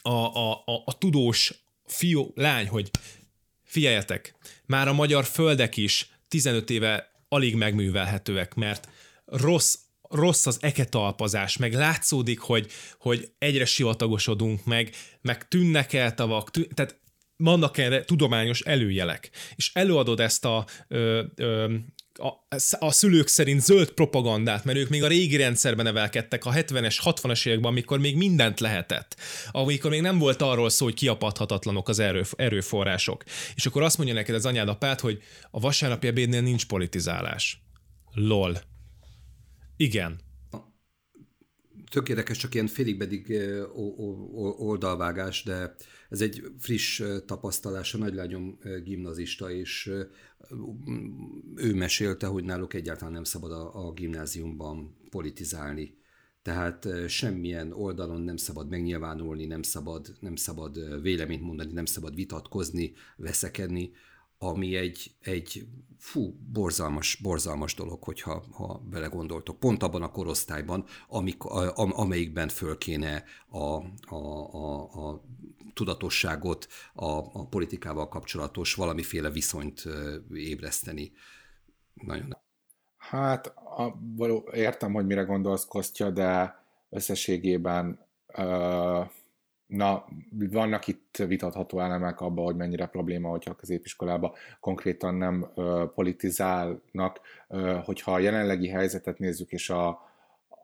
a, 0.03 0.11
a, 0.11 0.53
a, 0.53 0.83
a 0.85 0.99
tudós 0.99 1.55
fiú, 1.87 2.33
lány, 2.35 2.69
hogy 2.69 2.91
figyeljetek, 3.65 4.35
már 4.67 4.89
a 4.89 4.93
magyar 4.93 5.25
földek 5.25 5.77
is 5.77 6.11
15 6.29 6.71
éve 6.71 7.11
alig 7.29 7.55
megművelhetőek, 7.55 8.55
mert 8.55 8.89
rossz 9.25 9.77
rossz 10.11 10.47
az 10.47 10.59
eketalpazás, 10.61 11.57
meg 11.57 11.73
látszódik, 11.73 12.39
hogy, 12.39 12.71
hogy 12.99 13.33
egyre 13.39 13.65
sivatagosodunk, 13.65 14.65
meg, 14.65 14.95
meg 15.21 15.49
tűnnek 15.49 15.93
el 15.93 16.15
tavak, 16.15 16.51
tűn, 16.51 16.69
tehát 16.75 17.01
vannak 17.37 17.79
erre 17.79 18.05
tudományos 18.05 18.61
előjelek. 18.61 19.31
És 19.55 19.71
előadod 19.75 20.21
ezt 20.21 20.45
a 20.45 20.67
ö, 20.89 21.23
ö, 21.35 21.75
a, 22.21 22.47
a 22.79 22.93
szülők 22.93 23.29
szerint 23.29 23.61
zöld 23.61 23.91
propagandát, 23.91 24.65
mert 24.65 24.79
ők 24.79 24.89
még 24.89 25.03
a 25.03 25.07
régi 25.07 25.37
rendszerben 25.37 25.85
nevelkedtek, 25.85 26.45
a 26.45 26.53
70-es, 26.53 26.97
60-as 27.05 27.47
években, 27.47 27.71
amikor 27.71 27.99
még 27.99 28.17
mindent 28.17 28.61
lehetett, 28.61 29.17
amikor 29.51 29.91
még 29.91 30.01
nem 30.01 30.19
volt 30.19 30.43
arról 30.43 30.71
szó, 30.71 30.85
hogy 30.85 30.95
kiapadhatatlanok 30.95 31.89
az 31.89 31.99
erő, 31.99 32.23
erőforrások. 32.37 33.25
És 33.55 33.67
akkor 33.67 33.83
azt 33.83 33.97
mondja 33.97 34.15
neked 34.15 34.35
az 34.35 34.47
anyád 34.47 34.69
apát, 34.69 35.01
hogy 35.01 35.23
a 35.51 35.61
vasárnapi 35.61 36.07
ebédnél 36.07 36.41
nincs 36.41 36.67
politizálás. 36.67 37.63
LOL. 38.13 38.61
Igen. 39.77 40.21
Tökéletes, 41.91 42.37
csak 42.37 42.55
ilyen 42.55 42.67
félig 42.67 42.97
pedig 42.97 43.33
oldalvágás, 44.59 45.43
de 45.43 45.75
ez 46.11 46.21
egy 46.21 46.43
friss 46.59 47.03
tapasztalás, 47.27 47.95
a 47.95 47.99
nagylányom 47.99 48.59
gimnazista, 48.85 49.51
és 49.51 49.91
ő 51.55 51.75
mesélte, 51.75 52.27
hogy 52.27 52.45
náluk 52.45 52.75
egyáltalán 52.75 53.13
nem 53.13 53.25
szabad 53.25 53.53
a, 53.53 53.87
a 53.87 53.93
gimnáziumban 53.93 54.97
politizálni. 55.11 55.99
Tehát 56.43 56.89
semmilyen 57.09 57.73
oldalon 57.73 58.21
nem 58.21 58.37
szabad 58.37 58.69
megnyilvánulni, 58.69 59.47
nem 59.47 59.63
szabad, 59.63 60.17
nem 60.21 60.37
szabad 60.37 61.03
véleményt 61.03 61.43
mondani, 61.43 61.73
nem 61.73 61.85
szabad 61.85 62.15
vitatkozni, 62.15 62.93
veszekedni, 63.17 63.93
ami 64.39 64.77
egy, 64.77 65.15
egy 65.21 65.67
fú, 65.99 66.35
borzalmas, 66.53 67.19
borzalmas 67.23 67.75
dolog, 67.75 68.03
hogyha 68.03 68.45
ha 68.53 68.83
belegondoltok. 68.91 69.59
Pont 69.59 69.83
abban 69.83 70.03
a 70.03 70.11
korosztályban, 70.11 70.85
amik, 71.09 71.45
a, 71.45 71.73
amelyikben 71.77 72.49
föl 72.49 72.79
kéne 72.79 73.25
a, 73.49 73.59
a, 74.15 74.17
a, 74.53 75.09
a 75.09 75.25
tudatosságot 75.75 76.69
a, 76.95 77.11
a 77.33 77.47
politikával 77.47 78.09
kapcsolatos 78.09 78.75
valamiféle 78.75 79.31
viszonyt 79.31 79.83
ébreszteni. 80.35 81.13
Nagyon. 81.95 82.37
Hát 82.97 83.47
a, 83.47 83.99
való, 84.17 84.49
értem, 84.53 84.93
hogy 84.93 85.07
mire 85.07 85.23
gondolsz, 85.23 85.65
Kostya, 85.65 86.11
de 86.11 86.59
összességében 86.91 88.07
uh, 88.37 89.07
na, 89.67 90.05
vannak 90.31 90.87
itt 90.87 91.17
vitatható 91.27 91.81
elemek 91.81 92.21
abban, 92.21 92.45
hogy 92.45 92.57
mennyire 92.57 92.87
probléma, 92.87 93.29
hogyha 93.29 93.51
a 93.51 93.57
középiskolába 93.57 94.37
konkrétan 94.61 95.15
nem 95.15 95.51
uh, 95.55 95.83
politizálnak. 95.83 97.21
Uh, 97.49 97.85
hogyha 97.85 98.13
a 98.13 98.19
jelenlegi 98.19 98.69
helyzetet 98.69 99.19
nézzük, 99.19 99.53
és 99.53 99.71
a, 99.71 100.10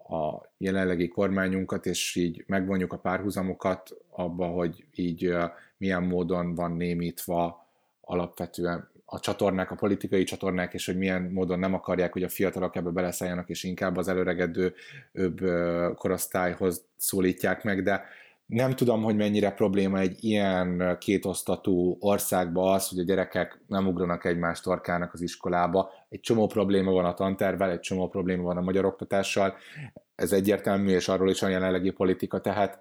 a 0.08 0.50
jelenlegi 0.58 1.08
kormányunkat, 1.08 1.86
és 1.86 2.14
így 2.14 2.44
megvonjuk 2.46 2.92
a 2.92 2.98
párhuzamokat 2.98 3.96
abba, 4.10 4.46
hogy 4.46 4.84
így 4.94 5.34
milyen 5.76 6.02
módon 6.02 6.54
van 6.54 6.72
némítva 6.72 7.66
alapvetően 8.00 8.88
a 9.04 9.20
csatornák, 9.20 9.70
a 9.70 9.74
politikai 9.74 10.24
csatornák, 10.24 10.74
és 10.74 10.86
hogy 10.86 10.96
milyen 10.96 11.22
módon 11.22 11.58
nem 11.58 11.74
akarják, 11.74 12.12
hogy 12.12 12.22
a 12.22 12.28
fiatalok 12.28 12.76
ebbe 12.76 12.90
beleszálljanak, 12.90 13.48
és 13.48 13.62
inkább 13.62 13.96
az 13.96 14.08
előregedő 14.08 14.74
korosztályhoz 15.94 16.84
szólítják 16.96 17.64
meg, 17.64 17.82
de 17.82 18.04
nem 18.46 18.74
tudom, 18.74 19.02
hogy 19.02 19.16
mennyire 19.16 19.50
probléma 19.50 19.98
egy 19.98 20.24
ilyen 20.24 20.96
kétosztatú 21.00 21.96
országba 22.00 22.72
az, 22.72 22.88
hogy 22.88 22.98
a 22.98 23.02
gyerekek 23.02 23.60
nem 23.66 23.86
ugranak 23.86 24.24
egymás 24.24 24.60
torkának 24.60 25.12
az 25.12 25.22
iskolába. 25.22 25.90
Egy 26.08 26.20
csomó 26.20 26.46
probléma 26.46 26.90
van 26.90 27.04
a 27.04 27.14
tantervel, 27.14 27.70
egy 27.70 27.80
csomó 27.80 28.08
probléma 28.08 28.42
van 28.42 28.56
a 28.56 28.60
magyar 28.60 28.84
oktatással, 28.84 29.54
ez 30.14 30.32
egyértelmű, 30.32 30.94
és 30.94 31.08
arról 31.08 31.30
is 31.30 31.42
a 31.42 31.48
jelenlegi 31.48 31.90
politika, 31.90 32.40
tehát 32.40 32.80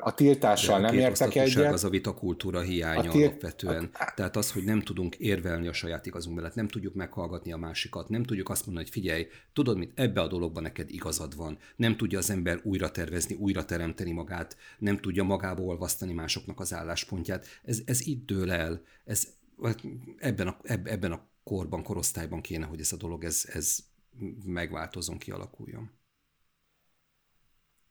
a 0.00 0.14
tiltással 0.14 0.80
nem 0.80 0.94
értek 0.94 1.34
egyet. 1.34 1.72
az 1.72 1.84
a 1.84 1.88
vitakultúra 1.88 2.60
hiánya 2.60 3.08
a 3.08 3.12
tilt... 3.12 3.28
alapvetően. 3.28 3.90
Tehát 4.14 4.36
az, 4.36 4.52
hogy 4.52 4.64
nem 4.64 4.80
tudunk 4.80 5.14
érvelni 5.14 5.68
a 5.68 5.72
saját 5.72 6.06
igazunk 6.06 6.36
mellett, 6.36 6.54
nem 6.54 6.68
tudjuk 6.68 6.94
meghallgatni 6.94 7.52
a 7.52 7.56
másikat, 7.56 8.08
nem 8.08 8.22
tudjuk 8.22 8.48
azt 8.48 8.66
mondani, 8.66 8.84
hogy 8.84 8.94
figyelj, 8.94 9.26
tudod 9.52 9.78
mit, 9.78 9.92
ebbe 9.94 10.20
a 10.20 10.26
dologban 10.26 10.62
neked 10.62 10.90
igazad 10.90 11.36
van. 11.36 11.58
Nem 11.76 11.96
tudja 11.96 12.18
az 12.18 12.30
ember 12.30 12.60
újra 12.62 12.90
tervezni, 12.90 13.34
újra 13.34 13.64
teremteni 13.64 14.12
magát, 14.12 14.56
nem 14.78 14.98
tudja 14.98 15.22
magába 15.22 15.62
olvasztani 15.62 16.12
másoknak 16.12 16.60
az 16.60 16.74
álláspontját. 16.74 17.46
Ez, 17.64 17.80
ez 17.84 18.06
itt 18.06 18.26
dől 18.26 18.52
el. 18.52 18.82
Ez, 19.04 19.28
hát 19.62 19.80
ebben, 20.18 20.46
a, 20.46 20.56
ebben 20.64 21.12
a 21.12 21.26
korban, 21.44 21.82
korosztályban 21.82 22.40
kéne, 22.40 22.66
hogy 22.66 22.80
ez 22.80 22.92
a 22.92 22.96
dolog 22.96 23.24
ez, 23.24 23.48
ez 23.52 23.78
megváltozon, 24.44 25.18
kialakuljon. 25.18 25.90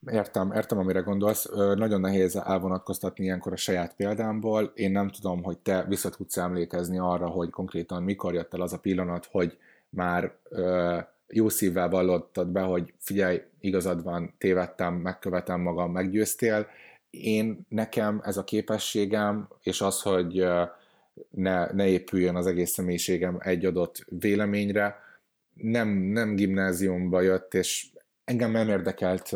Értem, 0.05 0.51
értem, 0.51 0.77
amire 0.77 0.99
gondolsz. 0.99 1.49
Nagyon 1.55 2.01
nehéz 2.01 2.35
elvonatkoztatni 2.35 3.23
ilyenkor 3.23 3.51
a 3.51 3.55
saját 3.55 3.95
példámból. 3.95 4.71
Én 4.75 4.91
nem 4.91 5.09
tudom, 5.09 5.43
hogy 5.43 5.57
te 5.57 5.85
vissza 5.87 6.09
tudsz 6.09 6.37
emlékezni 6.37 6.97
arra, 6.97 7.27
hogy 7.27 7.49
konkrétan 7.49 8.03
mikor 8.03 8.33
jött 8.33 8.53
el 8.53 8.61
az 8.61 8.73
a 8.73 8.79
pillanat, 8.79 9.27
hogy 9.31 9.57
már 9.89 10.37
jó 11.27 11.49
szívvel 11.49 11.89
vallottad 11.89 12.47
be, 12.47 12.61
hogy 12.61 12.93
figyelj, 12.99 13.41
igazad 13.59 14.03
van, 14.03 14.33
tévedtem, 14.37 14.93
megkövetem 14.93 15.61
magam, 15.61 15.91
meggyőztél. 15.91 16.67
Én, 17.09 17.65
nekem 17.69 18.21
ez 18.23 18.37
a 18.37 18.43
képességem, 18.43 19.47
és 19.61 19.81
az, 19.81 20.01
hogy 20.01 20.47
ne, 21.29 21.71
ne 21.71 21.87
épüljön 21.87 22.35
az 22.35 22.45
egész 22.45 22.71
személyiségem 22.71 23.37
egy 23.39 23.65
adott 23.65 24.05
véleményre, 24.19 24.95
nem, 25.53 25.87
nem 25.89 26.35
gimnáziumba 26.35 27.21
jött, 27.21 27.53
és 27.53 27.87
engem 28.27 28.51
nem 28.51 28.69
érdekelt, 28.69 29.31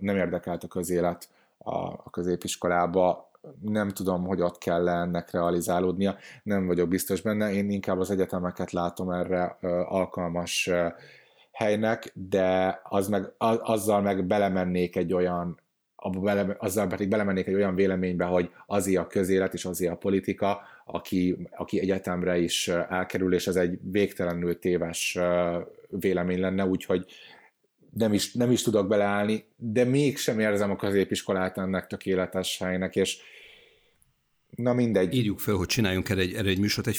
nem 0.00 0.16
érdekelt 0.16 0.64
a 0.64 0.68
közélet 0.68 1.28
a, 1.58 2.10
középiskolába, 2.10 3.30
nem 3.60 3.88
tudom, 3.88 4.24
hogy 4.24 4.40
ott 4.40 4.58
kell 4.58 4.88
ennek 4.88 5.30
realizálódnia, 5.30 6.16
nem 6.42 6.66
vagyok 6.66 6.88
biztos 6.88 7.20
benne, 7.20 7.52
én 7.52 7.70
inkább 7.70 7.98
az 7.98 8.10
egyetemeket 8.10 8.72
látom 8.72 9.10
erre 9.10 9.56
alkalmas 9.88 10.70
helynek, 11.52 12.12
de 12.14 12.80
az 12.82 13.08
meg, 13.08 13.32
azzal 13.62 14.00
meg 14.00 14.24
belemennék 14.24 14.96
egy 14.96 15.12
olyan 15.12 15.60
bele, 16.20 16.56
azzal 16.58 16.86
pedig 16.86 17.08
belemennék 17.08 17.46
egy 17.46 17.54
olyan 17.54 17.74
véleménybe, 17.74 18.24
hogy 18.24 18.50
azért 18.66 19.02
a 19.02 19.06
közélet 19.06 19.54
és 19.54 19.64
azért 19.64 19.92
a 19.92 19.96
politika, 19.96 20.60
aki, 20.84 21.48
aki 21.56 21.80
egyetemre 21.80 22.38
is 22.38 22.68
elkerül, 22.68 23.34
és 23.34 23.46
ez 23.46 23.56
egy 23.56 23.78
végtelenül 23.82 24.58
téves 24.58 25.18
vélemény 25.88 26.40
lenne, 26.40 26.66
úgyhogy 26.66 27.06
nem 27.96 28.12
is, 28.12 28.32
nem 28.32 28.50
is 28.50 28.62
tudok 28.62 28.88
beleállni, 28.88 29.44
de 29.56 29.84
mégsem 29.84 30.40
érzem 30.40 30.70
a 30.70 30.76
középiskolát 30.76 31.58
ennek 31.58 31.86
tökéletes 31.86 32.58
helynek, 32.58 32.96
és 32.96 33.18
na 34.50 34.72
mindegy. 34.72 35.14
Írjuk 35.14 35.38
fel, 35.38 35.54
hogy 35.54 35.66
csináljunk 35.66 36.08
erre 36.08 36.20
egy, 36.20 36.32
erre 36.34 36.48
egy 36.48 36.58
műsort, 36.58 36.86
egy 36.86 36.98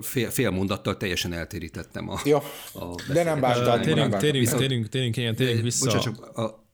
fél, 0.00 0.30
fél 0.30 0.50
mondattal 0.50 0.96
teljesen 0.96 1.32
eltérítettem 1.32 2.08
a 2.08 2.20
Jó, 2.24 2.38
a 2.72 2.94
de 3.12 3.22
nem 3.24 3.40
bántad. 3.40 3.80
Térjünk, 3.80 4.16
térjünk, 4.16 4.48
térjünk, 4.48 4.88
térjünk, 4.88 5.36
térjünk 5.36 5.62
vissza. 5.62 5.84
Bocsánat, 5.84 6.04
csak 6.04 6.36
a, 6.36 6.65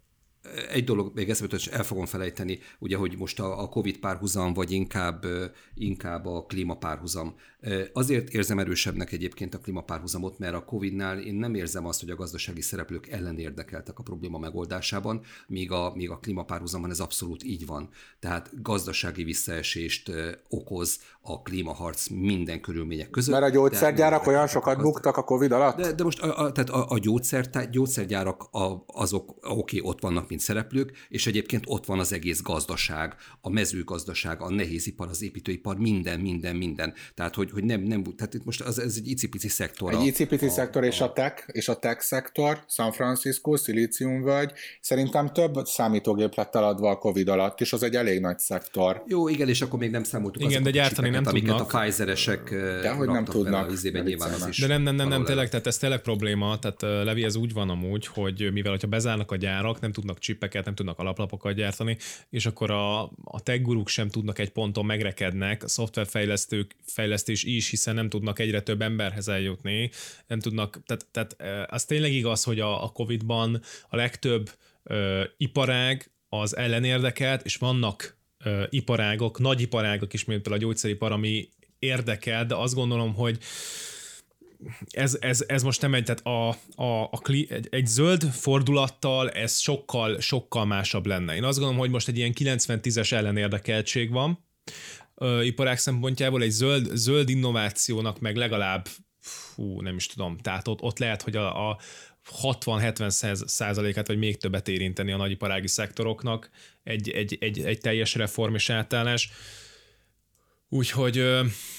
egy 0.70 0.84
dolog 0.84 1.10
még 1.14 1.30
eszembe 1.30 1.56
hogy 1.56 1.68
el 1.72 1.84
fogom 1.84 2.06
felejteni, 2.06 2.58
ugye, 2.78 2.96
hogy 2.96 3.16
most 3.18 3.40
a, 3.40 3.62
a 3.62 3.68
Covid 3.68 3.98
párhuzam, 3.98 4.54
vagy 4.54 4.70
inkább, 4.70 5.26
inkább 5.74 6.26
a 6.26 6.44
klíma 6.44 6.76
párhuzam. 6.76 7.34
Azért 7.92 8.28
érzem 8.28 8.58
erősebbnek 8.58 9.12
egyébként 9.12 9.54
a 9.54 9.58
klímapárhuzamot, 9.58 10.38
mert 10.38 10.54
a 10.54 10.64
Covid-nál 10.64 11.18
én 11.18 11.34
nem 11.34 11.54
érzem 11.54 11.86
azt, 11.86 12.00
hogy 12.00 12.10
a 12.10 12.14
gazdasági 12.14 12.60
szereplők 12.60 13.08
ellen 13.08 13.38
érdekeltek 13.38 13.98
a 13.98 14.02
probléma 14.02 14.38
megoldásában, 14.38 15.20
míg 15.46 15.72
a, 15.72 15.92
míg 15.94 16.10
a 16.10 16.18
klímapárhuzamban 16.18 16.90
ez 16.90 17.00
abszolút 17.00 17.44
így 17.44 17.66
van. 17.66 17.88
Tehát 18.20 18.62
gazdasági 18.62 19.24
visszaesést 19.24 20.10
okoz 20.48 21.00
a 21.20 21.42
klímaharc 21.42 22.08
minden 22.08 22.60
körülmények 22.60 23.10
között. 23.10 23.32
Mert 23.32 23.44
a 23.44 23.48
gyógyszergyárak 23.48 24.26
olyan 24.26 24.46
sokat 24.46 24.74
gazd... 24.74 24.86
buktak 24.86 25.16
a 25.16 25.24
Covid 25.24 25.52
alatt? 25.52 25.76
De, 25.76 25.92
de 25.92 26.04
most 26.04 26.22
a, 26.22 26.44
a, 26.44 26.52
tehát 26.52 26.70
a, 26.70 26.86
a 26.88 26.98
gyógyszer, 26.98 27.70
gyógyszergyárak 27.70 28.42
a, 28.50 28.84
azok 28.86 29.30
oké, 29.30 29.50
okay, 29.50 29.90
ott 29.90 30.00
vannak, 30.00 30.30
mint 30.32 30.44
szereplők, 30.44 31.06
és 31.08 31.26
egyébként 31.26 31.64
ott 31.66 31.86
van 31.86 31.98
az 31.98 32.12
egész 32.12 32.42
gazdaság, 32.42 33.14
a 33.40 33.50
mezőgazdaság, 33.50 34.40
a 34.40 34.50
nehézipar, 34.50 35.08
az 35.08 35.22
építőipar, 35.22 35.76
minden, 35.76 36.20
minden, 36.20 36.56
minden. 36.56 36.94
Tehát, 37.14 37.34
hogy, 37.34 37.50
hogy 37.50 37.64
nem, 37.64 37.80
nem, 37.82 38.02
tehát 38.02 38.34
itt 38.34 38.44
most 38.44 38.60
az, 38.60 38.78
ez 38.78 38.94
egy 38.96 39.08
icipici 39.08 39.48
szektor. 39.48 39.92
Egy 39.92 40.06
icipici 40.06 40.46
a, 40.46 40.50
szektor, 40.50 40.82
a, 40.82 40.86
és 40.86 41.00
a 41.00 41.12
tech, 41.12 41.42
és 41.46 41.68
a 41.68 41.76
tech 41.76 42.00
szektor, 42.00 42.64
San 42.68 42.92
Francisco, 42.92 43.54
vagy 44.22 44.52
szerintem 44.80 45.32
több 45.32 45.54
számítógép 45.64 46.34
lett 46.34 46.54
eladva 46.54 46.90
a 46.90 46.96
Covid 46.96 47.28
alatt, 47.28 47.60
és 47.60 47.72
az 47.72 47.82
egy 47.82 47.94
elég 47.94 48.20
nagy 48.20 48.38
szektor. 48.38 49.02
Jó, 49.06 49.28
igen, 49.28 49.48
és 49.48 49.62
akkor 49.62 49.78
még 49.78 49.90
nem 49.90 50.04
számoltuk 50.04 50.42
Igen, 50.42 50.62
de 50.62 50.70
gyártani 50.70 51.08
nem 51.08 51.26
amiket 51.26 51.48
tudnak. 51.48 51.72
a 51.72 51.78
Pfizeresek 51.78 52.50
de 52.82 52.90
hogy 52.90 53.08
nem 53.08 53.24
tudnak. 53.24 53.70
A 53.70 54.00
nyilván 54.02 54.32
az 54.32 54.46
is 54.46 54.58
de 54.58 54.66
nem, 54.66 54.82
nem, 54.82 54.94
nem, 54.94 55.08
nem 55.08 55.24
tényleg, 55.24 55.48
tehát 55.48 55.66
ez 55.66 55.78
tényleg 55.78 56.00
probléma, 56.00 56.58
tehát 56.58 57.04
Levi, 57.04 57.24
ez 57.24 57.36
úgy 57.36 57.52
van 57.52 57.70
amúgy, 57.70 58.06
hogy 58.06 58.52
mivel 58.52 58.70
hogyha 58.70 58.88
bezárnak 58.88 59.30
a 59.30 59.36
gyárak, 59.36 59.80
nem 59.80 59.92
tudnak 59.92 60.18
csipeket, 60.22 60.64
nem 60.64 60.74
tudnak 60.74 60.98
alaplapokat 60.98 61.54
gyártani, 61.54 61.96
és 62.30 62.46
akkor 62.46 62.70
a, 62.70 63.02
a 63.24 63.40
tech 63.42 63.62
guruk 63.62 63.88
sem 63.88 64.08
tudnak 64.08 64.38
egy 64.38 64.50
ponton 64.50 64.84
megrekednek, 64.84 65.62
a 65.62 65.68
szoftverfejlesztők 65.68 66.76
fejlesztés 66.84 67.44
is 67.44 67.62
is, 67.62 67.70
hiszen 67.70 67.94
nem 67.94 68.08
tudnak 68.08 68.38
egyre 68.38 68.60
több 68.60 68.82
emberhez 68.82 69.28
eljutni, 69.28 69.90
nem 70.26 70.40
tudnak, 70.40 70.82
tehát, 70.86 71.06
tehát 71.10 71.70
az 71.70 71.84
tényleg 71.84 72.12
igaz, 72.12 72.44
hogy 72.44 72.60
a, 72.60 72.84
a 72.84 72.88
Covid-ban 72.88 73.62
a 73.88 73.96
legtöbb 73.96 74.50
ö, 74.82 75.24
iparág 75.36 76.10
az 76.28 76.56
ellenérdekelt, 76.56 77.44
és 77.44 77.56
vannak 77.56 78.16
ö, 78.44 78.62
iparágok, 78.68 79.38
nagy 79.38 79.60
iparágok 79.60 80.12
is, 80.12 80.24
mint 80.24 80.42
például 80.42 80.64
a 80.64 80.66
gyógyszeripar, 80.66 81.12
ami 81.12 81.48
érdekel, 81.78 82.46
de 82.46 82.54
azt 82.54 82.74
gondolom, 82.74 83.14
hogy 83.14 83.38
ez, 84.90 85.16
ez, 85.20 85.44
ez 85.46 85.62
most 85.62 85.80
nem 85.80 85.94
egy, 85.94 86.04
tehát 86.04 86.26
a, 86.26 86.48
a, 86.82 87.02
a 87.02 87.18
kli, 87.22 87.46
egy, 87.50 87.68
egy 87.70 87.86
zöld 87.86 88.22
fordulattal 88.22 89.30
ez 89.30 89.58
sokkal, 89.58 90.20
sokkal 90.20 90.64
másabb 90.64 91.06
lenne. 91.06 91.34
Én 91.34 91.44
azt 91.44 91.58
gondolom, 91.58 91.80
hogy 91.80 91.90
most 91.90 92.08
egy 92.08 92.16
ilyen 92.16 92.32
90-10-es 92.34 93.12
ellenérdekeltség 93.12 94.10
van, 94.10 94.44
ö, 95.14 95.42
iparák 95.42 95.78
szempontjából 95.78 96.42
egy 96.42 96.50
zöld, 96.50 96.90
zöld 96.92 97.28
innovációnak 97.28 98.20
meg 98.20 98.36
legalább 98.36 98.88
fú, 99.20 99.80
nem 99.80 99.96
is 99.96 100.06
tudom, 100.06 100.38
tehát 100.38 100.68
ott, 100.68 100.80
ott 100.80 100.98
lehet, 100.98 101.22
hogy 101.22 101.36
a, 101.36 101.70
a 101.70 101.78
60-70 102.42 103.46
százalékát, 103.46 104.06
vagy 104.06 104.18
még 104.18 104.36
többet 104.36 104.68
érinteni 104.68 105.12
a 105.12 105.16
nagyiparági 105.16 105.68
szektoroknak 105.68 106.50
egy, 106.82 107.10
egy, 107.10 107.36
egy, 107.40 107.60
egy 107.60 107.80
teljes 107.80 108.14
reform 108.14 108.54
és 108.54 108.70
átállás. 108.70 109.30
Úgyhogy, 110.74 111.12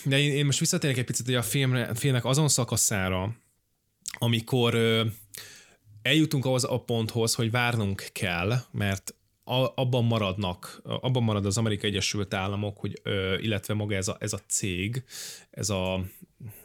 de 0.04 0.20
én, 0.20 0.32
én 0.32 0.46
most 0.46 0.60
visszatérnék 0.60 1.00
egy 1.00 1.06
picit 1.06 1.36
a 1.36 1.42
filmre, 1.42 1.94
filmnek 1.94 2.26
azon 2.26 2.48
szakaszára, 2.48 3.36
amikor 4.18 4.76
eljutunk 6.02 6.46
ahhoz 6.46 6.64
a 6.64 6.84
ponthoz, 6.84 7.36
hogy 7.36 7.52
várnunk 7.52 8.10
kell, 8.12 8.54
mert 8.72 9.16
abban 9.76 10.06
maradnak, 10.06 10.82
abban 10.84 11.24
marad 11.24 11.46
az 11.46 11.58
Amerikai 11.58 11.90
Egyesült 11.90 12.34
Államok, 12.34 12.78
hogy, 12.78 13.02
illetve 13.42 13.74
maga 13.74 13.96
ez 13.96 14.08
a, 14.08 14.18
ez 14.20 14.34
a 14.34 14.40
cég, 14.48 15.04
ez 15.52 15.70
a, 15.70 16.06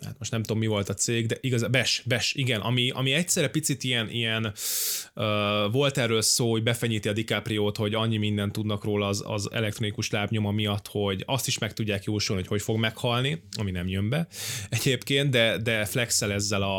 hát 0.03 0.19
most 0.19 0.31
nem 0.31 0.43
tudom 0.43 0.59
mi 0.59 0.67
volt 0.67 0.89
a 0.89 0.95
cég, 0.95 1.27
de 1.27 1.37
igaz, 1.41 1.67
BES, 1.69 2.03
BES, 2.07 2.35
igen, 2.35 2.61
ami, 2.61 2.91
ami 2.91 3.13
egyszerre 3.13 3.49
picit 3.49 3.85
ilyen, 3.85 4.11
ilyen 4.11 4.53
volt 5.71 5.99
erről 5.99 6.23
szó, 6.23 6.51
hogy 6.51 6.63
befenyíti 6.63 7.09
a 7.09 7.13
DiCaprio-t, 7.13 7.77
hogy 7.77 7.95
annyi 7.95 8.17
mindent 8.17 8.53
tudnak 8.53 8.85
róla 8.85 9.07
az, 9.07 9.23
az 9.27 9.53
elektronikus 9.53 10.11
lábnyoma 10.11 10.51
miatt, 10.51 10.87
hogy 10.87 11.23
azt 11.27 11.47
is 11.47 11.59
meg 11.59 11.73
tudják 11.73 12.05
jósolni, 12.05 12.43
hogy 12.43 12.51
hogy 12.51 12.63
fog 12.63 12.79
meghalni, 12.79 13.43
ami 13.59 13.71
nem 13.71 13.89
jön 13.89 14.09
be 14.09 14.27
egyébként, 14.69 15.31
de, 15.31 15.59
de 15.59 15.85
flexel 15.85 16.33
ezzel 16.33 16.63
a, 16.63 16.77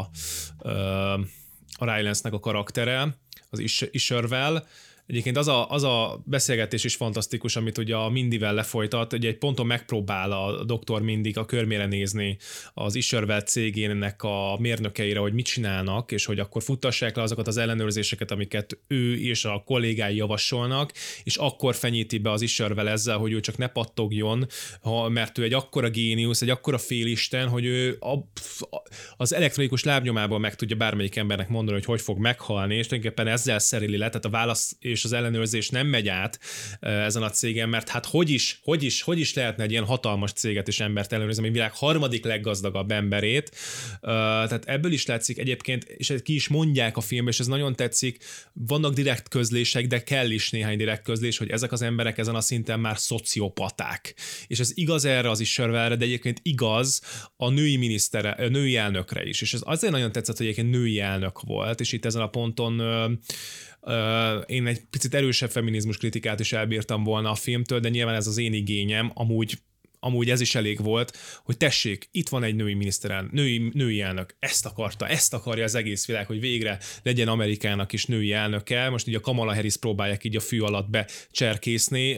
a 1.78 1.96
Rylance-nek 1.96 2.34
a 2.34 2.40
karaktere, 2.40 3.18
az 3.50 3.60
Ishervel, 3.92 4.68
Egyébként 5.10 5.38
az 5.38 5.48
a, 5.48 5.70
az 5.70 5.84
a 5.84 6.22
beszélgetés 6.26 6.84
is 6.84 6.96
fantasztikus, 6.96 7.56
amit 7.56 7.78
ugye 7.78 7.96
a 7.96 8.10
Mindivel 8.10 8.54
lefolytat, 8.54 9.14
ugye 9.14 9.28
egy 9.28 9.38
ponton 9.38 9.66
megpróbál 9.66 10.32
a 10.32 10.64
doktor 10.64 11.02
mindig 11.02 11.38
a 11.38 11.46
körmére 11.46 11.86
nézni 11.86 12.38
az 12.74 12.96
Ishervel 12.96 13.42
cégének 13.42 14.24
a 14.24 14.58
mérnökeire, 14.60 15.20
hogy 15.20 15.34
mit 15.34 15.46
csinálnak, 15.46 16.12
és 16.12 16.26
hogy 16.26 16.40
akkor 16.40 16.64
futtassák 16.64 17.16
le 17.16 17.22
azokat 17.22 17.48
az 17.48 17.58
ellenőrzéseket, 17.58 18.32
amiket 18.32 18.78
ő 18.88 19.18
és 19.18 19.46
a 19.46 19.64
kollégái 19.66 20.16
javasolnak, 20.16 20.92
és 21.24 21.36
akkor 21.36 21.76
fenyíti 21.76 22.18
be 22.18 22.32
az 22.32 22.42
Ishervel 22.42 22.90
ezzel, 22.90 23.18
hogy 23.18 23.32
ő 23.32 23.40
csak 23.40 23.58
ne 23.58 23.68
pattogjon, 23.68 24.48
ha, 24.82 25.10
mert 25.10 25.38
ő 25.38 25.44
egy 25.44 25.54
akkora 25.54 25.90
géniusz, 25.90 26.42
egy 26.42 26.50
akkora 26.50 26.78
félisten, 26.78 27.48
hogy 27.48 27.66
ő 27.66 27.98
a, 28.00 28.14
az 29.18 29.34
elektronikus 29.34 29.84
lábnyomából 29.84 30.40
meg 30.40 30.56
tudja 30.56 30.76
bármelyik 30.76 31.16
embernek 31.16 31.50
mondani, 31.50 31.78
hogy 31.78 31.86
hogy 31.86 32.02
fog 32.02 32.18
meghalni, 32.18 32.76
és 32.76 32.88
tulajdonképpen 32.88 33.28
ezzel 33.34 33.60
szereli 33.60 33.98
le, 33.98 34.08
tehát 34.08 34.26
a 34.26 34.30
válasz 34.30 34.78
és 34.80 34.98
és 35.00 35.06
az 35.06 35.14
ellenőrzés 35.14 35.70
nem 35.70 35.88
megy 35.88 36.08
át 36.08 36.40
ezen 36.80 37.24
a 37.24 37.30
cégen, 37.30 37.70
mert 37.70 37.90
hát 37.90 38.06
hogy 38.06 38.30
is, 38.30 38.60
hogy 38.64 38.84
is, 38.84 39.02
hogy 39.02 39.20
is 39.20 39.34
lehetne 39.34 39.64
egy 39.64 39.72
ilyen 39.72 39.86
hatalmas 39.86 40.32
céget 40.32 40.68
és 40.68 40.80
embert 40.80 41.12
ellenőrizni, 41.12 41.44
ami 41.44 41.54
világ 41.54 41.72
harmadik 41.74 42.26
leggazdagabb 42.26 42.92
emberét. 42.92 43.56
Tehát 44.02 44.66
ebből 44.66 44.92
is 44.92 45.06
látszik 45.06 45.38
egyébként, 45.38 45.84
és 45.84 46.14
ki 46.24 46.34
is 46.34 46.48
mondják 46.48 46.98
a 46.98 47.02
filmben, 47.02 47.34
és 47.34 47.40
ez 47.40 47.48
nagyon 47.48 47.76
tetszik, 47.76 48.24
vannak 48.54 48.94
direkt 48.94 49.28
közlések, 49.28 49.88
de 49.88 50.04
kell 50.04 50.30
is 50.30 50.50
néhány 50.50 50.78
direkt 50.78 51.04
közlés, 51.04 51.38
hogy 51.38 51.50
ezek 51.50 51.72
az 51.72 51.82
emberek 51.82 52.18
ezen 52.18 52.36
a 52.36 52.42
szinten 52.42 52.80
már 52.80 52.98
szociopaták. 52.98 54.16
És 54.48 54.60
ez 54.60 54.72
igaz 54.74 55.06
erre 55.06 55.30
az 55.30 55.40
is 55.40 55.52
sörvelre, 55.54 55.96
de 55.96 56.06
egyébként 56.06 56.40
igaz 56.44 57.02
a 57.38 57.50
női 57.50 57.78
minisztere, 57.78 58.30
a 58.30 58.48
női 58.48 58.76
elnökre 58.76 59.24
is. 59.24 59.42
És 59.42 59.54
ez 59.54 59.62
azért 59.64 59.94
nagyon 59.94 60.12
tetszett, 60.12 60.38
hogy 60.38 60.46
egyébként 60.46 60.72
női 60.76 61.00
elnök 61.00 61.42
volt, 61.42 61.80
és 61.80 61.92
itt 61.92 62.06
ezen 62.06 62.22
a 62.22 62.30
ponton 62.30 62.82
én 64.46 64.68
egy 64.68 64.82
picit 64.90 65.14
erősebb 65.14 65.50
feminizmus 65.50 65.98
kritikát 65.98 66.40
is 66.40 66.54
elbírtam 66.54 67.04
volna 67.04 67.32
a 67.32 67.36
filmtől, 67.36 67.80
de 67.80 67.90
nyilván 67.90 68.16
ez 68.16 68.28
az 68.28 68.38
én 68.38 68.54
igényem, 68.54 69.12
amúgy 69.14 69.60
amúgy 70.00 70.30
ez 70.30 70.42
is 70.42 70.56
elég 70.56 70.82
volt, 70.82 71.18
hogy 71.44 71.58
tessék, 71.58 72.10
itt 72.12 72.30
van 72.30 72.44
egy 72.44 72.56
női 72.56 72.74
miniszteren, 72.74 73.30
női, 73.32 73.70
női 73.74 74.02
elnök, 74.02 74.36
ezt 74.40 74.66
akarta, 74.66 75.08
ezt 75.08 75.34
akarja 75.34 75.64
az 75.64 75.76
egész 75.76 76.06
világ, 76.06 76.26
hogy 76.26 76.40
végre 76.40 76.80
legyen 77.04 77.28
Amerikának 77.28 77.94
is 77.94 78.06
női 78.06 78.32
elnöke. 78.34 78.90
Most 78.90 79.08
így 79.08 79.16
a 79.16 79.20
Kamala 79.20 79.54
Harris 79.54 79.78
próbálják 79.78 80.24
így 80.24 80.36
a 80.36 80.40
fű 80.40 80.60
alatt 80.60 80.90
becserkészni, 80.90 82.14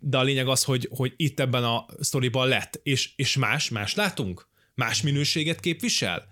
de 0.00 0.18
a 0.18 0.22
lényeg 0.22 0.48
az, 0.48 0.64
hogy, 0.64 0.88
hogy 0.90 1.12
itt 1.16 1.40
ebben 1.40 1.64
a 1.64 1.86
sztoriban 2.00 2.48
lett, 2.48 2.80
és, 2.82 3.12
és 3.16 3.36
más, 3.36 3.68
más 3.68 3.94
látunk? 3.94 4.48
Más 4.74 5.02
minőséget 5.02 5.60
képvisel? 5.60 6.28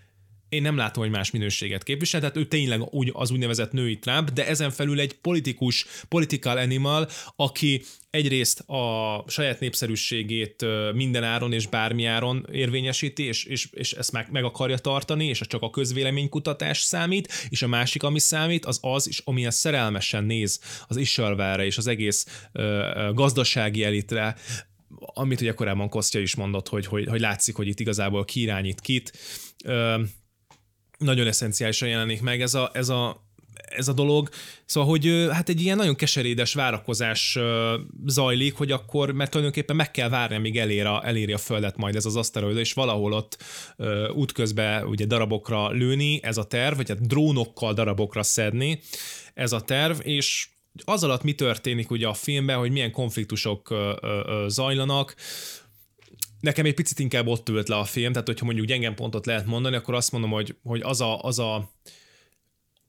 Én 0.51 0.63
nem 0.63 0.77
látom, 0.77 1.03
hogy 1.03 1.13
más 1.13 1.31
minőséget 1.31 1.83
képvisel, 1.83 2.21
tehát 2.21 2.37
ő 2.37 2.47
tényleg 2.47 2.83
úgy, 2.91 3.11
az 3.13 3.31
úgynevezett 3.31 3.73
női 3.73 3.99
Trump, 3.99 4.31
de 4.31 4.47
ezen 4.47 4.71
felül 4.71 5.01
egy 5.01 5.13
politikus, 5.13 5.87
political 6.09 6.57
animal, 6.57 7.09
aki 7.37 7.83
egyrészt 8.11 8.61
a 8.61 9.25
saját 9.27 9.61
népszerűségét 9.61 10.65
minden 10.95 11.25
áron 11.25 11.53
és 11.53 11.67
bármi 11.67 12.05
áron 12.05 12.47
érvényesíti, 12.53 13.23
és, 13.23 13.45
és, 13.45 13.69
és 13.73 13.93
ezt 13.93 14.13
meg, 14.13 14.29
meg 14.31 14.45
akarja 14.45 14.79
tartani, 14.79 15.27
és 15.27 15.41
csak 15.47 15.63
a 15.63 15.71
közvéleménykutatás 15.71 16.81
számít, 16.81 17.33
és 17.49 17.63
a 17.63 17.69
másik, 17.69 18.03
ami 18.03 18.19
számít, 18.19 18.65
az 18.65 18.79
az 18.83 19.09
is, 19.09 19.19
amilyen 19.25 19.51
szerelmesen 19.51 20.25
néz 20.25 20.61
az 20.89 20.97
Ishalvára 20.97 21.65
és 21.65 21.77
az 21.79 21.87
egész 21.87 22.49
ö, 22.53 23.11
gazdasági 23.15 23.85
elitre, 23.85 24.37
amit 24.99 25.41
ugye 25.41 25.53
korábban 25.53 25.89
Kostya 25.89 26.19
is 26.19 26.35
mondott, 26.35 26.69
hogy, 26.69 26.87
hogy, 26.87 27.07
hogy 27.07 27.21
látszik, 27.21 27.55
hogy 27.55 27.69
itt 27.69 27.81
igazából 27.81 28.25
ki 28.25 28.41
irányít 28.41 28.81
kit. 28.81 29.13
Ö, 29.65 30.01
nagyon 31.01 31.27
eszenciálisan 31.27 31.89
jelenik 31.89 32.23
meg 32.23 32.41
ez 32.41 32.55
a, 32.55 32.71
ez 32.73 32.89
a, 32.89 33.29
ez 33.55 33.89
a 33.89 33.93
dolog. 33.93 34.29
Szóval, 34.65 34.91
hogy 34.91 35.27
hát 35.31 35.49
egy 35.49 35.61
ilyen 35.61 35.77
nagyon 35.77 35.95
keserédes 35.95 36.55
várakozás 36.55 37.39
zajlik, 38.07 38.55
hogy 38.55 38.73
akkor, 38.73 39.13
mert 39.13 39.31
tulajdonképpen 39.31 39.77
meg 39.77 39.91
kell 39.91 40.09
várni, 40.09 40.37
amíg 40.37 40.59
elér 40.59 40.87
a, 40.87 41.07
eléri 41.07 41.33
a 41.33 41.39
Földet 41.39 41.77
majd 41.77 41.97
ez 41.97 42.07
az 42.07 42.17
aszteroid, 42.17 42.57
és 42.57 42.73
valahol 42.73 43.13
ott 43.13 43.43
útközben 44.15 44.87
ugye 44.87 45.07
darabokra 45.07 45.71
lőni, 45.71 46.21
ez 46.23 46.37
a 46.37 46.45
terv, 46.45 46.77
vagy 46.77 46.89
hát 46.89 47.07
drónokkal 47.07 47.73
darabokra 47.73 48.23
szedni, 48.23 48.81
ez 49.35 49.53
a 49.53 49.61
terv, 49.61 49.99
és 50.03 50.49
az 50.85 51.05
alatt 51.05 51.23
mi 51.23 51.33
történik 51.33 51.91
ugye 51.91 52.07
a 52.07 52.15
filmben, 52.15 52.57
hogy 52.59 52.71
milyen 52.71 52.93
konfliktusok 52.93 53.75
zajlanak, 54.47 55.15
nekem 56.41 56.65
egy 56.65 56.75
picit 56.75 56.99
inkább 56.99 57.27
ott 57.27 57.49
ült 57.49 57.69
le 57.69 57.77
a 57.77 57.85
film, 57.85 58.13
tehát 58.13 58.27
hogyha 58.27 58.45
mondjuk 58.45 58.67
gyenge 58.67 58.91
pontot 58.91 59.27
lehet 59.27 59.47
mondani, 59.47 59.77
akkor 59.77 59.95
azt 59.95 60.13
mondom, 60.13 60.31
hogy, 60.31 60.57
hogy 60.63 60.81
az, 60.81 61.01
a, 61.01 61.23
az, 61.23 61.39
a, 61.39 61.71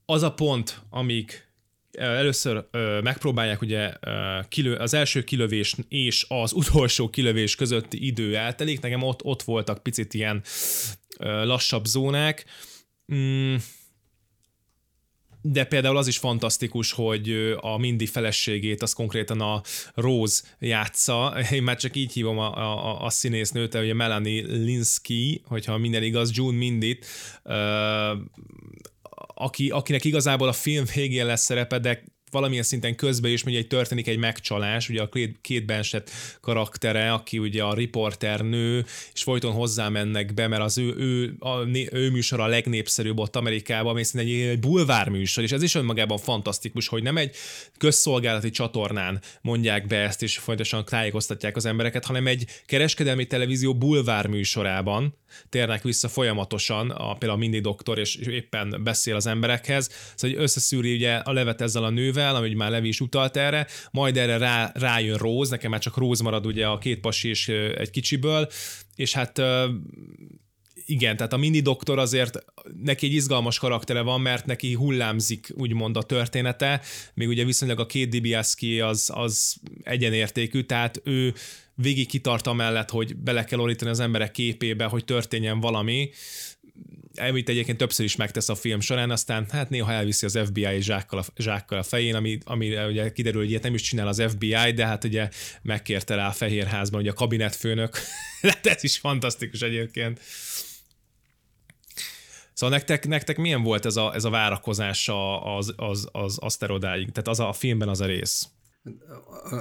az 0.05 0.23
a 0.23 0.33
pont, 0.33 0.81
amíg 0.89 1.45
először 1.91 2.67
ö, 2.71 2.99
megpróbálják 3.01 3.61
ugye 3.61 3.93
ö, 3.99 4.39
kilő, 4.49 4.75
az 4.75 4.93
első 4.93 5.23
kilövés 5.23 5.75
és 5.87 6.25
az 6.27 6.53
utolsó 6.53 7.09
kilövés 7.09 7.55
közötti 7.55 8.05
idő 8.05 8.35
eltelik, 8.35 8.79
nekem 8.79 9.01
ott, 9.01 9.23
ott 9.23 9.43
voltak 9.43 9.83
picit 9.83 10.13
ilyen 10.13 10.41
ö, 11.19 11.45
lassabb 11.45 11.85
zónák. 11.85 12.45
Mm, 13.13 13.55
de 15.41 15.63
például 15.63 15.97
az 15.97 16.07
is 16.07 16.17
fantasztikus, 16.17 16.91
hogy 16.91 17.55
a 17.59 17.77
Mindy 17.77 18.05
feleségét 18.05 18.81
az 18.81 18.93
konkrétan 18.93 19.41
a 19.41 19.61
Rose 19.95 20.41
játsza, 20.59 21.37
én 21.51 21.63
már 21.63 21.77
csak 21.77 21.95
így 21.95 22.11
hívom 22.11 22.37
a, 22.37 22.57
a, 22.57 23.05
a 23.05 23.09
színésznőt, 23.09 23.75
ugye 23.75 23.93
Melanie 23.93 24.45
Linsky, 24.45 25.41
hogyha 25.45 25.77
minden 25.77 26.03
igaz, 26.03 26.31
June 26.33 26.57
Mindit, 26.57 27.05
aki, 29.33 29.69
akinek 29.69 30.05
igazából 30.05 30.47
a 30.47 30.53
film 30.53 30.85
végén 30.95 31.25
lesz 31.25 31.43
szerepe, 31.43 31.79
de 31.79 32.03
valamilyen 32.31 32.63
szinten 32.63 32.95
közben 32.95 33.31
is 33.31 33.43
ugye 33.43 33.63
történik 33.63 34.07
egy 34.07 34.17
megcsalás, 34.17 34.89
ugye 34.89 35.01
a 35.01 35.09
két 35.41 35.65
Bensett 35.65 36.09
karaktere, 36.41 37.13
aki 37.13 37.37
ugye 37.37 37.63
a 37.63 37.73
riporter 37.73 38.41
nő, 38.41 38.85
és 39.13 39.23
folyton 39.23 39.51
hozzá 39.51 39.89
mennek 39.89 40.33
be, 40.33 40.47
mert 40.47 40.61
az 40.61 40.77
ő, 40.77 40.95
ő, 40.97 41.35
a, 41.39 41.65
ő 41.91 42.09
műsor 42.09 42.39
a 42.39 42.47
legnépszerűbb 42.47 43.19
ott 43.19 43.35
Amerikában, 43.35 43.91
ami 43.91 44.03
egy, 44.13 44.31
egy 44.31 44.59
bulvár 44.59 45.09
műsor, 45.09 45.43
és 45.43 45.51
ez 45.51 45.63
is 45.63 45.75
önmagában 45.75 46.17
fantasztikus, 46.17 46.87
hogy 46.87 47.03
nem 47.03 47.17
egy 47.17 47.35
közszolgálati 47.77 48.49
csatornán 48.49 49.21
mondják 49.41 49.87
be 49.87 49.97
ezt, 49.97 50.21
és 50.21 50.37
folyamatosan 50.37 50.85
tájékoztatják 50.85 51.55
az 51.55 51.65
embereket, 51.65 52.05
hanem 52.05 52.27
egy 52.27 52.45
kereskedelmi 52.65 53.25
televízió 53.25 53.75
bulvár 53.75 54.27
műsorában, 54.27 55.19
térnek 55.49 55.83
vissza 55.83 56.07
folyamatosan, 56.07 56.89
a, 56.89 57.13
például 57.13 57.39
a 57.39 57.41
Mindy 57.41 57.59
doktor, 57.59 57.99
és 57.99 58.15
éppen 58.15 58.79
beszél 58.83 59.15
az 59.15 59.25
emberekhez, 59.25 59.89
szóval 60.15 60.35
hogy 60.35 60.43
összeszűri 60.43 60.95
ugye 60.95 61.15
a 61.15 61.31
levet 61.31 61.61
ezzel 61.61 61.83
a 61.83 61.89
nővel, 61.89 62.20
ami 62.29 62.53
már 62.53 62.71
Levi 62.71 62.87
is 62.87 62.99
utalt 62.99 63.37
erre, 63.37 63.67
majd 63.91 64.17
erre 64.17 64.37
rá, 64.37 64.71
rájön 64.73 65.17
Rose, 65.17 65.51
nekem 65.51 65.71
már 65.71 65.79
csak 65.79 65.97
Rose 65.97 66.23
marad 66.23 66.45
ugye 66.45 66.67
a 66.67 66.77
két 66.77 66.99
pasi 66.99 67.29
és 67.29 67.47
egy 67.77 67.89
kicsiből, 67.89 68.47
és 68.95 69.13
hát 69.13 69.41
igen, 70.85 71.17
tehát 71.17 71.33
a 71.33 71.37
mini 71.37 71.59
doktor 71.59 71.99
azért 71.99 72.45
neki 72.83 73.05
egy 73.05 73.13
izgalmas 73.13 73.59
karaktere 73.59 74.01
van, 74.01 74.21
mert 74.21 74.45
neki 74.45 74.73
hullámzik 74.73 75.47
úgymond 75.53 75.97
a 75.97 76.03
története, 76.03 76.81
még 77.13 77.27
ugye 77.27 77.45
viszonylag 77.45 77.79
a 77.79 77.85
két 77.85 78.09
Dibiaszki 78.09 78.79
az, 78.79 79.11
az 79.13 79.55
egyenértékű, 79.83 80.61
tehát 80.61 81.01
ő 81.03 81.33
végig 81.75 82.07
kitart 82.07 82.53
mellett, 82.53 82.89
hogy 82.89 83.15
bele 83.15 83.43
kell 83.43 83.59
orítani 83.59 83.91
az 83.91 83.99
emberek 83.99 84.31
képébe, 84.31 84.85
hogy 84.85 85.05
történjen 85.05 85.59
valami, 85.59 86.09
amit 87.15 87.49
egyébként 87.49 87.77
többször 87.77 88.05
is 88.05 88.15
megtesz 88.15 88.49
a 88.49 88.55
film 88.55 88.79
során, 88.79 89.11
aztán 89.11 89.45
hát 89.49 89.69
néha 89.69 89.91
elviszi 89.91 90.25
az 90.25 90.39
FBI 90.45 90.81
zsákkal 90.81 91.19
a, 91.19 91.23
zsákkal 91.37 91.77
a 91.77 91.83
fején, 91.83 92.15
ami, 92.15 92.37
ami 92.43 92.85
ugye 92.85 93.11
kiderül, 93.11 93.41
hogy 93.41 93.49
ilyet 93.49 93.63
nem 93.63 93.73
is 93.73 93.81
csinál 93.81 94.07
az 94.07 94.23
FBI, 94.27 94.71
de 94.75 94.85
hát 94.85 95.03
ugye 95.03 95.29
megkérte 95.61 96.15
rá 96.15 96.27
a 96.27 96.31
Fehérházban, 96.31 97.01
ugye 97.01 97.11
a 97.11 97.13
kabinetfőnök, 97.13 97.97
hát 98.41 98.65
ez 98.65 98.83
is 98.83 98.97
fantasztikus 98.97 99.61
egyébként. 99.61 100.19
Szóval 102.53 102.77
nektek, 102.77 103.07
nektek 103.07 103.37
milyen 103.37 103.63
volt 103.63 103.85
ez 103.85 103.95
a, 103.95 104.13
ez 104.13 104.23
a 104.23 104.29
várakozás 104.29 105.09
az, 105.43 105.73
az, 105.75 106.07
az 106.11 106.37
aszterodáig? 106.37 107.11
Tehát 107.11 107.27
az 107.27 107.39
a, 107.39 107.47
a 107.47 107.53
filmben 107.53 107.89
az 107.89 108.01
a 108.01 108.05
rész? 108.05 108.47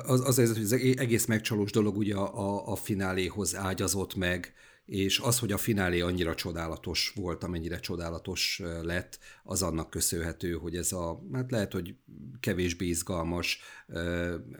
Az, 0.06 0.20
az, 0.20 0.38
az, 0.38 0.58
az 0.58 0.72
egész 0.72 1.26
megcsalós 1.26 1.70
dolog 1.70 1.96
ugye 1.96 2.14
a, 2.14 2.72
a 2.72 2.76
fináléhoz 2.76 3.56
ágyazott 3.56 4.14
meg, 4.14 4.52
és 4.90 5.18
az, 5.18 5.38
hogy 5.38 5.52
a 5.52 5.58
finálé 5.58 6.00
annyira 6.00 6.34
csodálatos 6.34 7.12
volt, 7.14 7.44
amennyire 7.44 7.80
csodálatos 7.80 8.60
lett, 8.82 9.18
az 9.44 9.62
annak 9.62 9.90
köszönhető, 9.90 10.52
hogy 10.52 10.76
ez 10.76 10.92
a, 10.92 11.22
hát 11.32 11.50
lehet, 11.50 11.72
hogy 11.72 11.94
kevésbé 12.40 12.86
izgalmas, 12.86 13.60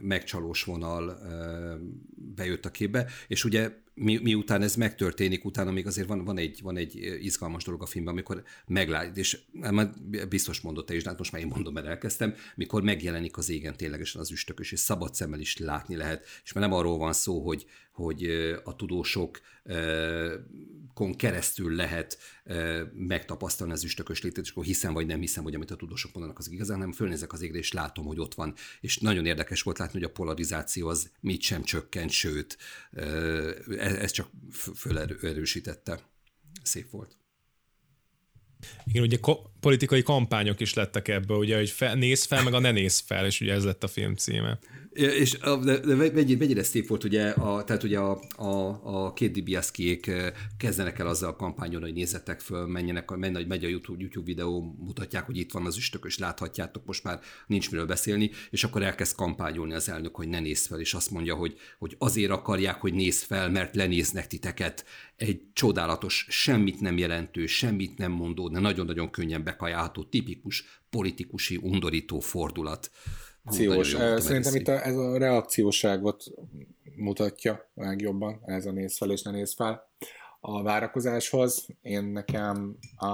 megcsalós 0.01 0.64
vonal 0.64 1.18
bejött 2.35 2.64
a 2.64 2.70
képbe, 2.70 3.07
és 3.28 3.45
ugye 3.45 3.72
mi, 3.95 4.16
miután 4.22 4.62
ez 4.62 4.76
megtörténik, 4.76 5.45
utána 5.45 5.70
még 5.70 5.87
azért 5.87 6.09
van, 6.09 6.24
van, 6.24 6.39
egy, 6.39 6.61
van 6.62 6.76
egy 6.76 6.97
izgalmas 7.20 7.64
dolog 7.64 7.83
a 7.83 7.87
filmben, 7.87 8.12
amikor 8.12 8.43
meglát, 8.66 9.16
és 9.16 9.41
biztos 10.28 10.61
mondott 10.61 10.87
te 10.87 10.95
is, 10.95 11.03
de 11.03 11.09
hát 11.09 11.18
most 11.18 11.33
már 11.33 11.43
én 11.43 11.51
mondom, 11.55 11.72
mert 11.72 11.87
elkezdtem, 11.87 12.35
mikor 12.55 12.83
megjelenik 12.83 13.37
az 13.37 13.51
égen 13.51 13.76
ténylegesen 13.76 14.20
az 14.20 14.31
üstökös, 14.31 14.72
és 14.72 14.78
szabad 14.78 15.14
szemmel 15.14 15.41
is 15.41 15.59
látni 15.59 15.97
lehet, 15.97 16.26
és 16.45 16.53
már 16.53 16.68
nem 16.68 16.78
arról 16.78 16.99
van 16.99 17.12
szó, 17.12 17.47
hogy, 17.47 17.66
hogy 18.01 18.24
a 18.64 18.76
tudósok 18.76 19.40
kon 20.94 21.16
keresztül 21.16 21.74
lehet 21.74 22.18
megtapasztalni 22.92 23.72
az 23.72 23.84
üstökös 23.84 24.22
létét, 24.22 24.44
és 24.44 24.51
akkor 24.51 24.64
hiszem 24.64 24.92
vagy 24.92 25.07
nem 25.07 25.20
hiszem, 25.20 25.42
hogy 25.42 25.55
amit 25.55 25.70
a 25.70 25.76
tudósok 25.76 26.12
mondanak, 26.12 26.38
az 26.38 26.51
igazán, 26.51 26.78
nem 26.78 26.92
fölnézek 26.92 27.32
az 27.32 27.42
égre, 27.42 27.59
és 27.59 27.72
látom, 27.72 28.05
hogy 28.05 28.20
ott 28.20 28.34
van. 28.34 28.55
És 28.80 28.98
nagyon 28.98 29.26
érdekes 29.26 29.62
volt 29.62 29.78
látni, 29.78 29.98
hogy 29.98 30.09
a 30.09 30.12
polarizáció 30.12 30.88
az 30.88 31.11
mit 31.20 31.40
sem 31.40 31.62
csökkent, 31.62 32.11
sőt, 32.11 32.59
ez 33.78 34.11
csak 34.11 34.30
fölerősítette. 34.74 36.01
Szép 36.62 36.90
volt. 36.90 37.16
Igen, 38.84 39.03
ugye 39.03 39.16
ko- 39.16 39.51
politikai 39.61 40.03
kampányok 40.03 40.61
is 40.61 40.74
lettek 40.74 41.09
ebből, 41.09 41.38
ugye, 41.38 41.57
hogy 41.57 41.70
fe, 41.70 41.94
néz 41.94 42.24
fel, 42.24 42.42
meg 42.42 42.55
a 42.55 42.59
ne 42.59 42.70
néz 42.70 42.98
fel, 42.98 43.26
és 43.26 43.40
ugye 43.40 43.53
ez 43.53 43.64
lett 43.64 43.82
a 43.82 43.88
film 43.88 44.14
címe. 44.14 44.59
És 44.93 45.38
de, 45.62 45.78
de 45.78 45.95
mennyire, 46.12 46.62
szép 46.62 46.86
volt, 46.86 47.05
ugye, 47.05 47.30
a, 47.30 47.64
tehát 47.64 47.82
ugye 47.82 47.99
a, 47.99 48.20
a, 48.36 48.80
a 48.82 49.12
két 49.12 49.32
Dibiaszkiék 49.32 50.11
kezdenek 50.59 50.99
el 50.99 51.07
azzal 51.07 51.28
a 51.28 51.36
kampányon, 51.36 51.82
hogy 51.82 51.93
nézzetek 51.93 52.41
föl, 52.41 52.66
menjenek, 52.66 53.11
menj, 53.11 53.34
hogy 53.34 53.47
megy 53.47 53.64
a 53.64 53.68
YouTube, 53.68 54.01
YouTube 54.01 54.26
videó, 54.26 54.76
mutatják, 54.78 55.26
hogy 55.26 55.36
itt 55.36 55.53
van 55.53 55.66
az 55.66 55.76
üstökös, 55.76 56.18
láthatjátok, 56.18 56.86
most 56.86 57.05
már 57.05 57.20
nincs 57.47 57.70
miről 57.70 57.86
beszélni, 57.86 58.30
és 58.51 58.64
akkor 58.64 58.82
elkezd 58.82 59.16
kampányolni 59.16 59.74
az 59.74 59.88
elnök, 59.88 60.16
hogy 60.16 60.28
ne 60.28 60.41
néz 60.41 60.66
fel, 60.66 60.80
és 60.80 60.95
azt 60.95 61.11
mondja, 61.11 61.34
hogy, 61.34 61.57
hogy 61.78 61.95
azért 61.99 62.30
akarják, 62.30 62.80
hogy 62.80 62.95
néz 62.95 63.22
fel, 63.22 63.51
mert 63.51 63.74
lenéznek 63.74 64.26
titeket. 64.26 64.84
Egy 65.16 65.41
csodálatos, 65.53 66.26
semmit 66.28 66.80
nem 66.80 66.99
jelentő, 66.99 67.47
semmit 67.47 67.99
nem 67.99 68.12
mondó, 68.12 68.49
de 68.49 68.61
nagyon-nagyon 68.61 69.11
könnyen 69.11 69.45
bekajálható, 69.45 70.05
tipikus 70.05 70.64
politikusi, 70.91 71.59
undorító 71.62 72.20
fordulat 72.20 72.91
reakciós. 73.45 73.97
Szerintem 74.22 74.55
itt 74.55 74.68
a, 74.68 74.86
ez 74.86 74.97
a 74.97 75.18
reakcióságot 75.18 76.24
mutatja 76.97 77.70
legjobban, 77.74 78.41
ez 78.45 78.66
a 78.66 78.72
néz 78.72 78.97
fel 78.97 79.11
és 79.11 79.22
ne 79.22 79.30
néz 79.30 79.55
fel. 79.55 79.88
A 80.41 80.62
várakozáshoz 80.62 81.66
én 81.82 82.05
nekem, 82.05 82.76
a, 82.97 83.07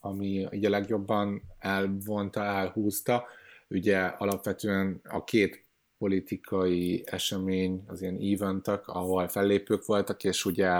ami 0.00 0.48
ugye 0.52 0.68
legjobban 0.68 1.42
elvonta, 1.58 2.44
elhúzta, 2.44 3.26
ugye 3.68 3.98
alapvetően 3.98 5.00
a 5.04 5.24
két 5.24 5.64
politikai 5.98 7.02
esemény, 7.06 7.84
az 7.86 8.02
ilyen 8.02 8.18
eventek, 8.20 8.88
ahol 8.88 9.28
fellépők 9.28 9.84
voltak, 9.84 10.24
és 10.24 10.44
ugye 10.44 10.70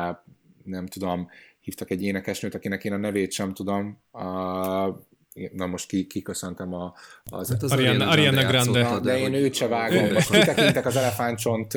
nem 0.65 0.87
tudom, 0.87 1.29
hívtak 1.61 1.91
egy 1.91 2.03
énekesnőt, 2.03 2.55
akinek 2.55 2.85
én 2.85 2.93
a 2.93 2.97
nevét 2.97 3.33
sem 3.33 3.53
tudom, 3.53 3.99
a, 4.11 4.89
na 5.53 5.67
most 5.67 5.89
ki, 5.89 6.07
kiköszöntem 6.07 6.75
a, 6.75 6.95
az, 7.25 7.49
hát 7.49 7.63
az 7.63 7.73
Ariana, 7.73 8.09
Ariana 8.09 8.45
Grande. 8.45 8.81
Grande. 8.81 9.01
De, 9.01 9.13
de 9.13 9.19
én 9.19 9.35
őt 9.35 9.55
se 9.55 9.67
vágom. 9.67 10.13
Most 10.13 10.31
kitekintek 10.31 10.87
az 10.87 10.97
elefántcsont 10.97 11.75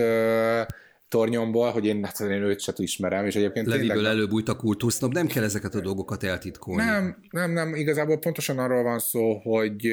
tornyomból, 1.08 1.72
hogy 1.72 1.86
én, 1.86 2.04
hát 2.04 2.20
én 2.20 2.30
őt 2.30 2.60
se 2.60 2.74
ismerem, 2.76 3.26
és 3.26 3.36
egyébként 3.36 3.68
Leviből 3.68 3.95
tényleg... 3.95 4.12
előbújt 4.12 4.49
a 4.49 4.56
kultusznob, 4.56 5.14
nem 5.14 5.28
kell 5.28 5.43
ezeket 5.43 5.76
a 5.76 5.82
dolgokat 5.82 6.24
eltitkolni. 6.24 6.84
Nem, 6.84 7.18
nem, 7.30 7.51
nem, 7.51 7.76
igazából 7.76 8.20
pontosan 8.20 8.60
arról 8.60 8.84
van 8.84 8.99
szó, 8.99 9.34
hogy, 9.34 9.91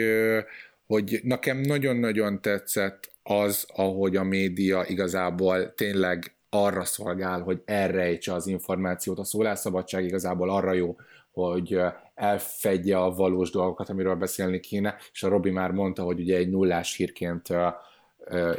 hogy 0.87 1.21
nekem 1.23 1.61
nagyon-nagyon 1.61 2.41
tetszett 2.41 3.11
az, 3.23 3.67
ahogy 3.75 4.17
a 4.17 4.25
média 4.25 4.85
igazából 4.87 5.75
tényleg 5.75 6.35
arra 6.51 6.85
szolgál, 6.85 7.41
hogy 7.41 7.63
elrejtse 7.65 8.35
az 8.35 8.47
információt. 8.47 9.19
A 9.19 9.25
szólásszabadság 9.25 10.05
igazából 10.05 10.51
arra 10.51 10.73
jó, 10.73 10.97
hogy 11.33 11.79
elfedje 12.21 12.99
a 12.99 13.15
valós 13.15 13.51
dolgokat, 13.51 13.89
amiről 13.89 14.15
beszélni 14.15 14.61
kéne, 14.61 14.97
és 15.13 15.23
a 15.23 15.29
Robi 15.29 15.51
már 15.51 15.71
mondta, 15.71 16.03
hogy 16.03 16.21
ugye 16.21 16.37
egy 16.37 16.51
nullás 16.51 16.97
hírként 16.97 17.49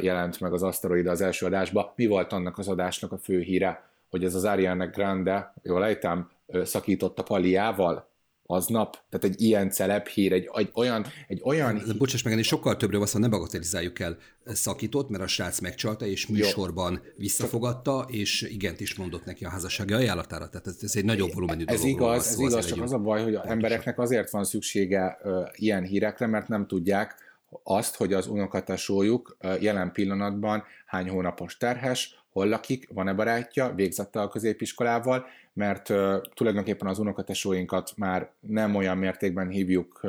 jelent 0.00 0.40
meg 0.40 0.52
az 0.52 0.62
aszteroida 0.62 1.10
az 1.10 1.20
első 1.20 1.46
adásba. 1.46 1.92
Mi 1.96 2.06
volt 2.06 2.32
annak 2.32 2.58
az 2.58 2.68
adásnak 2.68 3.12
a 3.12 3.18
fő 3.18 3.40
híre? 3.40 3.90
Hogy 4.10 4.24
ez 4.24 4.34
az 4.34 4.44
Ariana 4.44 4.86
Grande, 4.86 5.54
jól 5.62 5.84
ejtem, 5.84 6.30
szakított 6.62 7.18
a 7.18 7.22
paliával? 7.22 8.10
Aznap, 8.52 8.98
tehát 9.10 9.24
egy 9.36 9.40
ilyen 9.40 9.70
celeb 9.70 10.06
hír, 10.06 10.32
egy, 10.32 10.50
egy 10.54 10.70
olyan... 10.74 11.06
Egy 11.28 11.40
olyan 11.44 11.78
hír... 11.78 11.96
Bocsáss 11.96 12.22
meg, 12.22 12.32
ennél 12.32 12.44
sokkal 12.44 12.76
többről 12.76 12.98
van, 12.98 13.08
szóval 13.08 13.28
ne 13.28 13.36
bagatelizáljuk 13.36 13.98
el 13.98 14.16
szakított, 14.46 15.08
mert 15.08 15.22
a 15.22 15.26
srác 15.26 15.60
megcsalta, 15.60 16.06
és 16.06 16.26
műsorban 16.26 16.92
Jó. 16.92 17.10
visszafogadta, 17.16 18.06
és 18.08 18.42
igent 18.42 18.80
is 18.80 18.94
mondott 18.94 19.24
neki 19.24 19.44
a 19.44 19.48
házassági 19.48 19.92
ajánlatára. 19.92 20.48
Tehát 20.48 20.66
ez, 20.66 20.76
ez 20.82 20.96
egy 20.96 21.04
nagyobb 21.04 21.34
volumenű 21.34 21.64
ez. 21.66 21.84
Igaz, 21.84 22.26
ez 22.26 22.38
igaz, 22.38 22.66
csak 22.66 22.82
az 22.82 22.92
a 22.92 22.98
baj, 22.98 23.22
hogy 23.22 23.34
az 23.34 23.46
embereknek 23.46 23.98
azért 23.98 24.30
van 24.30 24.44
szüksége 24.44 25.18
uh, 25.22 25.46
ilyen 25.52 25.84
hírekre, 25.84 26.26
mert 26.26 26.48
nem 26.48 26.66
tudják 26.66 27.30
azt, 27.62 27.96
hogy 27.96 28.12
az 28.12 28.26
unokatesójuk 28.26 29.36
jelen 29.60 29.92
pillanatban 29.92 30.64
hány 30.86 31.08
hónapos 31.08 31.56
terhes, 31.56 32.24
hol 32.32 32.48
lakik, 32.48 32.88
van-e 32.92 33.12
barátja, 33.12 33.72
végzette 33.74 34.20
a 34.20 34.28
középiskolával, 34.28 35.26
mert 35.52 35.92
tulajdonképpen 36.34 36.88
az 36.88 36.98
unokatesóinkat 36.98 37.92
már 37.96 38.30
nem 38.40 38.74
olyan 38.74 38.98
mértékben 38.98 39.48
hívjuk 39.48 40.00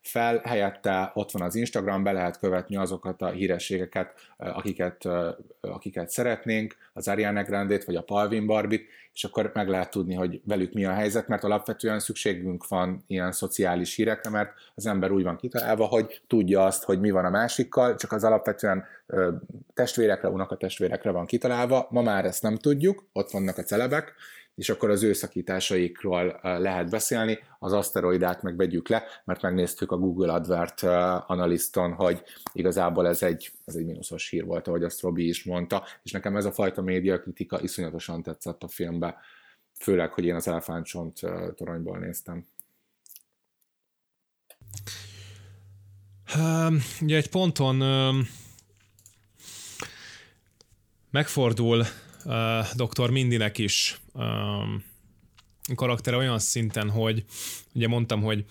fel, 0.00 0.40
helyette 0.44 1.10
ott 1.14 1.30
van 1.30 1.42
az 1.42 1.54
Instagram, 1.54 2.02
be 2.02 2.12
lehet 2.12 2.38
követni 2.38 2.76
azokat 2.76 3.22
a 3.22 3.28
hírességeket, 3.28 4.12
akiket, 4.36 5.08
akiket 5.60 6.10
szeretnénk, 6.10 6.76
az 6.92 7.08
Ariana 7.08 7.42
Grande-t 7.42 7.84
vagy 7.84 7.96
a 7.96 8.02
Palvin 8.02 8.46
Barbit, 8.46 8.88
és 9.12 9.24
akkor 9.24 9.50
meg 9.54 9.68
lehet 9.68 9.90
tudni, 9.90 10.14
hogy 10.14 10.40
velük 10.44 10.72
mi 10.72 10.84
a 10.84 10.92
helyzet, 10.92 11.28
mert 11.28 11.44
alapvetően 11.44 11.98
szükségünk 11.98 12.68
van 12.68 13.04
ilyen 13.06 13.32
szociális 13.32 13.94
hírekre, 13.94 14.30
mert 14.30 14.52
az 14.74 14.86
ember 14.86 15.10
úgy 15.10 15.22
van 15.22 15.36
kitalálva, 15.36 15.84
hogy 15.84 16.22
tudja 16.26 16.64
azt, 16.64 16.84
hogy 16.84 17.00
mi 17.00 17.10
van 17.10 17.24
a 17.24 17.30
másikkal, 17.30 17.94
csak 17.94 18.12
az 18.12 18.24
alapvetően 18.24 18.84
testvérekre, 19.74 20.28
unokatestvérekre 20.28 21.10
van 21.10 21.26
kitalálva. 21.26 21.86
Ma 21.90 22.02
már 22.02 22.24
ezt 22.24 22.42
nem 22.42 22.56
tudjuk, 22.56 23.04
ott 23.12 23.30
vannak 23.30 23.58
a 23.58 23.62
celebek, 23.62 24.14
és 24.56 24.68
akkor 24.68 24.90
az 24.90 25.02
ő 25.02 25.12
szakításaikról 25.12 26.40
lehet 26.42 26.90
beszélni, 26.90 27.38
az 27.58 27.72
aszteroidát 27.72 28.42
meg 28.42 28.56
vegyük 28.56 28.88
le, 28.88 29.04
mert 29.24 29.42
megnéztük 29.42 29.92
a 29.92 29.96
Google 29.96 30.32
Advert 30.32 30.82
analiszton, 31.26 31.92
hogy 31.92 32.22
igazából 32.52 33.06
ez 33.06 33.22
egy, 33.22 33.52
ez 33.64 33.74
egy 33.74 33.84
mínuszos 33.84 34.28
hír 34.28 34.44
volt, 34.44 34.68
ahogy 34.68 34.84
azt 34.84 35.00
Robi 35.00 35.28
is 35.28 35.44
mondta, 35.44 35.84
és 36.02 36.10
nekem 36.10 36.36
ez 36.36 36.44
a 36.44 36.52
fajta 36.52 36.82
médiakritika 36.82 37.60
iszonyatosan 37.60 38.22
tetszett 38.22 38.62
a 38.62 38.68
filmbe, 38.68 39.16
főleg, 39.78 40.12
hogy 40.12 40.24
én 40.24 40.34
az 40.34 40.48
elefántcsont 40.48 41.20
toronyból 41.54 41.98
néztem. 41.98 42.46
Um, 46.38 46.78
ugye 47.00 47.16
egy 47.16 47.30
ponton 47.30 47.80
um, 47.80 48.28
megfordul 51.10 51.84
uh, 52.26 52.66
Dr. 52.74 53.10
Mindinek 53.10 53.58
is 53.58 54.00
karaktere 55.74 56.16
olyan 56.16 56.38
szinten, 56.38 56.90
hogy 56.90 57.24
ugye 57.74 57.88
mondtam, 57.88 58.22
hogy 58.22 58.44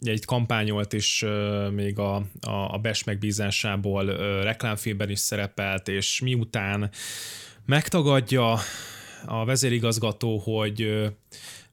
itt 0.00 0.24
kampányolt 0.24 0.92
is 0.92 1.24
még 1.70 1.98
a, 1.98 2.14
a, 2.40 2.74
a 2.74 2.78
BES 2.78 3.04
megbízásából 3.04 4.04
reklámfilmben 4.42 5.10
is 5.10 5.18
szerepelt, 5.18 5.88
és 5.88 6.20
miután 6.20 6.90
megtagadja 7.66 8.58
a 9.26 9.44
vezérigazgató, 9.44 10.38
hogy 10.38 11.08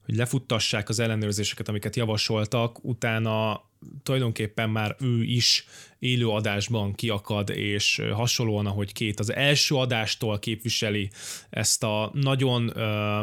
hogy 0.06 0.16
lefuttassák 0.16 0.90
az 0.90 1.00
ellenőrzéseket, 1.00 1.68
amiket 1.68 1.96
javasoltak, 1.96 2.84
utána 2.84 3.64
tulajdonképpen 4.04 4.70
már 4.70 4.96
ő 5.00 5.24
is 5.24 5.66
élő 6.00 6.28
adásban 6.28 6.94
kiakad, 6.94 7.50
és 7.50 8.02
hasonlóan, 8.12 8.66
ahogy 8.66 8.94
két 8.94 9.20
az 9.20 9.34
első 9.34 9.76
adástól 9.76 10.40
képviseli 10.40 11.10
ezt 11.50 11.84
a 11.84 12.12
nagyon 12.14 12.78
ö, 12.78 13.20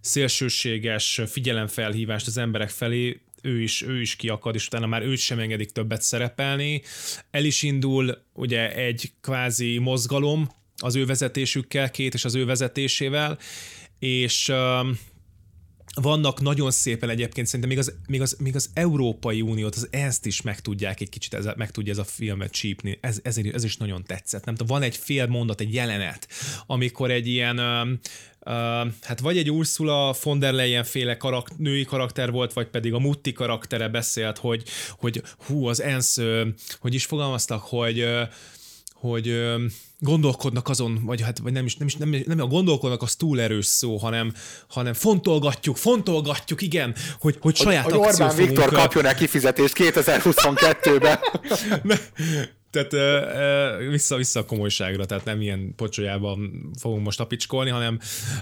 szélsőséges 0.00 1.20
figyelemfelhívást 1.26 2.26
az 2.26 2.36
emberek 2.36 2.70
felé, 2.70 3.20
ő 3.42 3.62
is, 3.62 3.82
ő 3.82 4.00
is 4.00 4.16
kiakad, 4.16 4.54
és 4.54 4.66
utána 4.66 4.86
már 4.86 5.02
őt 5.02 5.18
sem 5.18 5.38
engedik 5.38 5.70
többet 5.70 6.02
szerepelni. 6.02 6.82
El 7.30 7.44
is 7.44 7.62
indul 7.62 8.22
ugye 8.32 8.74
egy 8.74 9.12
kvázi 9.20 9.78
mozgalom 9.78 10.48
az 10.76 10.96
ő 10.96 11.06
vezetésükkel, 11.06 11.90
két 11.90 12.14
és 12.14 12.24
az 12.24 12.34
ő 12.34 12.44
vezetésével, 12.44 13.38
és 13.98 14.52
vannak 16.00 16.40
nagyon 16.40 16.70
szépen 16.70 17.08
egyébként 17.08 17.46
szerintem 17.46 17.68
még 17.68 17.78
az, 17.78 17.94
még 18.06 18.20
az, 18.20 18.36
még 18.38 18.54
az 18.54 18.70
Európai 18.74 19.40
Uniót, 19.40 19.74
az 19.74 19.88
ezt 19.90 20.26
is 20.26 20.42
meg 20.42 20.60
tudják 20.60 21.00
egy 21.00 21.08
kicsit, 21.08 21.34
ez, 21.34 21.48
meg 21.56 21.70
tudja 21.70 21.92
ez 21.92 21.98
a 21.98 22.04
filmet 22.04 22.50
csípni, 22.50 22.98
ez, 23.00 23.20
ez, 23.22 23.36
ez 23.52 23.64
is 23.64 23.76
nagyon 23.76 24.04
tetszett. 24.04 24.44
Nem 24.44 24.54
tudom, 24.54 24.78
van 24.78 24.86
egy 24.86 24.96
fél 24.96 25.26
mondat, 25.26 25.60
egy 25.60 25.74
jelenet, 25.74 26.28
amikor 26.66 27.10
egy 27.10 27.26
ilyen 27.26 27.58
Uh, 28.46 28.54
hát 29.02 29.20
vagy 29.20 29.38
egy 29.38 29.50
Ursula 29.50 30.14
von 30.22 30.38
der 30.38 30.52
Leyen 30.52 30.84
féle 30.84 31.16
karak- 31.16 31.58
női 31.58 31.84
karakter 31.84 32.30
volt, 32.30 32.52
vagy 32.52 32.66
pedig 32.66 32.92
a 32.92 32.98
Mutti 32.98 33.32
karaktere 33.32 33.88
beszélt, 33.88 34.38
hogy, 34.38 34.62
hogy 34.98 35.22
hú, 35.46 35.66
az 35.66 35.82
ENSZ, 35.82 36.16
uh, 36.18 36.48
hogy 36.80 36.94
is 36.94 37.04
fogalmaztak, 37.04 37.62
hogy 37.62 38.00
uh, 38.00 38.20
hogy 39.00 39.42
gondolkodnak 39.98 40.68
azon, 40.68 41.00
vagy 41.04 41.20
hát 41.22 41.38
vagy 41.38 41.52
nem 41.52 41.64
is, 41.64 41.76
nem 41.76 41.86
is 41.86 41.96
nem, 41.96 42.14
nem 42.26 42.40
a 42.40 42.46
gondolkodnak, 42.46 43.02
az 43.02 43.14
túl 43.14 43.40
erős 43.40 43.66
szó, 43.66 43.96
hanem, 43.96 44.32
hanem 44.68 44.92
fontolgatjuk, 44.92 45.76
fontolgatjuk, 45.76 46.62
igen, 46.62 46.94
hogy, 47.20 47.36
hogy 47.40 47.56
saját 47.56 47.84
hogy, 47.84 47.92
hogy 47.92 48.06
Orbán 48.06 48.36
Viktor 48.36 48.72
kapjon 48.72 49.06
el 49.06 49.14
kifizetést 49.14 49.74
2022-ben. 49.82 51.18
Tehát 52.70 52.92
uh, 52.92 53.90
vissza, 53.90 54.16
vissza 54.16 54.40
a 54.40 54.44
komolyságra, 54.44 55.06
tehát 55.06 55.24
nem 55.24 55.40
ilyen 55.40 55.72
pocsolyában 55.76 56.70
fogunk 56.80 57.04
most 57.04 57.18
tapicskolni, 57.18 57.70
hanem 57.70 57.98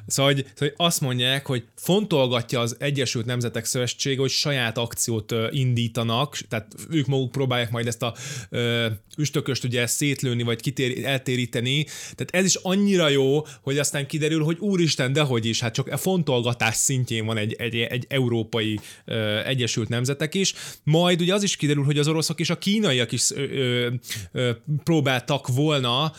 szóval 0.06 0.32
hogy, 0.32 0.44
szóval, 0.54 0.54
hogy 0.58 0.72
azt 0.76 1.00
mondják, 1.00 1.46
hogy 1.46 1.64
fontolgatja 1.76 2.60
az 2.60 2.76
Egyesült 2.78 3.26
Nemzetek 3.26 3.64
Szövetsége, 3.64 4.20
hogy 4.20 4.30
saját 4.30 4.78
akciót 4.78 5.34
indítanak, 5.50 6.38
tehát 6.48 6.74
ők 6.90 7.06
maguk 7.06 7.32
próbálják 7.32 7.70
majd 7.70 7.86
ezt 7.86 8.02
a 8.02 8.14
uh, 8.50 8.86
üstököst 9.16 9.64
ugye 9.64 9.86
szétlőni, 9.86 10.42
vagy 10.42 10.60
kitér, 10.60 11.04
eltéríteni, 11.04 11.84
tehát 11.84 12.28
ez 12.30 12.44
is 12.44 12.54
annyira 12.54 13.08
jó, 13.08 13.46
hogy 13.60 13.78
aztán 13.78 14.06
kiderül, 14.06 14.44
hogy 14.44 14.56
úristen, 14.58 15.12
dehogy 15.12 15.46
is, 15.46 15.60
hát 15.60 15.74
csak 15.74 15.88
a 15.88 15.96
fontolgatás 15.96 16.76
szintjén 16.76 17.26
van 17.26 17.36
egy, 17.36 17.52
egy, 17.52 17.76
egy 17.76 18.06
európai 18.08 18.80
uh, 19.06 19.48
Egyesült 19.48 19.88
Nemzetek 19.88 20.34
is, 20.34 20.54
majd 20.82 21.20
ugye 21.20 21.34
az 21.34 21.42
is 21.42 21.56
kiderül, 21.56 21.84
hogy 21.84 21.98
az 21.98 22.08
oroszok 22.08 22.40
és 22.40 22.50
a 22.50 22.58
kínaiak 22.58 23.12
is 23.12 23.30
uh, 23.30 23.86
próbáltak 24.84 25.48
volna 25.48 26.12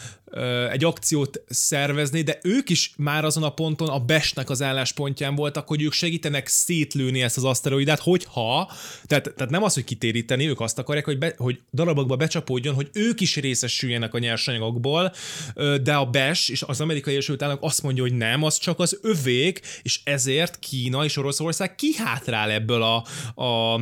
egy 0.71 0.83
akciót 0.83 1.41
szervezni, 1.47 2.21
de 2.21 2.39
ők 2.41 2.69
is 2.69 2.93
már 2.97 3.25
azon 3.25 3.43
a 3.43 3.49
ponton 3.49 3.89
a 3.89 3.99
besnek 3.99 4.49
az 4.49 4.61
álláspontján 4.61 5.35
voltak, 5.35 5.67
hogy 5.67 5.81
ők 5.81 5.93
segítenek 5.93 6.47
szétlőni 6.47 7.21
ezt 7.21 7.37
az 7.37 7.43
aszteroidát, 7.43 7.99
hogyha, 7.99 8.71
tehát, 9.05 9.33
tehát 9.35 9.49
nem 9.51 9.63
az, 9.63 9.73
hogy 9.73 9.83
kitéríteni, 9.83 10.47
ők 10.47 10.59
azt 10.59 10.79
akarják, 10.79 11.05
hogy, 11.05 11.17
be, 11.17 11.33
hogy 11.37 11.59
darabokba 11.73 12.15
becsapódjon, 12.15 12.75
hogy 12.75 12.89
ők 12.93 13.21
is 13.21 13.35
részesüljenek 13.35 14.13
a 14.13 14.19
nyersanyagokból, 14.19 15.13
de 15.81 15.95
a 15.95 16.05
BES 16.05 16.49
és 16.49 16.61
az 16.61 16.81
amerikai 16.81 17.13
Egyesült 17.13 17.41
Államok 17.41 17.63
azt 17.63 17.83
mondja, 17.83 18.03
hogy 18.03 18.13
nem, 18.13 18.43
az 18.43 18.57
csak 18.57 18.79
az 18.79 18.99
övék, 19.01 19.61
és 19.81 19.99
ezért 20.03 20.59
Kína 20.59 21.03
és 21.03 21.17
Oroszország 21.17 21.75
kihátrál 21.75 22.51
ebből 22.51 22.81
a, 22.81 23.03
a 23.43 23.81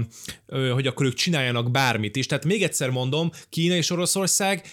hogy 0.74 0.88
akkor 0.88 1.06
ők 1.06 1.14
csináljanak 1.14 1.72
bármit 1.72 2.16
is. 2.16 2.26
Tehát 2.26 2.46
még 2.46 2.64
egyszer 2.64 2.90
mondom, 2.90 3.32
Kína 3.50 3.76
és 3.76 3.90
Oroszország 3.90 4.64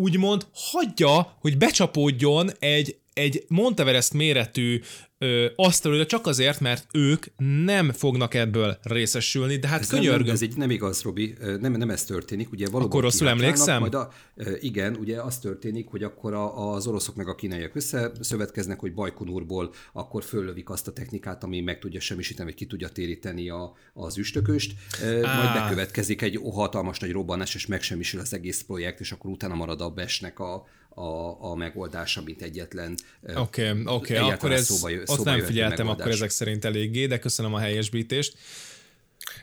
úgymond 0.00 0.46
hagyja, 0.52 1.36
hogy 1.40 1.58
becsapódjon 1.58 2.50
egy, 2.58 2.96
egy 3.12 3.44
Monteverest 3.48 4.12
méretű 4.12 4.80
ö, 5.24 5.46
asztalra, 5.56 6.06
csak 6.06 6.26
azért, 6.26 6.60
mert 6.60 6.86
ők 6.92 7.26
nem 7.64 7.92
fognak 7.92 8.34
ebből 8.34 8.78
részesülni, 8.82 9.56
de 9.56 9.68
hát 9.68 9.80
ez 9.80 9.88
könyörgöm. 9.88 10.24
Nem, 10.24 10.34
ez 10.34 10.40
így 10.40 10.56
nem 10.56 10.70
igaz, 10.70 11.02
Robi, 11.02 11.34
nem, 11.60 11.72
nem 11.72 11.90
ez 11.90 12.04
történik, 12.04 12.52
ugye 12.52 12.66
valóban 12.66 12.86
Akkor 12.86 13.02
rosszul 13.02 13.28
emlékszem? 13.28 13.80
Majd 13.80 13.94
a, 13.94 14.12
igen, 14.60 14.96
ugye 14.96 15.20
az 15.22 15.38
történik, 15.38 15.88
hogy 15.88 16.02
akkor 16.02 16.34
a, 16.34 16.72
az 16.72 16.86
oroszok 16.86 17.14
meg 17.14 17.28
a 17.28 17.34
kínaiak 17.34 17.74
összeszövetkeznek, 17.74 18.80
hogy 18.80 18.94
Bajkonurból 18.94 19.72
akkor 19.92 20.24
föllövik 20.24 20.70
azt 20.70 20.88
a 20.88 20.92
technikát, 20.92 21.44
ami 21.44 21.60
meg 21.60 21.78
tudja 21.78 22.00
semmisíteni, 22.00 22.48
vagy 22.48 22.58
ki 22.58 22.66
tudja 22.66 22.88
téríteni 22.88 23.48
a, 23.48 23.72
az 23.92 24.18
üstököst, 24.18 24.74
Á. 25.02 25.36
majd 25.36 25.62
bekövetkezik 25.62 26.22
egy 26.22 26.40
hatalmas 26.52 26.98
nagy 26.98 27.12
robbanás, 27.12 27.54
és 27.54 27.66
megsemmisül 27.66 28.20
az 28.20 28.34
egész 28.34 28.62
projekt, 28.62 29.00
és 29.00 29.12
akkor 29.12 29.30
utána 29.30 29.54
marad 29.54 29.80
a 29.80 29.90
besnek 29.90 30.38
a, 30.38 30.66
a, 30.94 31.44
a 31.50 31.54
megoldása, 31.54 32.22
mint 32.22 32.42
egyetlen 32.42 32.94
Oké, 33.36 33.68
okay, 33.68 33.82
oké, 33.86 34.18
okay. 34.18 34.30
akkor 34.30 34.52
ez, 34.52 34.64
szóba, 34.64 34.92
ott 34.92 35.06
szóba 35.06 35.30
nem 35.30 35.40
figyeltem 35.40 35.86
megoldás. 35.86 36.00
akkor 36.00 36.12
ezek 36.12 36.30
szerint 36.30 36.64
eléggé, 36.64 37.06
de 37.06 37.18
köszönöm 37.18 37.54
a 37.54 37.58
helyesbítést. 37.58 38.36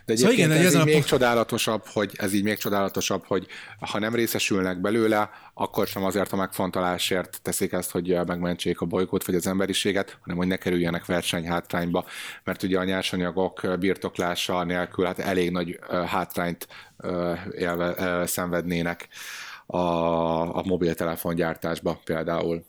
De 0.04 0.16
szóval 0.16 0.32
igen, 0.32 0.50
ez, 0.50 0.64
ez 0.64 0.74
így 0.74 0.84
még 0.84 1.04
csodálatosabb, 1.04 1.86
hogy 1.86 2.12
ez 2.16 2.32
így 2.32 2.42
még 2.42 2.58
csodálatosabb, 2.58 3.24
hogy 3.24 3.46
ha 3.80 3.98
nem 3.98 4.14
részesülnek 4.14 4.80
belőle, 4.80 5.30
akkor 5.54 5.86
sem 5.86 6.04
azért 6.04 6.32
a 6.32 6.36
megfontolásért 6.36 7.38
teszik 7.42 7.72
ezt, 7.72 7.90
hogy 7.90 8.18
megmentsék 8.26 8.80
a 8.80 8.86
bolygót 8.86 9.24
vagy 9.24 9.34
az 9.34 9.46
emberiséget, 9.46 10.18
hanem 10.20 10.36
hogy 10.36 10.46
ne 10.46 10.56
kerüljenek 10.56 11.04
versenyhátrányba, 11.04 12.04
mert 12.44 12.62
ugye 12.62 12.78
a 12.78 12.84
nyersanyagok 12.84 13.76
birtoklása 13.78 14.64
nélkül 14.64 15.04
hát 15.04 15.18
elég 15.18 15.50
nagy 15.50 15.78
hátrányt 16.06 16.66
élve, 17.58 18.22
szenvednének 18.26 19.08
a, 19.70 20.56
a 20.56 20.62
mobiltelefongyártásba 20.64 22.00
például. 22.04 22.64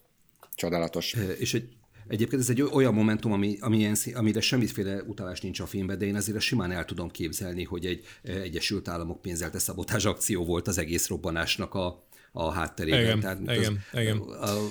Csodálatos. 0.55 1.15
És 1.37 1.53
egy 1.53 1.69
Egyébként 2.07 2.41
ez 2.41 2.49
egy 2.49 2.61
olyan 2.61 2.93
momentum, 2.93 3.31
ami, 3.31 3.57
ami 3.59 3.91
amire 4.13 4.41
semmiféle 4.41 5.03
utalás 5.03 5.41
nincs 5.41 5.59
a 5.59 5.65
filmben, 5.65 5.97
de 5.97 6.05
én 6.05 6.15
azért 6.15 6.39
simán 6.39 6.71
el 6.71 6.85
tudom 6.85 7.09
képzelni, 7.09 7.63
hogy 7.63 7.85
egy 7.85 8.05
Egyesült 8.23 8.87
Államok 8.87 9.21
pénzelte 9.21 9.59
szabotás 9.59 10.05
akció 10.05 10.45
volt 10.45 10.67
az 10.67 10.77
egész 10.77 11.07
robbanásnak 11.07 11.73
a, 11.73 12.07
a 12.31 12.51
hátterében. 12.51 13.01
Igen, 13.01 13.19
Tehát, 13.19 13.39
igen, 13.41 13.83
az, 13.91 13.99
igen. 13.99 14.17
A, 14.17 14.57
a, 14.57 14.69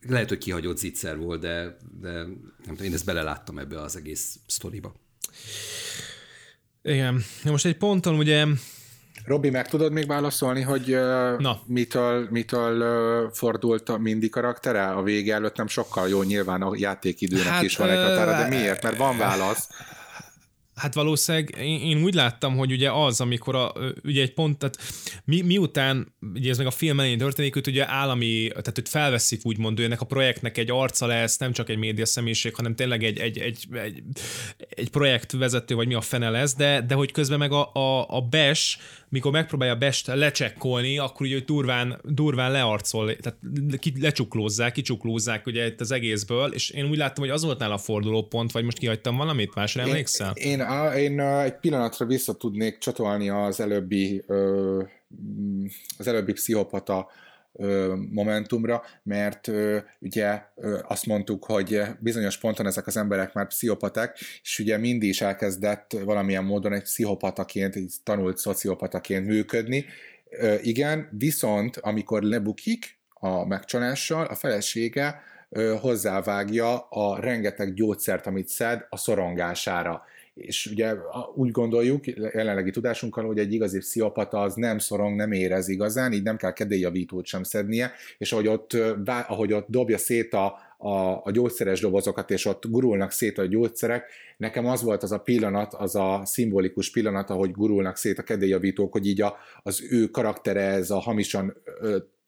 lehet, 0.00 0.28
hogy 0.28 0.38
kihagyott 0.38 0.78
zicser 0.78 1.18
volt, 1.18 1.40
de, 1.40 1.76
de 2.00 2.12
nem 2.12 2.46
tudom, 2.64 2.84
én 2.84 2.92
ezt 2.92 3.04
beleláttam 3.04 3.58
ebbe 3.58 3.80
az 3.80 3.96
egész 3.96 4.38
sztoriba. 4.46 4.94
Igen. 6.82 7.22
Most 7.44 7.66
egy 7.66 7.76
ponton 7.76 8.16
ugye 8.16 8.46
Robi, 9.24 9.50
meg 9.50 9.68
tudod 9.68 9.92
még 9.92 10.06
válaszolni, 10.06 10.62
hogy 10.62 10.98
Na. 11.38 11.60
mitől, 11.66 12.26
mitől 12.30 13.30
fordult 13.32 13.88
a 13.88 13.98
Mindy 13.98 14.28
karaktere? 14.28 14.86
A 14.86 15.02
vége 15.02 15.34
előtt 15.34 15.56
nem 15.56 15.66
sokkal 15.66 16.08
jó, 16.08 16.22
nyilván 16.22 16.62
a 16.62 16.70
játékidőnek 16.74 17.46
hát, 17.46 17.62
is 17.62 17.76
van 17.76 17.88
egy 17.88 18.02
határa, 18.02 18.42
de 18.42 18.48
miért? 18.48 18.82
Mert 18.82 18.96
van 18.96 19.18
válasz. 19.18 19.68
Hát 20.80 20.94
valószínűleg 20.94 21.54
én, 21.58 21.80
én 21.80 22.02
úgy 22.02 22.14
láttam, 22.14 22.56
hogy 22.56 22.72
ugye 22.72 22.90
az, 22.90 23.20
amikor 23.20 23.54
a, 23.54 23.72
ugye 24.04 24.22
egy 24.22 24.34
pont, 24.34 24.58
tehát 24.58 24.76
mi, 25.24 25.40
miután, 25.40 26.14
ugye 26.34 26.50
ez 26.50 26.58
meg 26.58 26.66
a 26.66 26.70
film 26.70 26.98
elején 27.00 27.18
történik, 27.18 27.54
hogy 27.54 27.68
ugye 27.68 27.88
állami, 27.88 28.48
tehát 28.48 28.74
hogy 28.74 28.88
felveszik 28.88 29.40
úgymond, 29.46 29.76
hogy 29.76 29.84
ennek 29.84 30.00
a 30.00 30.04
projektnek 30.04 30.58
egy 30.58 30.70
arca 30.70 31.06
lesz, 31.06 31.38
nem 31.38 31.52
csak 31.52 31.68
egy 31.68 31.78
média 31.78 32.06
személyiség, 32.06 32.54
hanem 32.54 32.74
tényleg 32.74 33.02
egy, 33.02 33.18
egy, 33.18 33.38
egy, 33.38 33.66
egy, 33.72 34.02
egy 34.68 34.90
projektvezető, 34.90 35.74
vagy 35.74 35.86
mi 35.86 35.94
a 35.94 36.00
fene 36.00 36.30
lesz, 36.30 36.54
de, 36.54 36.80
de 36.80 36.94
hogy 36.94 37.12
közben 37.12 37.38
meg 37.38 37.52
a, 37.52 37.72
a, 37.72 38.06
a 38.08 38.20
BES, 38.20 38.78
mikor 39.10 39.32
megpróbálja 39.32 39.74
Best 39.74 40.06
lecsekkolni, 40.06 40.98
akkor 40.98 41.26
ugye 41.26 41.40
durván, 41.40 42.00
durván 42.04 42.52
learcol, 42.52 43.16
tehát 43.16 43.38
ki, 43.78 43.92
lecsuklózzák, 44.00 44.72
kicsuklózzák 44.72 45.46
ugye 45.46 45.66
itt 45.66 45.80
az 45.80 45.90
egészből, 45.90 46.52
és 46.52 46.70
én 46.70 46.88
úgy 46.90 46.96
láttam, 46.96 47.24
hogy 47.24 47.32
az 47.32 47.44
volt 47.44 47.58
nála 47.58 47.74
a 47.74 47.78
fordulópont, 47.78 48.52
vagy 48.52 48.64
most 48.64 48.78
kihagytam 48.78 49.16
valamit, 49.16 49.54
másra 49.54 49.82
emlékszel? 49.82 50.32
Én, 50.34 50.50
én, 50.50 50.60
én 50.96 51.20
egy 51.20 51.58
pillanatra 51.58 52.06
vissza 52.06 52.34
tudnék 52.34 52.78
csatolni 52.78 53.28
az 53.28 53.60
előbbi 53.60 54.24
az 55.98 56.06
előbbi 56.06 56.32
pszichopata 56.32 57.10
momentumra, 58.10 58.82
mert 59.02 59.50
ugye 59.98 60.42
azt 60.82 61.06
mondtuk, 61.06 61.44
hogy 61.44 61.82
bizonyos 61.98 62.38
ponton 62.38 62.66
ezek 62.66 62.86
az 62.86 62.96
emberek 62.96 63.32
már 63.32 63.46
pszichopaták, 63.46 64.18
és 64.42 64.58
ugye 64.58 64.76
mindig 64.76 65.08
is 65.08 65.20
elkezdett 65.20 65.96
valamilyen 66.04 66.44
módon 66.44 66.72
egy 66.72 66.82
pszichopataként, 66.82 67.76
egy 67.76 67.94
tanult 68.02 68.38
szociopataként 68.38 69.26
működni. 69.26 69.84
Igen, 70.62 71.08
viszont 71.18 71.76
amikor 71.76 72.22
lebukik 72.22 72.98
a 73.08 73.46
megcsalással, 73.46 74.26
a 74.26 74.34
felesége 74.34 75.22
hozzávágja 75.80 76.78
a 76.78 77.20
rengeteg 77.20 77.74
gyógyszert, 77.74 78.26
amit 78.26 78.48
szed 78.48 78.86
a 78.88 78.96
szorongására 78.96 80.02
és 80.34 80.66
ugye 80.66 80.94
úgy 81.34 81.50
gondoljuk 81.50 82.06
jelenlegi 82.06 82.70
tudásunkkal, 82.70 83.24
hogy 83.26 83.38
egy 83.38 83.52
igazi 83.52 83.78
pszichopata 83.78 84.40
az 84.40 84.54
nem 84.54 84.78
szorong, 84.78 85.16
nem 85.16 85.32
érez 85.32 85.68
igazán, 85.68 86.12
így 86.12 86.22
nem 86.22 86.36
kell 86.36 86.52
kedélyjavítót 86.52 87.26
sem 87.26 87.42
szednie, 87.42 87.92
és 88.18 88.32
ahogy 88.32 88.46
ott, 88.46 88.72
ahogy 89.06 89.52
ott 89.52 89.66
dobja 89.68 89.98
szét 89.98 90.34
a, 90.34 90.58
a, 90.78 91.20
a 91.24 91.30
gyógyszeres 91.30 91.80
dobozokat, 91.80 92.30
és 92.30 92.44
ott 92.44 92.66
gurulnak 92.68 93.10
szét 93.10 93.38
a 93.38 93.46
gyógyszerek. 93.46 94.10
Nekem 94.36 94.66
az 94.66 94.82
volt 94.82 95.02
az 95.02 95.12
a 95.12 95.18
pillanat, 95.18 95.74
az 95.74 95.94
a 95.94 96.22
szimbolikus 96.24 96.90
pillanat, 96.90 97.30
ahogy 97.30 97.50
gurulnak 97.50 97.96
szét 97.96 98.18
a 98.18 98.22
kedélyjavítók, 98.22 98.92
hogy 98.92 99.06
így 99.06 99.20
a, 99.20 99.36
az 99.62 99.82
ő 99.90 100.06
karaktere, 100.06 100.60
ez 100.60 100.90
a 100.90 100.98
hamisan 100.98 101.56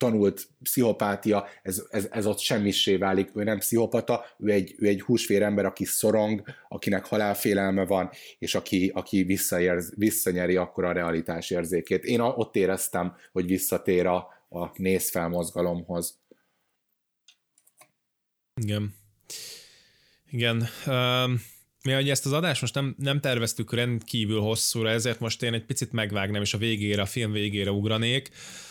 tanult 0.02 0.48
pszichopátia, 0.62 1.46
ez, 1.62 1.82
ez, 1.90 2.08
ez 2.10 2.26
ott 2.26 2.38
semmissé 2.38 2.96
válik, 2.96 3.30
ő 3.34 3.42
nem 3.42 3.58
pszichopata, 3.58 4.24
ő 4.38 4.50
egy, 4.50 4.74
ő 4.78 4.86
egy 4.86 5.00
húsvér 5.02 5.42
ember, 5.42 5.64
aki 5.64 5.84
szorong, 5.84 6.42
akinek 6.68 7.06
halálfélelme 7.06 7.84
van, 7.84 8.10
és 8.38 8.54
aki, 8.54 8.90
aki 8.94 9.22
visszaérz, 9.22 9.92
visszanyeri 9.96 10.56
akkor 10.56 10.84
a 10.84 10.92
realitás 10.92 11.50
érzékét. 11.50 12.04
Én 12.04 12.20
ott 12.20 12.56
éreztem, 12.56 13.16
hogy 13.32 13.46
visszatér 13.46 14.06
a, 14.06 14.16
a 14.48 14.70
nézfelmozgalomhoz. 14.74 16.20
Igen. 18.60 18.94
Igen. 20.30 20.68
Uh, 20.86 21.30
mi 21.84 21.92
hogy 21.92 22.10
ezt 22.10 22.26
az 22.26 22.32
adást 22.32 22.60
most 22.60 22.74
nem, 22.74 22.94
nem 22.98 23.20
terveztük 23.20 23.72
rendkívül 23.72 24.40
hosszúra, 24.40 24.90
ezért 24.90 25.20
most 25.20 25.42
én 25.42 25.54
egy 25.54 25.64
picit 25.64 25.92
megvágnám, 25.92 26.42
és 26.42 26.54
a 26.54 26.58
végére, 26.58 27.02
a 27.02 27.06
film 27.06 27.32
végére 27.32 27.70
ugranék. 27.70 28.28
Uh, 28.30 28.70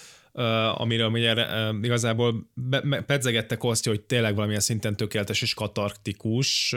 amiről 0.74 1.10
ugye 1.10 1.46
igazából 1.82 2.52
be, 2.54 3.02
pedzegette 3.02 3.58
Kostya, 3.58 3.90
hogy 3.90 4.02
tényleg 4.02 4.34
valamilyen 4.34 4.62
szinten 4.62 4.98
tökéletes 4.98 5.42
és 5.42 5.54
katartikus, 5.54 6.76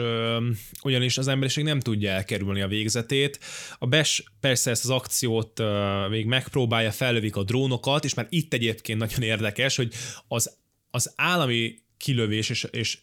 ugyanis 0.81 1.17
az 1.17 1.27
emberiség 1.27 1.63
nem 1.63 1.79
tudja 1.79 2.11
elkerülni 2.11 2.61
a 2.61 2.67
végzetét. 2.67 3.39
A 3.77 3.87
Bes 3.87 4.23
persze 4.39 4.69
ezt 4.69 4.83
az 4.83 4.89
akciót 4.89 5.61
még 6.09 6.25
megpróbálja, 6.25 6.91
fellövik 6.91 7.35
a 7.35 7.43
drónokat, 7.43 8.03
és 8.03 8.13
már 8.13 8.27
itt 8.29 8.53
egyébként 8.53 8.99
nagyon 8.99 9.21
érdekes, 9.21 9.75
hogy 9.75 9.93
az, 10.27 10.57
az 10.91 11.13
állami 11.15 11.75
kilövés 11.97 12.49
és, 12.49 12.67
és 12.71 12.99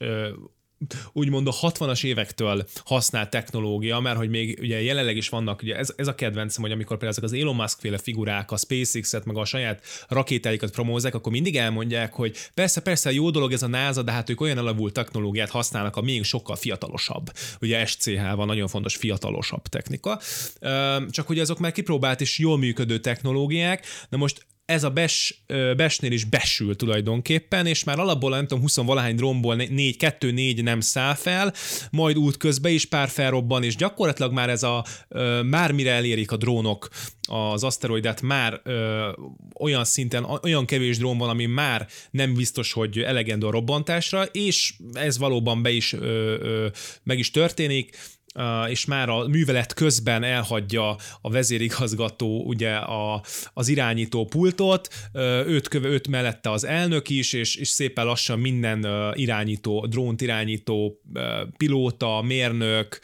úgymond 1.13 1.47
a 1.47 1.53
60-as 1.53 2.05
évektől 2.05 2.67
használt 2.85 3.31
technológia, 3.31 4.01
mert 4.01 4.17
hogy 4.17 4.29
még 4.29 4.59
ugye 4.61 4.83
jelenleg 4.83 5.17
is 5.17 5.29
vannak, 5.29 5.63
ugye 5.63 5.77
ez, 5.77 5.93
ez 5.97 6.07
a 6.07 6.15
kedvencem, 6.15 6.63
hogy 6.63 6.73
amikor 6.73 6.99
például 6.99 7.19
ezek 7.19 7.25
az 7.25 7.41
Elon 7.41 7.55
Musk 7.55 7.81
féle 7.81 7.99
figurák 7.99 8.51
a 8.51 8.57
SpaceX-et, 8.57 9.25
meg 9.25 9.37
a 9.37 9.45
saját 9.45 9.85
rakétáikat 10.09 10.71
promózák, 10.71 11.15
akkor 11.15 11.33
mindig 11.33 11.57
elmondják, 11.57 12.13
hogy 12.13 12.37
persze, 12.55 12.81
persze 12.81 13.13
jó 13.13 13.31
dolog 13.31 13.53
ez 13.53 13.63
a 13.63 13.67
NASA, 13.67 14.03
de 14.03 14.13
hát 14.13 14.31
ők 14.31 14.41
olyan 14.41 14.59
elavult 14.59 14.93
technológiát 14.93 15.51
használnak, 15.51 15.97
ami 15.97 16.13
még 16.13 16.25
sokkal 16.25 16.57
fiatalosabb. 16.57 17.33
Ugye 17.61 17.87
SCH 17.87 18.35
van 18.35 18.47
nagyon 18.47 18.69
fontos 18.69 18.97
fiatalosabb 18.97 19.63
technika. 19.63 20.21
Csak 21.11 21.27
hogy 21.27 21.39
azok 21.39 21.59
már 21.59 21.73
kipróbált 21.73 22.21
és 22.21 22.39
jól 22.39 22.59
működő 22.59 22.99
technológiák, 22.99 23.87
de 24.11 24.17
most 24.17 24.47
ez 24.65 24.85
a 24.85 24.91
bes, 24.91 25.45
besnél 25.77 26.13
is 26.13 26.25
besül 26.25 26.77
tulajdonképpen, 26.77 27.67
és 27.67 27.85
már 27.85 27.99
alapból 27.99 28.31
nem 28.31 28.47
tudom, 28.47 28.61
20 28.61 28.77
valahány 28.77 29.15
drónból 29.15 29.55
4, 29.55 29.97
2-4 29.99 30.63
nem 30.63 30.81
száll 30.81 31.15
fel, 31.15 31.53
majd 31.91 32.17
út 32.17 32.37
közben 32.37 32.73
is 32.73 32.85
pár 32.85 33.09
felrobban, 33.09 33.63
és 33.63 33.77
gyakorlatilag 33.77 34.33
már 34.33 34.51
ez 34.51 34.63
a, 34.63 34.85
már 35.45 35.73
mire 35.73 35.93
elérik 35.93 36.31
a 36.31 36.37
drónok 36.37 36.89
az 37.29 37.65
aszteroidát, 37.65 38.21
már 38.21 38.61
ö, 38.65 39.09
olyan 39.61 39.85
szinten, 39.85 40.25
olyan 40.43 40.67
kevés 40.67 40.99
drón 40.99 41.19
van, 41.19 41.29
ami 41.29 41.47
már 41.47 41.87
nem 42.11 42.35
biztos, 42.35 42.73
hogy 42.73 42.99
elegendő 42.99 43.47
a 43.47 43.51
robbantásra, 43.51 44.25
és 44.25 44.75
ez 44.93 45.19
valóban 45.19 45.63
be 45.63 45.71
is, 45.71 45.93
ö, 45.93 45.99
ö, 46.41 46.67
meg 47.03 47.19
is 47.19 47.31
történik, 47.31 47.97
és 48.69 48.85
már 48.85 49.09
a 49.09 49.27
művelet 49.29 49.75
közben 49.75 50.23
elhagyja 50.23 50.97
a 51.21 51.31
vezérigazgató 51.31 52.43
ugye 52.45 52.75
a, 52.75 53.23
az 53.53 53.69
irányító 53.69 54.25
pultot, 54.25 54.89
őt, 55.47 55.69
köve, 55.69 55.89
őt 55.89 56.09
mellette 56.09 56.51
az 56.51 56.65
elnök 56.65 57.09
is, 57.09 57.33
és, 57.33 57.57
és 57.57 57.69
szépen 57.69 58.05
lassan 58.05 58.39
minden 58.39 58.87
irányító, 59.15 59.87
drónt 59.87 60.21
irányító 60.21 61.01
pilóta, 61.57 62.23
mérnök, 62.23 63.01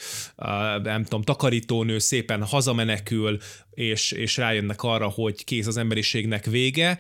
nem 0.82 1.02
tudom, 1.02 1.22
takarítónő 1.22 1.98
szépen 1.98 2.42
hazamenekül, 2.42 3.38
és, 3.70 4.12
és 4.12 4.36
rájönnek 4.36 4.82
arra, 4.82 5.08
hogy 5.08 5.44
kész 5.44 5.66
az 5.66 5.76
emberiségnek 5.76 6.44
vége, 6.44 6.98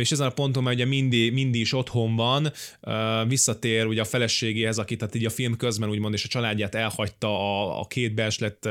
és 0.00 0.10
ezen 0.10 0.26
a 0.26 0.30
ponton 0.30 0.62
már 0.62 0.74
ugye 0.74 0.84
Mindy, 0.84 1.30
Mindy 1.30 1.60
is 1.60 1.72
otthon 1.72 2.16
van, 2.16 2.52
visszatér 3.28 3.86
ugye 3.86 4.00
a 4.00 4.04
feleségéhez, 4.04 4.78
akit 4.78 4.98
tehát 4.98 5.14
így 5.14 5.24
a 5.24 5.30
film 5.30 5.56
közben 5.56 5.88
úgymond, 5.88 6.14
és 6.14 6.24
a 6.24 6.28
családját 6.28 6.74
elhagyta 6.74 7.28
a, 7.28 7.80
a 7.80 7.86
két 7.86 8.14
belslet 8.14 8.68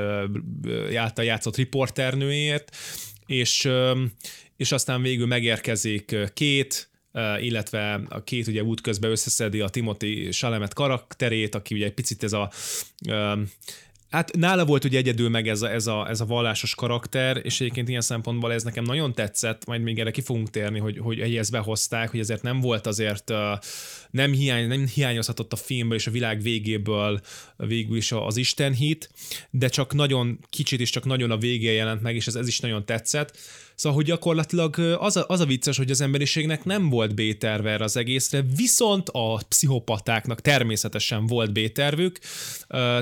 által 0.96 1.26
játszott 1.26 1.56
riporternőért, 1.56 2.76
és, 3.26 3.70
és 4.58 4.72
aztán 4.72 5.02
végül 5.02 5.26
megérkezik 5.26 6.16
két, 6.34 6.90
illetve 7.40 8.02
a 8.10 8.24
két 8.24 8.48
ugye 8.48 8.64
út 8.64 8.82
közben 8.82 9.12
összeszedi 9.12 9.60
a 9.60 9.70
Timothy 9.70 10.30
Chalamet 10.30 10.74
karakterét, 10.74 11.56
aki 11.56 11.76
ugye 11.76 11.86
egy 11.86 11.94
picit 11.94 12.24
ez 12.24 12.34
a 12.34 12.52
Hát 14.16 14.36
nála 14.36 14.66
volt 14.66 14.84
ugye 14.84 14.98
egyedül 14.98 15.30
meg 15.30 15.48
ez 15.48 15.62
a, 15.62 15.72
ez, 15.72 15.88
a, 15.88 16.10
ez 16.10 16.22
a 16.22 16.26
vallásos 16.26 16.76
karakter, 16.76 17.40
és 17.44 17.62
egyébként 17.62 17.90
ilyen 17.90 18.02
szempontból 18.02 18.54
ez 18.54 18.64
nekem 18.64 18.84
nagyon 18.84 19.14
tetszett, 19.14 19.66
majd 19.66 19.82
még 19.82 20.00
erre 20.00 20.12
ki 20.12 20.22
fogunk 20.22 20.50
térni, 20.50 20.80
hogy, 20.80 20.98
hogy 20.98 21.36
ezt 21.36 21.52
behozták, 21.52 22.10
hogy 22.10 22.20
ezért 22.20 22.42
nem 22.42 22.60
volt 22.60 22.88
azért, 22.88 23.32
nem, 24.12 24.32
hiány, 24.32 24.68
nem 24.68 24.88
hiányozhatott 24.88 25.54
a 25.54 25.56
filmből 25.56 25.98
és 25.98 26.08
a 26.08 26.12
világ 26.12 26.42
végéből 26.42 27.22
végül 27.58 27.98
is 27.98 28.12
az 28.12 28.38
Isten 28.38 28.74
hit, 28.74 29.10
de 29.50 29.68
csak 29.68 29.94
nagyon 29.94 30.40
kicsit 30.50 30.80
is 30.80 30.90
csak 30.90 31.06
nagyon 31.06 31.32
a 31.32 31.38
végén 31.38 31.74
jelent 31.74 32.02
meg, 32.02 32.16
és 32.16 32.28
ez, 32.28 32.36
ez 32.36 32.48
is 32.48 32.60
nagyon 32.60 32.86
tetszett. 32.86 33.38
Szóval, 33.76 33.98
hogy 33.98 34.08
gyakorlatilag 34.08 34.80
az 35.00 35.18
a, 35.18 35.26
az 35.28 35.40
a 35.40 35.46
vicces, 35.46 35.78
hogy 35.78 35.92
az 35.92 36.02
emberiségnek 36.02 36.64
nem 36.64 36.90
volt 36.90 37.44
erre 37.44 37.84
az 37.84 37.98
egészre, 37.98 38.46
viszont 38.56 39.10
a 39.10 39.42
pszichopatáknak 39.48 40.42
természetesen 40.42 41.26
volt 41.26 41.54
B-tervük, 41.54 42.20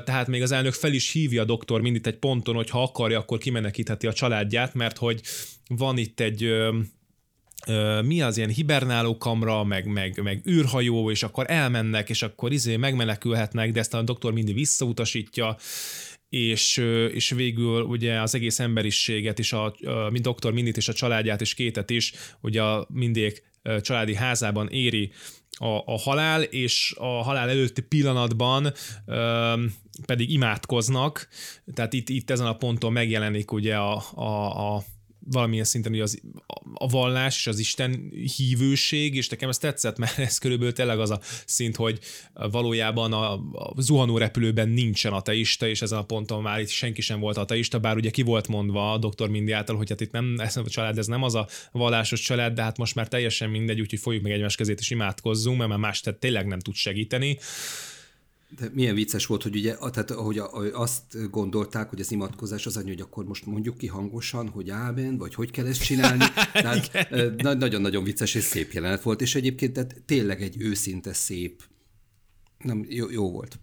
tehát 0.04 0.28
még 0.28 0.42
az 0.42 0.52
elnök 0.52 0.74
fel 0.74 0.94
is 0.94 1.12
hívja 1.12 1.42
a 1.42 1.46
doktor 1.46 1.82
mindig 1.82 2.08
egy 2.08 2.18
ponton, 2.18 2.56
hogy 2.56 2.70
ha 2.70 2.84
akarja, 2.84 3.20
akkor 3.20 3.38
kimenekítheti 3.38 4.08
a 4.08 4.14
családját, 4.14 4.74
mert 4.74 4.98
hogy 4.98 5.22
van 5.68 5.98
itt 5.98 6.20
egy 6.20 6.52
mi 8.06 8.22
az 8.22 8.38
ilyen 8.38 8.50
hibernáló 8.50 9.18
kamra, 9.18 9.64
meg, 9.64 9.86
meg, 9.86 10.22
meg 10.24 10.42
űrhajó, 10.48 11.12
és 11.12 11.24
akkor 11.24 11.46
elmennek, 11.48 12.10
és 12.10 12.22
akkor 12.22 12.52
izé 12.52 12.76
megmenekülhetnek, 12.76 13.72
de 13.72 13.80
ezt 13.80 13.94
a 13.94 14.02
doktor 14.02 14.34
mindig 14.34 14.54
visszautasítja, 14.54 15.58
és, 16.34 16.78
és 17.12 17.30
végül 17.30 17.82
ugye 17.82 18.22
az 18.22 18.36
egész 18.36 18.60
emberiséget 18.60 19.40
is, 19.40 19.54
a, 19.54 19.66
a 19.66 20.12
doktor 20.22 20.54
Mindit 20.54 20.78
és 20.78 20.88
a 20.88 20.94
családját 20.94 21.42
és 21.42 21.54
kétet 21.54 21.90
is, 21.90 22.14
ugye 22.42 22.62
a 22.62 22.88
mindig 22.90 23.44
családi 23.82 24.16
házában 24.16 24.70
éri 24.70 25.12
a, 25.52 25.82
a 25.86 25.98
halál, 25.98 26.42
és 26.42 26.94
a 26.98 27.24
halál 27.24 27.50
előtti 27.50 27.82
pillanatban 27.82 28.74
ö, 29.06 29.54
pedig 30.06 30.30
imádkoznak, 30.32 31.28
tehát 31.74 31.94
itt, 31.94 32.10
itt 32.10 32.30
ezen 32.30 32.48
a 32.48 32.58
ponton 32.58 32.92
megjelenik 32.92 33.52
ugye 33.52 33.76
a, 33.76 34.04
a, 34.14 34.76
a 34.76 34.84
valamilyen 35.26 35.66
szinten 35.66 35.92
ugye 35.92 36.02
az, 36.02 36.22
a 36.74 36.88
vallás 36.88 37.36
és 37.36 37.48
az 37.48 37.60
Isten 37.60 38.12
hívőség, 38.36 39.16
és 39.16 39.30
nekem 39.30 39.50
ez 39.50 39.58
tetszett, 39.58 39.98
mert 39.98 40.20
ez 40.20 40.38
körülbelül 40.38 40.74
tényleg 40.74 41.00
az 41.00 41.10
a 41.10 41.20
szint, 41.46 41.76
hogy 41.76 42.00
valójában 42.34 43.14
a, 43.14 43.34
a 43.34 43.82
zuhanó 43.82 44.18
repülőben 44.18 44.70
nincsen 44.70 45.14
ateista, 45.14 45.68
és 45.68 45.82
ezen 45.82 45.98
a 45.98 46.04
ponton 46.04 46.42
már 46.42 46.60
itt 46.60 46.68
senki 46.68 47.02
sem 47.02 47.20
volt 47.20 47.38
ateista, 47.38 47.80
bár 47.80 47.96
ugye 47.96 48.10
ki 48.10 48.22
volt 48.22 48.48
mondva 48.48 48.92
a 48.92 48.98
doktor 48.98 49.30
Mindi 49.30 49.52
által, 49.52 49.76
hogy 49.76 49.90
hát 49.90 50.02
itt 50.02 50.12
nem, 50.12 50.36
ez 50.38 50.58
a 50.58 50.64
család, 50.64 50.98
ez 50.98 51.08
nem 51.08 51.24
az 51.24 51.36
a 51.36 51.48
vallásos 51.72 52.22
család, 52.22 52.54
de 52.54 52.62
hát 52.62 52.78
most 52.78 52.96
már 52.96 53.08
teljesen 53.08 53.50
mindegy, 53.50 53.80
úgyhogy 53.80 54.00
fogjuk 54.00 54.24
meg 54.24 54.32
egymás 54.32 54.56
kezét 54.56 54.80
és 54.80 54.90
imádkozzunk, 54.90 55.58
mert 55.58 55.70
már 55.70 55.80
más 55.80 56.04
tényleg 56.20 56.48
nem 56.48 56.60
tud 56.60 56.76
segíteni. 56.76 57.38
De 58.60 58.70
milyen 58.74 58.96
vicces 58.96 59.26
volt, 59.26 59.44
hogy 59.44 59.56
ugye, 59.56 59.76
tehát 59.76 60.12
ahogy 60.12 60.42
azt 60.74 61.30
gondolták, 61.30 61.90
hogy 61.90 62.00
az 62.00 62.12
imatkozás 62.12 62.66
az 62.66 62.78
annyi, 62.78 62.90
hogy 62.90 63.02
akkor 63.02 63.26
most 63.26 63.46
mondjuk 63.46 63.78
ki 63.78 63.88
hangosan, 63.88 64.50
hogy 64.50 64.70
ámen, 64.70 65.18
vagy 65.18 65.34
hogy 65.34 65.52
kell 65.52 65.66
ezt 65.66 65.84
csinálni. 65.84 66.24
Tehát 66.54 67.58
nagyon-nagyon 67.58 68.04
vicces 68.04 68.36
és 68.36 68.44
szép 68.44 68.72
jelenet 68.72 69.02
volt, 69.02 69.22
és 69.22 69.36
egyébként 69.36 69.74
tehát 69.74 70.02
tényleg 70.06 70.42
egy 70.42 70.56
őszinte 70.62 71.14
szép, 71.14 71.64
nem, 72.58 72.86
jó, 72.90 73.10
jó 73.10 73.32
volt. 73.32 73.60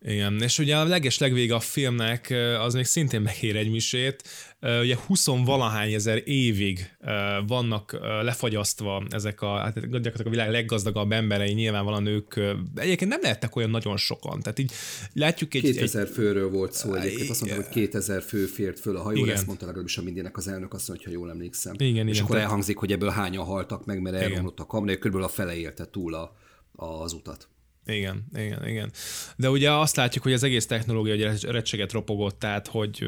Igen, 0.00 0.42
és 0.42 0.58
ugye 0.58 0.76
a 0.76 0.84
leges 0.84 1.18
legvége 1.18 1.54
a 1.54 1.60
filmnek 1.60 2.34
az 2.58 2.74
még 2.74 2.84
szintén 2.84 3.20
megér 3.20 3.56
egy 3.56 3.70
misét. 3.70 4.22
Ugye 4.60 4.96
20 5.06 5.26
valahány 5.26 5.92
ezer 5.92 6.22
évig 6.24 6.96
vannak 7.46 7.98
lefagyasztva 8.22 9.04
ezek 9.10 9.42
a, 9.42 9.56
hát 9.56 9.74
gyakorlatilag 9.74 10.26
a 10.26 10.30
világ 10.30 10.50
leggazdagabb 10.50 11.12
emberei, 11.12 11.52
nyilvánvalóan 11.52 12.06
ők 12.06 12.34
egyébként 12.74 13.10
nem 13.10 13.20
lehettek 13.22 13.56
olyan 13.56 13.70
nagyon 13.70 13.96
sokan. 13.96 14.40
Tehát 14.40 14.58
így 14.58 14.72
látjuk 15.12 15.54
egy... 15.54 15.62
2000 15.62 16.02
egy, 16.02 16.12
főről 16.12 16.50
volt 16.50 16.72
szó 16.72 16.94
egyébként, 16.94 17.30
azt 17.30 17.40
mondta, 17.40 17.62
hogy 17.62 17.68
2000 17.68 18.22
fő 18.22 18.46
fért 18.46 18.80
föl 18.80 18.96
a 18.96 19.02
hajóra, 19.02 19.32
ezt 19.32 19.46
mondta 19.46 19.66
legalábbis 19.66 19.96
a 19.98 20.02
mindenek 20.02 20.36
az 20.36 20.48
elnök, 20.48 20.74
azt 20.74 20.88
mondja, 20.88 21.06
ha 21.06 21.12
jól 21.12 21.30
emlékszem. 21.30 21.74
Igen, 21.78 22.08
és 22.08 22.12
igen, 22.12 22.24
akkor 22.24 22.34
tehát... 22.34 22.42
elhangzik, 22.42 22.76
hogy 22.76 22.92
ebből 22.92 23.10
hányan 23.10 23.44
haltak 23.44 23.84
meg, 23.84 24.00
mert 24.00 24.16
elromlott 24.16 24.60
a 24.60 24.66
kamra, 24.66 24.96
körülbelül 24.96 25.26
a 25.26 25.30
fele 25.30 25.56
élte 25.56 25.86
túl 25.90 26.14
a, 26.14 26.36
az 26.72 27.12
utat. 27.12 27.48
Igen, 27.92 28.24
igen, 28.36 28.68
igen. 28.68 28.90
De 29.36 29.50
ugye 29.50 29.72
azt 29.72 29.96
látjuk, 29.96 30.22
hogy 30.22 30.32
az 30.32 30.42
egész 30.42 30.66
technológia 30.66 31.14
ugye 31.14 31.32
recseget 31.42 31.92
ropogott, 31.92 32.38
tehát 32.38 32.66
hogy 32.66 33.04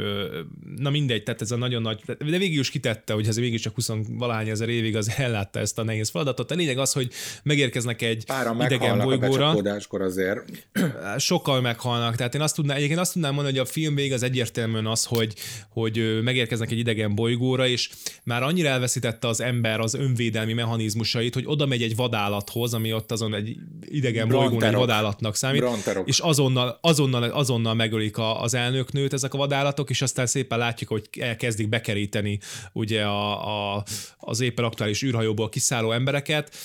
na 0.77 0.91
mindegy, 0.91 1.23
tehát 1.23 1.41
ez 1.41 1.51
a 1.51 1.57
nagyon 1.57 1.83
nagy, 1.83 2.01
de 2.07 2.39
végül 2.39 2.61
is 2.61 2.71
kitette, 2.71 3.13
hogy 3.13 3.27
ez 3.27 3.37
végig 3.37 3.61
csak 3.61 3.75
20 3.75 3.91
valahány 4.09 4.49
ezer 4.49 4.69
évig 4.69 4.97
az 4.97 5.13
ellátta 5.17 5.59
ezt 5.59 5.79
a 5.79 5.83
nehéz 5.83 6.09
feladatot. 6.09 6.51
A 6.51 6.55
lényeg 6.55 6.79
az, 6.79 6.93
hogy 6.93 7.11
megérkeznek 7.43 8.03
egy 8.03 8.25
Páran 8.25 8.61
idegen 8.63 8.99
bolygóra. 8.99 9.51
azért. 9.91 10.69
Sokkal 11.19 11.61
meghalnak. 11.61 12.17
Tehát 12.17 12.35
én 12.35 12.41
azt 12.41 12.55
tudnám, 12.55 12.77
egyébként 12.77 13.01
azt 13.01 13.13
tudnám 13.13 13.35
mondani, 13.35 13.57
hogy 13.57 13.67
a 13.67 13.71
film 13.71 13.95
vég 13.95 14.13
az 14.13 14.23
egyértelműen 14.23 14.87
az, 14.87 15.05
hogy, 15.05 15.35
hogy 15.69 16.21
megérkeznek 16.23 16.71
egy 16.71 16.79
idegen 16.79 17.15
bolygóra, 17.15 17.67
és 17.67 17.91
már 18.25 18.43
annyira 18.43 18.69
elveszítette 18.69 19.29
az 19.29 19.41
ember 19.41 19.81
az 19.81 19.95
önvédelmi 19.95 20.53
mechanizmusait, 20.53 21.35
hogy 21.35 21.45
oda 21.47 21.67
megy 21.67 21.83
egy 21.83 21.97
vadállathoz, 21.97 22.75
ami 22.75 22.93
ott 22.93 23.13
azon 23.13 23.35
egy 23.35 23.57
idegen 23.89 24.29
bolygón 24.29 24.70
egy 24.73 24.79
vadállatnak 24.79 25.37
számít, 25.37 25.61
Bronterok. 25.61 26.09
és 26.09 26.19
azonnal, 26.19 26.79
azonnal, 26.81 27.23
azonnal 27.23 27.75
megölik 27.75 28.17
a, 28.17 28.43
az 28.43 28.55
elnöknőt 28.55 29.13
ezek 29.13 29.35
a 29.35 29.39
vadállatok, 29.39 29.91
és 29.91 30.03
aztán 30.03 30.27
szépen 30.27 30.59
látjuk, 30.59 30.91
hogy 30.91 31.09
elkezdik 31.21 31.69
bekeríteni 31.69 32.39
ugye 32.73 33.03
a, 33.05 33.77
a, 33.77 33.85
az 34.19 34.41
éppen 34.41 34.65
aktuális 34.65 35.03
űrhajóból 35.03 35.49
kiszálló 35.49 35.93
embereket. 35.93 36.57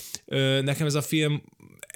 Nekem 0.61 0.85
ez 0.85 0.95
a 0.95 1.01
film 1.01 1.43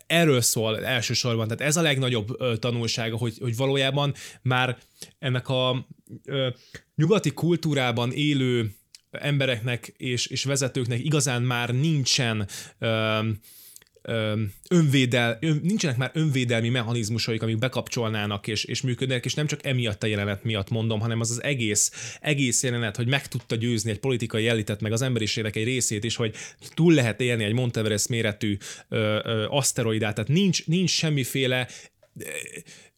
erről 0.10 0.41
szól 0.41 0.86
elsősorban, 0.86 1.47
tehát 1.47 1.62
ez 1.64 1.78
a 1.78 1.82
legnagyobb 1.82 2.60
tanulsága, 2.60 3.18
hogy, 3.18 3.38
hogy 3.39 3.55
valójában 3.55 4.14
már 4.41 4.78
ennek 5.20 5.49
a 5.49 5.88
ö, 6.26 6.47
nyugati 6.95 7.32
kultúrában 7.32 8.12
élő 8.12 8.72
embereknek 9.12 9.93
és, 9.97 10.28
és 10.28 10.43
vezetőknek 10.43 11.03
igazán 11.03 11.41
már 11.41 11.70
nincsen 11.70 12.47
ö, 12.80 13.20
önvédel, 14.70 15.38
ön, 15.41 15.60
nincsenek 15.64 15.97
már 15.97 16.12
önvédelmi 16.14 16.70
mechanizmusaik, 16.70 17.41
amik 17.41 17.58
bekapcsolnának 17.58 18.47
és, 18.47 18.64
és 18.64 18.82
működnek, 18.82 19.26
és 19.26 19.34
nem 19.34 19.47
csak 19.47 19.66
emiatt 19.66 20.04
a 20.04 20.08
jelenet 20.08 20.43
miatt 20.43 20.70
mondom, 20.70 21.00
hanem 21.00 21.20
az 21.20 21.32
az 21.32 21.43
egész, 21.43 22.18
egész 22.22 22.64
jelenet, 22.64 22.95
hogy 22.95 23.08
meg 23.08 23.28
tudta 23.28 23.56
győzni 23.56 23.91
egy 23.91 24.00
politikai 24.00 24.47
elitet, 24.47 24.82
meg 24.82 24.91
az 24.91 25.02
emberiségnek 25.02 25.56
egy 25.56 25.64
részét 25.64 26.04
is, 26.04 26.16
hogy 26.16 26.36
túl 26.74 26.93
lehet 26.93 27.22
élni 27.22 27.43
egy 27.43 27.54
Monteverest 27.54 28.10
méretű 28.10 28.58
ö, 28.89 29.20
ö, 29.24 29.45
aszteroidát, 29.50 30.16
tehát 30.16 30.30
nincs, 30.30 30.66
nincs 30.66 30.89
semmiféle 30.89 31.68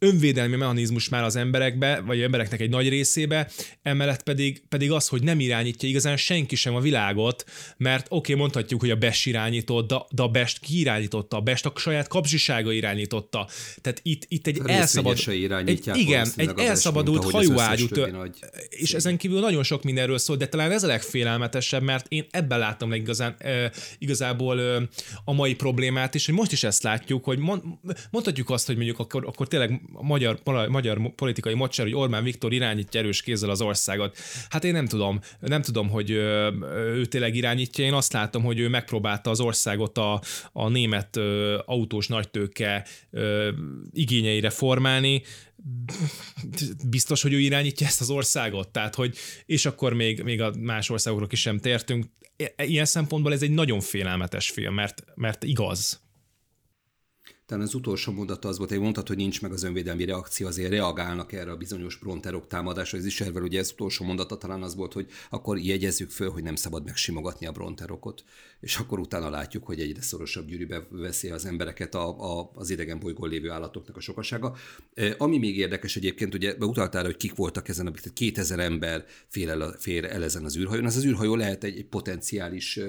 önvédelmi 0.03 0.55
mechanizmus 0.55 1.09
már 1.09 1.23
az 1.23 1.35
emberekbe, 1.35 1.99
vagy 1.99 2.21
embereknek 2.21 2.61
egy 2.61 2.69
nagy 2.69 2.89
részébe, 2.89 3.49
emellett 3.81 4.23
pedig, 4.23 4.63
pedig 4.69 4.91
az, 4.91 5.07
hogy 5.07 5.23
nem 5.23 5.39
irányítja 5.39 5.89
igazán 5.89 6.17
senki 6.17 6.55
sem 6.55 6.75
a 6.75 6.79
világot, 6.79 7.43
mert 7.77 8.05
oké, 8.09 8.15
okay, 8.15 8.35
mondhatjuk, 8.35 8.79
hogy 8.79 8.89
a 8.89 8.95
Best 8.95 9.27
irányított, 9.27 9.87
de, 9.87 9.97
de 10.09 10.21
a 10.21 10.27
Best 10.27 10.59
ki 10.59 10.79
irányította, 10.79 11.37
a 11.37 11.41
Best 11.41 11.65
a 11.65 11.73
saját 11.75 12.07
kapzsisága 12.07 12.71
irányította. 12.71 13.47
Tehát 13.81 13.99
itt, 14.03 14.25
itt 14.27 14.47
egy 14.47 14.61
elszabad... 14.65 15.17
Egy, 15.65 15.89
igen, 15.93 16.27
egy 16.35 16.51
elszabadult 16.57 17.31
hajóágyú, 17.31 17.87
és 18.69 18.93
ezen 18.93 19.17
kívül 19.17 19.39
nagyon 19.39 19.63
sok 19.63 19.83
mindenről 19.83 20.17
szól, 20.17 20.35
de 20.35 20.47
talán 20.47 20.71
ez 20.71 20.83
a 20.83 20.87
legfélelmetesebb, 20.87 21.81
mert 21.81 22.05
én 22.09 22.25
ebben 22.31 22.59
látom 22.59 22.89
meg 22.89 22.99
igazán, 22.99 23.35
igazából 23.97 24.87
a 25.25 25.33
mai 25.33 25.55
problémát 25.55 26.15
is, 26.15 26.25
hogy 26.25 26.35
most 26.35 26.51
is 26.51 26.63
ezt 26.63 26.83
látjuk, 26.83 27.23
hogy 27.23 27.37
mond, 27.37 27.61
mondhatjuk 28.11 28.49
azt, 28.49 28.65
hogy 28.65 28.75
mondjuk 28.75 28.99
akkor, 29.11 29.27
akkor 29.27 29.47
tényleg 29.47 29.81
a 29.93 30.03
magyar, 30.03 30.39
magyar 30.69 31.13
politikai 31.15 31.53
mocsár, 31.53 31.85
hogy 31.85 31.95
Orbán 31.95 32.23
Viktor 32.23 32.53
irányítja 32.53 32.99
erős 32.99 33.21
kézzel 33.21 33.49
az 33.49 33.61
országot. 33.61 34.17
Hát 34.49 34.63
én 34.63 34.71
nem 34.71 34.87
tudom, 34.87 35.19
nem 35.39 35.61
tudom, 35.61 35.89
hogy 35.89 36.09
ő 36.09 37.05
tényleg 37.05 37.35
irányítja. 37.35 37.85
Én 37.85 37.93
azt 37.93 38.13
látom, 38.13 38.43
hogy 38.43 38.59
ő 38.59 38.69
megpróbálta 38.69 39.29
az 39.29 39.39
országot 39.39 39.97
a, 39.97 40.21
a 40.51 40.69
német 40.69 41.17
autós 41.65 42.07
nagytőke 42.07 42.85
igényeire 43.91 44.49
formálni, 44.49 45.21
biztos, 46.89 47.21
hogy 47.21 47.33
ő 47.33 47.39
irányítja 47.39 47.87
ezt 47.87 48.01
az 48.01 48.09
országot, 48.09 48.69
tehát 48.69 48.95
hogy, 48.95 49.17
és 49.45 49.65
akkor 49.65 49.93
még, 49.93 50.23
még 50.23 50.41
a 50.41 50.53
más 50.59 50.89
országokról 50.89 51.27
is 51.31 51.39
sem 51.39 51.59
tértünk. 51.59 52.05
Ilyen 52.57 52.85
szempontból 52.85 53.33
ez 53.33 53.41
egy 53.41 53.51
nagyon 53.51 53.79
félelmetes 53.79 54.49
film, 54.49 54.73
mert, 54.73 55.03
mert 55.15 55.43
igaz 55.43 56.00
talán 57.51 57.65
az 57.65 57.73
utolsó 57.73 58.11
mondata 58.11 58.47
az 58.47 58.57
volt, 58.57 58.69
hogy 58.69 58.79
mondtad, 58.79 59.07
hogy 59.07 59.17
nincs 59.17 59.41
meg 59.41 59.51
az 59.51 59.63
önvédelmi 59.63 60.05
reakció, 60.05 60.47
azért 60.47 60.69
reagálnak 60.69 61.31
erre 61.31 61.51
a 61.51 61.55
bizonyos 61.55 61.95
bronterok 61.95 62.47
támadásra. 62.47 62.97
Ez 62.97 63.05
is 63.05 63.21
erről 63.21 63.43
ugye 63.43 63.59
ez 63.59 63.71
utolsó 63.71 64.05
mondata 64.05 64.37
talán 64.37 64.63
az 64.63 64.75
volt, 64.75 64.93
hogy 64.93 65.07
akkor 65.29 65.57
jegyezzük 65.57 66.09
föl, 66.09 66.29
hogy 66.29 66.43
nem 66.43 66.55
szabad 66.55 66.85
megsimogatni 66.85 67.45
a 67.45 67.51
bronterokot, 67.51 68.23
és 68.59 68.77
akkor 68.77 68.99
utána 68.99 69.29
látjuk, 69.29 69.65
hogy 69.65 69.79
egyre 69.79 70.01
szorosabb 70.01 70.47
gyűrűbe 70.47 70.87
veszi 70.89 71.29
az 71.29 71.45
embereket 71.45 71.95
a, 71.95 72.39
a, 72.39 72.51
az 72.55 72.69
idegen 72.69 72.99
bolygón 72.99 73.29
lévő 73.29 73.49
állatoknak 73.49 73.97
a 73.97 73.99
sokasága. 73.99 74.55
E, 74.93 75.15
ami 75.17 75.37
még 75.37 75.57
érdekes 75.57 75.95
egyébként, 75.95 76.33
ugye 76.33 76.55
utaltál, 76.59 77.05
hogy 77.05 77.17
kik 77.17 77.35
voltak 77.35 77.67
ezen, 77.67 77.87
a 77.87 77.91
2000 78.13 78.59
ember 78.59 79.05
fér 79.27 79.49
el, 79.49 79.75
fér 79.77 80.05
el 80.05 80.23
ezen 80.23 80.45
az 80.45 80.57
űrhajón, 80.57 80.85
az 80.85 80.95
az 80.95 81.05
űrhajó 81.05 81.35
lehet 81.35 81.63
egy, 81.63 81.77
egy 81.77 81.85
potenciális 81.85 82.79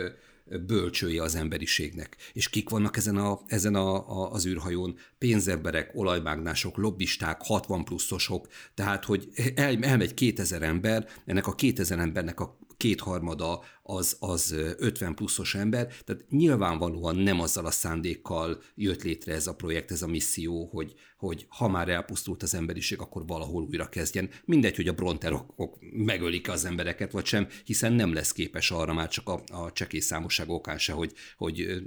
bölcsője 0.67 1.23
az 1.23 1.35
emberiségnek. 1.35 2.17
És 2.33 2.49
kik 2.49 2.69
vannak 2.69 2.97
ezen, 2.97 3.17
a, 3.17 3.41
ezen 3.47 3.75
a, 3.75 4.23
a, 4.23 4.33
az 4.33 4.47
űrhajón? 4.47 4.97
Pénzemberek, 5.19 5.91
olajmágnások, 5.95 6.77
lobbisták, 6.77 7.41
60 7.43 7.85
pluszosok, 7.85 8.49
tehát 8.75 9.05
hogy 9.05 9.29
el, 9.55 9.79
elmegy 9.81 10.15
2000 10.15 10.63
ember, 10.63 11.09
ennek 11.25 11.47
a 11.47 11.55
2000 11.55 11.99
embernek 11.99 12.41
a 12.41 12.59
kétharmada 12.83 13.63
az, 13.83 14.17
az 14.21 14.53
50 14.79 15.15
pluszos 15.15 15.55
ember, 15.55 15.87
tehát 16.05 16.25
nyilvánvalóan 16.29 17.17
nem 17.17 17.41
azzal 17.41 17.67
a 17.67 17.71
szándékkal 17.71 18.63
jött 18.75 19.03
létre 19.03 19.35
ez 19.35 19.47
a 19.47 19.55
projekt, 19.55 19.91
ez 19.91 20.03
a 20.03 20.07
misszió, 20.07 20.69
hogy, 20.73 20.95
hogy 21.17 21.47
ha 21.49 21.69
már 21.69 21.89
elpusztult 21.89 22.43
az 22.43 22.55
emberiség, 22.55 23.01
akkor 23.01 23.27
valahol 23.27 23.63
újra 23.63 23.89
kezdjen. 23.89 24.31
Mindegy, 24.45 24.77
hogy 24.77 24.89
a 24.89 24.93
bronterok 24.93 25.79
megölik 25.81 26.49
az 26.49 26.65
embereket, 26.65 27.13
vagy 27.13 27.25
sem, 27.25 27.49
hiszen 27.65 27.93
nem 27.93 28.13
lesz 28.13 28.33
képes 28.33 28.71
arra 28.71 28.93
már 28.93 29.09
csak 29.09 29.29
a, 29.29 29.43
a 29.53 29.73
csekély 29.73 30.01
számosság 30.01 30.49
okán 30.49 30.79
se, 30.79 30.93
hogy, 30.93 31.13
hogy 31.37 31.83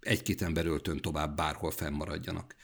egy-két 0.00 0.42
ember 0.42 0.66
öltön 0.66 1.00
tovább 1.00 1.36
bárhol 1.36 1.70
fennmaradjanak. 1.70 2.54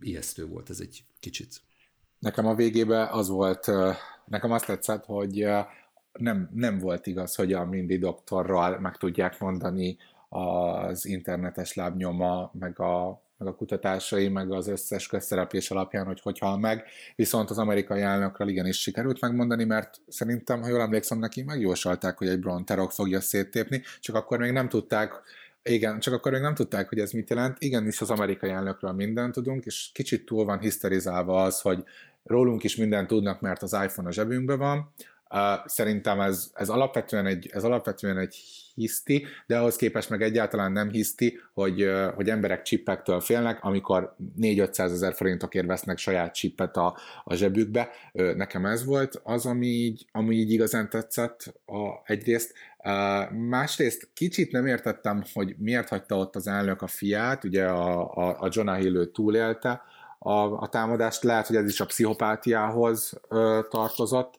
Ijesztő 0.00 0.46
volt 0.46 0.70
ez 0.70 0.80
egy 0.80 1.04
kicsit. 1.20 1.62
Nekem 2.18 2.46
a 2.46 2.54
végében 2.54 3.08
az 3.08 3.28
volt, 3.28 3.70
nekem 4.26 4.52
azt 4.52 4.66
tetszett, 4.66 5.04
hogy 5.04 5.46
nem, 6.18 6.50
nem 6.54 6.78
volt 6.78 7.06
igaz, 7.06 7.34
hogy 7.34 7.52
a 7.52 7.64
Mindy 7.64 7.98
doktorral 7.98 8.78
meg 8.78 8.96
tudják 8.96 9.38
mondani 9.38 9.96
az 10.28 11.06
internetes 11.06 11.74
lábnyoma, 11.74 12.50
meg 12.58 12.80
a, 12.80 13.22
meg 13.38 13.48
a 13.48 13.54
kutatásai, 13.54 14.28
meg 14.28 14.52
az 14.52 14.68
összes 14.68 15.06
közszereplés 15.06 15.70
alapján, 15.70 16.06
hogy 16.06 16.20
hogy 16.20 16.38
hal 16.38 16.58
meg. 16.58 16.84
Viszont 17.16 17.50
az 17.50 17.58
amerikai 17.58 18.00
elnökről 18.00 18.48
igenis 18.48 18.80
sikerült 18.80 19.20
megmondani, 19.20 19.64
mert 19.64 20.00
szerintem, 20.08 20.62
ha 20.62 20.68
jól 20.68 20.80
emlékszem, 20.80 21.18
neki 21.18 21.42
megjósolták, 21.42 22.18
hogy 22.18 22.28
egy 22.28 22.40
bronterok 22.40 22.92
fogja 22.92 23.20
széttépni, 23.20 23.82
csak 24.00 24.16
akkor 24.16 24.38
még 24.38 24.52
nem 24.52 24.68
tudták, 24.68 25.22
igen, 25.62 26.00
csak 26.00 26.14
akkor 26.14 26.32
még 26.32 26.40
nem 26.40 26.54
tudták, 26.54 26.88
hogy 26.88 26.98
ez 26.98 27.10
mit 27.10 27.30
jelent. 27.30 27.56
Igenis 27.60 28.00
az 28.00 28.10
amerikai 28.10 28.50
elnökről 28.50 28.92
mindent 28.92 29.32
tudunk, 29.32 29.64
és 29.64 29.90
kicsit 29.92 30.24
túl 30.24 30.44
van 30.44 30.58
hiszterizálva 30.58 31.42
az, 31.42 31.60
hogy 31.60 31.84
rólunk 32.24 32.64
is 32.64 32.76
mindent 32.76 33.08
tudnak, 33.08 33.40
mert 33.40 33.62
az 33.62 33.72
iPhone 33.72 34.08
a 34.08 34.12
zsebünkben 34.12 34.58
van. 34.58 34.92
Szerintem 35.64 36.20
ez, 36.20 36.50
ez, 36.54 36.68
alapvetően 36.68 37.26
egy, 37.26 37.48
ez 37.52 37.64
alapvetően 37.64 38.18
egy 38.18 38.36
hiszti, 38.74 39.26
de 39.46 39.58
ahhoz 39.58 39.76
képest 39.76 40.10
meg 40.10 40.22
egyáltalán 40.22 40.72
nem 40.72 40.90
hiszti, 40.90 41.38
hogy, 41.54 41.90
hogy 42.14 42.28
emberek 42.28 42.62
csippektől 42.62 43.20
félnek, 43.20 43.64
amikor 43.64 44.16
4-500 44.40 44.78
ezer 44.78 45.14
forintokért 45.14 45.66
vesznek 45.66 45.98
saját 45.98 46.34
csippet 46.34 46.76
a, 46.76 46.96
a 47.24 47.34
zsebükbe. 47.34 47.90
Nekem 48.12 48.66
ez 48.66 48.84
volt 48.84 49.20
az, 49.24 49.46
ami 49.46 49.66
így, 49.66 50.06
ami 50.12 50.36
így 50.36 50.50
igazán 50.50 50.88
tetszett 50.88 51.54
a, 51.66 52.12
egyrészt. 52.12 52.54
Másrészt 53.48 54.08
kicsit 54.14 54.52
nem 54.52 54.66
értettem, 54.66 55.22
hogy 55.32 55.54
miért 55.58 55.88
hagyta 55.88 56.16
ott 56.16 56.36
az 56.36 56.46
elnök 56.46 56.82
a 56.82 56.86
fiát, 56.86 57.44
ugye 57.44 57.64
a, 57.64 58.14
a, 58.14 58.36
a 58.40 58.48
Jonah 58.50 58.78
Hill 58.78 59.10
túlélte 59.12 59.82
a, 60.18 60.62
a 60.62 60.68
támadást, 60.68 61.22
lehet, 61.22 61.46
hogy 61.46 61.56
ez 61.56 61.68
is 61.68 61.80
a 61.80 61.86
pszichopátiához 61.86 63.20
ö, 63.28 63.60
tartozott, 63.70 64.38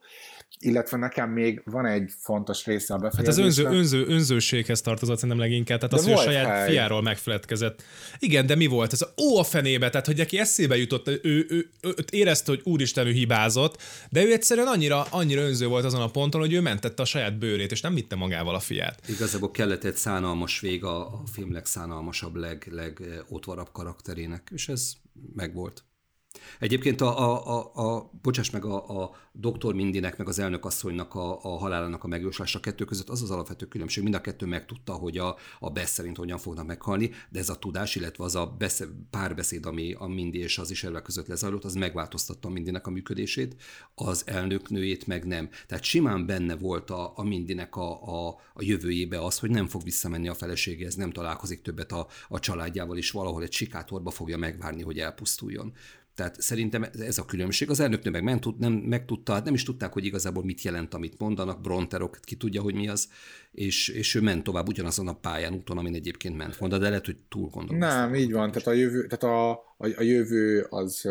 illetve 0.60 0.98
nekem 0.98 1.30
még 1.30 1.62
van 1.66 1.86
egy 1.86 2.12
fontos 2.20 2.66
része 2.66 2.94
a 2.94 2.98
befejezésnek. 2.98 3.46
Hát 3.46 3.54
az 3.54 3.68
önző, 3.68 3.78
önző, 3.78 4.06
önzőséghez 4.08 4.82
tartozott 4.82 5.16
szerintem 5.16 5.40
leginkább, 5.40 5.80
tehát 5.80 5.94
az, 5.94 6.04
hogy 6.04 6.14
a 6.14 6.18
saját 6.18 6.48
hely. 6.48 6.70
fiáról 6.70 7.02
megfeledkezett. 7.02 7.84
Igen, 8.20 8.46
de 8.46 8.56
mi 8.56 8.66
volt 8.66 8.94
ez? 8.94 9.02
Ó, 9.18 9.38
a 9.38 9.44
fenébe, 9.44 9.90
tehát 9.90 10.06
hogy 10.06 10.18
neki 10.18 10.40
eszébe 10.40 10.78
jutott, 10.78 11.08
ő, 11.08 11.20
ő, 11.24 11.46
ő, 11.50 11.70
ő 11.82 11.94
érezte, 12.12 12.52
hogy 12.52 12.62
úristen, 12.64 13.08
ő 13.08 13.12
hibázott, 13.12 13.82
de 14.10 14.24
ő 14.24 14.32
egyszerűen 14.32 14.68
annyira, 14.68 15.02
annyira 15.10 15.42
önző 15.42 15.68
volt 15.68 15.86
azon 15.86 16.02
a 16.02 16.10
ponton, 16.10 16.42
hogy 16.42 16.54
ő 16.54 16.62
mentette 16.62 17.02
a 17.02 17.06
saját 17.06 17.38
bőrét, 17.38 17.72
és 17.72 17.82
nem 17.82 17.94
vitte 17.94 18.16
magával 18.16 18.56
a 18.56 18.60
fiát. 18.60 19.02
Igazából 19.08 19.52
kellett 19.52 19.84
egy 19.84 19.96
szánalmas 19.96 20.60
vég 20.60 20.84
a, 20.84 21.08
a 21.08 21.24
film 21.34 21.54
legszánalmasabb, 21.54 22.36
leg, 22.36 22.68
leg 22.72 23.02
karakterének, 23.72 24.50
és 24.54 24.68
ez 24.68 24.94
megvolt. 25.36 25.84
Egyébként 26.60 27.02
a, 27.02 27.20
a, 27.20 27.58
a, 27.58 27.96
a 27.96 28.10
bocsáss 28.22 28.50
meg, 28.50 28.66
a, 28.66 29.02
a 29.02 29.16
doktor 29.32 29.74
Mindinek, 29.74 30.18
meg 30.18 30.28
az 30.28 30.40
elnökasszonynak 30.40 31.16
a, 31.16 31.44
a 31.44 31.58
halálának 31.58 32.04
a 32.04 32.08
megjóslása 32.08 32.60
kettő 32.60 32.86
között 32.86 33.10
az 33.10 33.22
az 33.22 33.32
alapvető 33.32 33.66
különbség. 33.66 34.04
Mind 34.04 34.16
a 34.16 34.22
kettő 34.22 34.46
megtudta, 34.46 34.94
hogy 34.94 35.18
a, 35.18 35.36
a 35.60 35.70
Bess 35.70 35.90
szerint 35.90 36.18
hogyan 36.18 36.38
fognak 36.38 36.66
meghalni, 36.66 37.12
de 37.30 37.40
ez 37.40 37.50
a 37.50 37.56
tudás, 37.56 37.96
illetve 37.96 38.24
az 38.24 38.36
a 38.36 38.46
besz, 38.58 38.84
párbeszéd, 39.10 39.66
ami 39.66 39.94
a 39.94 40.08
Mindi 40.08 40.40
és 40.40 40.58
az 40.58 40.72
is 40.72 40.86
között 41.04 41.28
lezajlott, 41.28 41.64
az 41.64 41.74
megváltoztatta 41.74 42.50
Mindinek 42.50 42.88
a 42.88 42.92
működését, 42.92 43.56
az 43.96 44.24
elnöknőjét 44.26 45.08
meg 45.08 45.26
nem. 45.26 45.50
Tehát 45.68 45.84
simán 45.84 46.26
benne 46.26 46.56
volt 46.56 46.90
a, 46.90 47.14
a 47.16 47.24
Mindinek 47.24 47.76
a, 47.76 48.28
a, 48.28 48.28
a 48.54 48.64
jövőjébe 48.64 49.24
az, 49.26 49.40
hogy 49.40 49.50
nem 49.50 49.68
fog 49.68 49.84
visszamenni 49.84 50.28
a 50.28 50.34
feleségéhez, 50.34 50.96
nem 50.96 51.12
találkozik 51.12 51.62
többet 51.62 51.92
a, 51.92 52.08
a 52.28 52.40
családjával, 52.40 52.98
és 52.98 53.12
valahol 53.12 53.44
egy 53.44 53.52
sikátorba 53.54 54.12
fogja 54.12 54.38
megvárni, 54.38 54.82
hogy 54.82 55.00
elpusztuljon. 55.00 55.74
Tehát 56.16 56.42
szerintem 56.42 56.86
ez 57.00 57.18
a 57.18 57.26
különbség. 57.26 57.70
Az 57.70 57.80
elnöknő 57.80 58.12
meg 58.12 58.24
nem, 58.24 58.40
tud, 58.40 58.60
nem 58.60 58.74
megtudta, 58.74 59.34
hát 59.34 59.44
nem 59.44 59.54
is 59.54 59.64
tudták, 59.64 59.94
hogy 59.94 60.06
igazából 60.06 60.44
mit 60.44 60.62
jelent, 60.62 60.94
amit 60.94 61.20
mondanak, 61.20 61.62
Bronterok, 61.62 62.18
ki 62.22 62.36
tudja, 62.36 62.62
hogy 62.62 62.76
mi 62.76 62.88
az, 62.88 63.10
és, 63.52 63.88
és 63.88 64.16
ő 64.16 64.22
ment 64.22 64.44
tovább 64.44 64.68
ugyanazon 64.68 65.08
a 65.08 65.14
pályán, 65.14 65.54
úton, 65.54 65.78
amin 65.78 65.94
egyébként 65.94 66.38
ment 66.38 66.58
volna, 66.58 66.78
de 66.78 66.90
lehet, 66.90 67.06
hogy 67.06 67.18
túl 67.30 67.50
gondolom. 67.50 67.80
Nem, 67.80 68.16
így 68.16 68.32
van, 68.32 68.52
tehát 68.52 68.68
a 68.68 68.72
jövő, 68.72 69.08
tehát 69.08 69.36
a, 69.36 69.52
a, 69.52 69.88
a 69.98 70.02
jövő 70.02 70.66
az, 70.70 71.06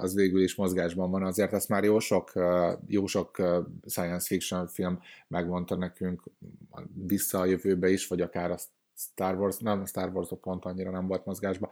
az 0.00 0.14
végül 0.14 0.42
is 0.42 0.54
mozgásban 0.54 1.10
van, 1.10 1.22
azért 1.22 1.52
ezt 1.52 1.68
már 1.68 1.84
jó 1.84 1.98
sok, 1.98 2.32
jó 2.86 3.06
sok 3.06 3.36
science 3.86 4.26
fiction 4.26 4.66
film 4.66 4.98
megmondta 5.28 5.76
nekünk 5.76 6.22
vissza 7.06 7.38
a 7.38 7.44
jövőbe 7.44 7.90
is, 7.90 8.06
vagy 8.06 8.20
akár 8.20 8.50
a 8.50 8.58
Star 8.96 9.38
Wars, 9.38 9.58
nem 9.58 9.80
a 9.80 9.86
Star 9.86 10.10
Wars 10.14 10.28
pont 10.40 10.64
annyira 10.64 10.90
nem 10.90 11.06
volt 11.06 11.24
mozgásban, 11.24 11.70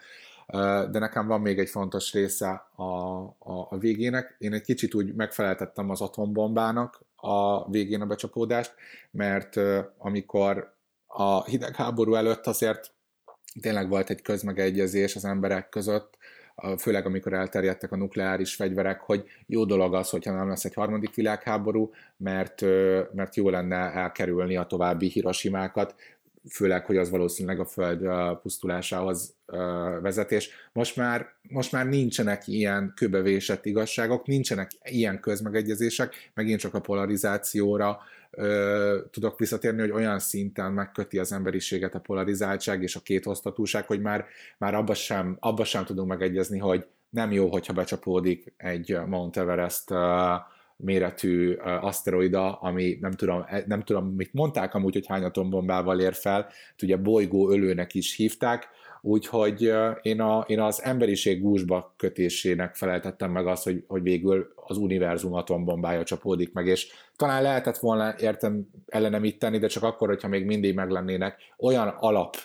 de 0.90 0.98
nekem 0.98 1.26
van 1.26 1.40
még 1.40 1.58
egy 1.58 1.68
fontos 1.68 2.12
része 2.12 2.68
a, 2.74 2.82
a, 2.82 3.66
a 3.70 3.78
végének. 3.78 4.36
Én 4.38 4.52
egy 4.52 4.62
kicsit 4.62 4.94
úgy 4.94 5.14
megfeleltettem 5.14 5.90
az 5.90 6.00
atombombának 6.00 7.04
a 7.16 7.70
végén 7.70 8.00
a 8.00 8.06
becsapódást, 8.06 8.74
mert 9.10 9.56
amikor 9.98 10.74
a 11.06 11.44
hidegháború 11.44 12.14
előtt 12.14 12.46
azért 12.46 12.92
tényleg 13.60 13.88
volt 13.88 14.10
egy 14.10 14.22
közmegegyezés 14.22 15.16
az 15.16 15.24
emberek 15.24 15.68
között, 15.68 16.18
főleg 16.78 17.06
amikor 17.06 17.32
elterjedtek 17.32 17.92
a 17.92 17.96
nukleáris 17.96 18.54
fegyverek, 18.54 19.00
hogy 19.00 19.24
jó 19.46 19.64
dolog 19.64 19.94
az, 19.94 20.10
hogyha 20.10 20.32
nem 20.32 20.48
lesz 20.48 20.64
egy 20.64 20.74
harmadik 20.74 21.14
világháború, 21.14 21.90
mert, 22.16 22.60
mert 23.12 23.36
jó 23.36 23.50
lenne 23.50 23.76
elkerülni 23.76 24.56
a 24.56 24.66
további 24.66 25.08
hirosimákat, 25.08 25.94
főleg, 26.50 26.86
hogy 26.86 26.96
az 26.96 27.10
valószínűleg 27.10 27.60
a 27.60 27.64
föld 27.64 28.08
pusztulásához 28.42 29.34
vezetés. 30.02 30.50
Most 30.72 30.96
már, 30.96 31.26
most 31.42 31.72
már 31.72 31.86
nincsenek 31.86 32.46
ilyen 32.46 32.92
kőbevésett 32.96 33.66
igazságok, 33.66 34.26
nincsenek 34.26 34.70
ilyen 34.84 35.20
közmegegyezések, 35.20 36.30
megint 36.34 36.60
csak 36.60 36.74
a 36.74 36.80
polarizációra 36.80 37.98
tudok 39.10 39.38
visszatérni, 39.38 39.80
hogy 39.80 39.90
olyan 39.90 40.18
szinten 40.18 40.72
megköti 40.72 41.18
az 41.18 41.32
emberiséget 41.32 41.94
a 41.94 42.00
polarizáltság 42.00 42.82
és 42.82 42.96
a 42.96 43.00
kétosztatúság, 43.00 43.86
hogy 43.86 44.00
már, 44.00 44.24
már 44.58 44.74
abba, 44.74 44.94
sem, 44.94 45.36
abba 45.40 45.64
sem 45.64 45.84
tudunk 45.84 46.08
megegyezni, 46.08 46.58
hogy 46.58 46.86
nem 47.10 47.32
jó, 47.32 47.48
hogyha 47.48 47.72
becsapódik 47.72 48.52
egy 48.56 48.98
Mount 49.06 49.36
Everest 49.36 49.90
uh, 49.90 49.98
méretű 50.84 51.54
aszteroida, 51.80 52.52
ami 52.52 52.98
nem 53.00 53.12
tudom, 53.12 53.44
e, 53.46 53.64
nem 53.66 53.82
tudom, 53.82 54.06
mit 54.06 54.32
mondták 54.32 54.74
amúgy, 54.74 54.92
hogy 54.92 55.06
hány 55.06 55.24
atombombával 55.24 56.00
ér 56.00 56.14
fel, 56.14 56.42
hát 56.42 56.82
ugye 56.82 56.96
bolygó 56.96 57.50
ölőnek 57.50 57.94
is 57.94 58.16
hívták, 58.16 58.68
úgyhogy 59.00 59.72
én, 60.02 60.20
a, 60.20 60.44
én 60.46 60.60
az 60.60 60.82
emberiség 60.82 61.42
gúzsba 61.42 61.94
kötésének 61.96 62.74
feleltettem 62.74 63.30
meg 63.30 63.46
azt, 63.46 63.64
hogy, 63.64 63.84
hogy 63.86 64.02
végül 64.02 64.52
az 64.54 64.76
univerzum 64.76 65.32
atombombája 65.32 66.04
csapódik 66.04 66.52
meg, 66.52 66.66
és 66.66 66.92
talán 67.16 67.42
lehetett 67.42 67.78
volna 67.78 68.14
értem 68.18 68.68
ellenem 68.86 69.24
itt 69.24 69.38
tenni, 69.38 69.58
de 69.58 69.66
csak 69.66 69.82
akkor, 69.82 70.08
hogyha 70.08 70.28
még 70.28 70.44
mindig 70.44 70.74
meglennének 70.74 71.36
olyan 71.58 71.88
alap 71.88 72.36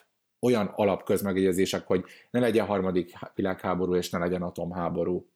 olyan 0.44 0.72
alapközmegegyezések, 0.76 1.88
hogy 1.88 2.04
ne 2.32 2.40
legyen 2.40 2.66
harmadik 2.66 3.14
világháború, 3.36 3.96
és 3.96 4.10
ne 4.10 4.20
legyen 4.20 4.42
atomháború. 4.42 5.28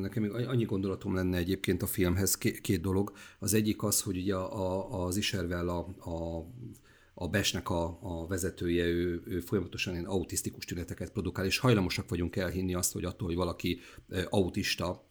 Nekem 0.00 0.22
még 0.22 0.32
annyi 0.32 0.64
gondolatom 0.64 1.14
lenne 1.14 1.36
egyébként 1.36 1.82
a 1.82 1.86
filmhez, 1.86 2.34
két 2.36 2.80
dolog. 2.80 3.12
Az 3.38 3.54
egyik 3.54 3.82
az, 3.82 4.02
hogy 4.02 4.16
ugye 4.16 4.36
az 4.90 5.16
Iservel 5.16 5.68
a, 5.68 6.10
a 6.10 6.46
a 7.14 7.28
Besnek 7.28 7.70
a, 7.70 7.98
a 8.02 8.26
vezetője, 8.26 8.84
ő, 8.84 9.22
ő 9.24 9.40
folyamatosan 9.40 9.92
ilyen 9.92 10.04
autisztikus 10.04 10.64
tüneteket 10.64 11.10
produkál, 11.10 11.44
és 11.44 11.58
hajlamosak 11.58 12.08
vagyunk 12.08 12.36
elhinni 12.36 12.74
azt, 12.74 12.92
hogy 12.92 13.04
attól, 13.04 13.26
hogy 13.26 13.36
valaki 13.36 13.80
autista, 14.28 15.04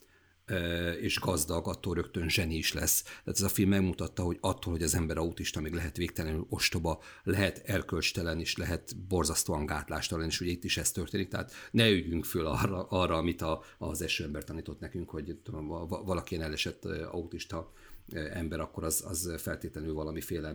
és 1.02 1.20
gazdag, 1.20 1.68
attól 1.68 1.94
rögtön 1.94 2.30
zseni 2.30 2.56
is 2.56 2.74
lesz. 2.74 3.02
Tehát 3.04 3.40
ez 3.40 3.42
a 3.42 3.50
film 3.50 3.70
megmutatta, 3.70 4.24
hogy 4.24 4.38
attól, 4.42 4.74
hogy 4.74 4.84
az 4.84 4.96
ember 4.96 5.18
autista, 5.18 5.62
még 5.62 5.74
lehet 5.74 5.98
végtelenül 5.98 6.46
ostoba, 6.50 7.02
lehet 7.24 7.62
erkölcstelen 7.66 8.40
is, 8.40 8.58
lehet 8.58 8.98
borzasztóan 9.08 9.66
gátlástalan, 9.66 10.26
és 10.26 10.42
ugye 10.42 10.52
itt 10.52 10.64
is 10.64 10.78
ez 10.78 10.92
történik. 10.92 11.28
Tehát 11.28 11.52
ne 11.72 11.90
üljünk 11.90 12.26
föl 12.26 12.46
arra, 12.46 12.84
arra 12.84 13.18
amit 13.18 13.42
a, 13.42 13.64
az 13.78 14.02
első 14.02 14.24
ember 14.24 14.44
tanított 14.44 14.80
nekünk, 14.80 15.10
hogy 15.10 15.38
tudom, 15.44 15.68
valaki 15.88 16.40
elesett 16.40 16.86
autista 16.86 17.72
ember, 18.14 18.60
akkor 18.60 18.84
az, 18.84 19.04
az 19.08 19.34
feltétlenül 19.38 19.94
valamiféle 19.94 20.54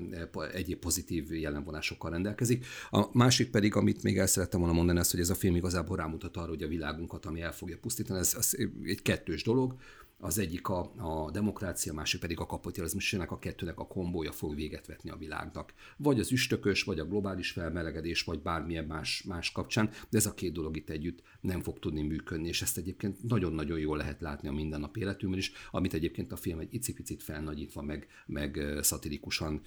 egyéb 0.52 0.78
pozitív 0.78 1.32
jellemvonásokkal 1.32 2.10
rendelkezik. 2.10 2.66
A 2.90 3.06
másik 3.12 3.50
pedig, 3.50 3.74
amit 3.74 4.02
még 4.02 4.18
el 4.18 4.26
szerettem 4.26 4.60
volna 4.60 4.74
mondani, 4.74 4.98
az, 4.98 5.10
hogy 5.10 5.20
ez 5.20 5.30
a 5.30 5.34
film 5.34 5.56
igazából 5.56 5.96
rámutat 5.96 6.36
arra, 6.36 6.48
hogy 6.48 6.62
a 6.62 6.68
világunkat, 6.68 7.26
ami 7.26 7.40
el 7.40 7.52
fogja 7.52 7.78
pusztítani, 7.80 8.18
ez, 8.18 8.34
ez 8.38 8.52
egy 8.84 9.02
kettős 9.02 9.42
dolog. 9.42 9.74
Az 10.18 10.38
egyik 10.38 10.68
a, 10.68 10.92
a 10.96 11.30
demokrácia, 11.30 11.92
a 11.92 11.94
másik 11.94 12.20
pedig 12.20 12.40
a 12.40 12.46
kapitalizmus, 12.46 13.12
ennek 13.12 13.30
a 13.30 13.38
kettőnek 13.38 13.78
a 13.78 13.86
kombója 13.86 14.32
fog 14.32 14.54
véget 14.54 14.86
vetni 14.86 15.10
a 15.10 15.16
világnak. 15.16 15.74
Vagy 15.96 16.20
az 16.20 16.32
üstökös, 16.32 16.82
vagy 16.82 16.98
a 16.98 17.06
globális 17.06 17.50
felmelegedés, 17.50 18.22
vagy 18.22 18.40
bármilyen 18.42 18.84
más, 18.84 19.22
más 19.22 19.52
kapcsán, 19.52 19.90
de 20.08 20.18
ez 20.18 20.26
a 20.26 20.34
két 20.34 20.52
dolog 20.52 20.76
itt 20.76 20.90
együtt 20.90 21.22
nem 21.40 21.62
fog 21.62 21.78
tudni 21.78 22.02
működni, 22.02 22.48
és 22.48 22.62
ezt 22.62 22.76
egyébként 22.76 23.22
nagyon-nagyon 23.22 23.78
jól 23.78 23.96
lehet 23.96 24.20
látni 24.20 24.48
a 24.48 24.52
mindennapi 24.52 25.00
életünkben 25.00 25.40
is, 25.40 25.52
amit 25.70 25.94
egyébként 25.94 26.32
a 26.32 26.36
film 26.36 26.58
egy 26.58 26.74
icipicit 26.74 27.22
felnagyítva, 27.22 27.82
meg, 27.82 28.06
meg 28.26 28.78
szatirikusan, 28.80 29.62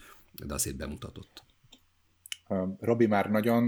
de 0.46 0.54
azért 0.54 0.78
bemutatott. 0.78 1.44
Robi 2.80 3.08
már 3.08 3.30
nagyon, 3.30 3.64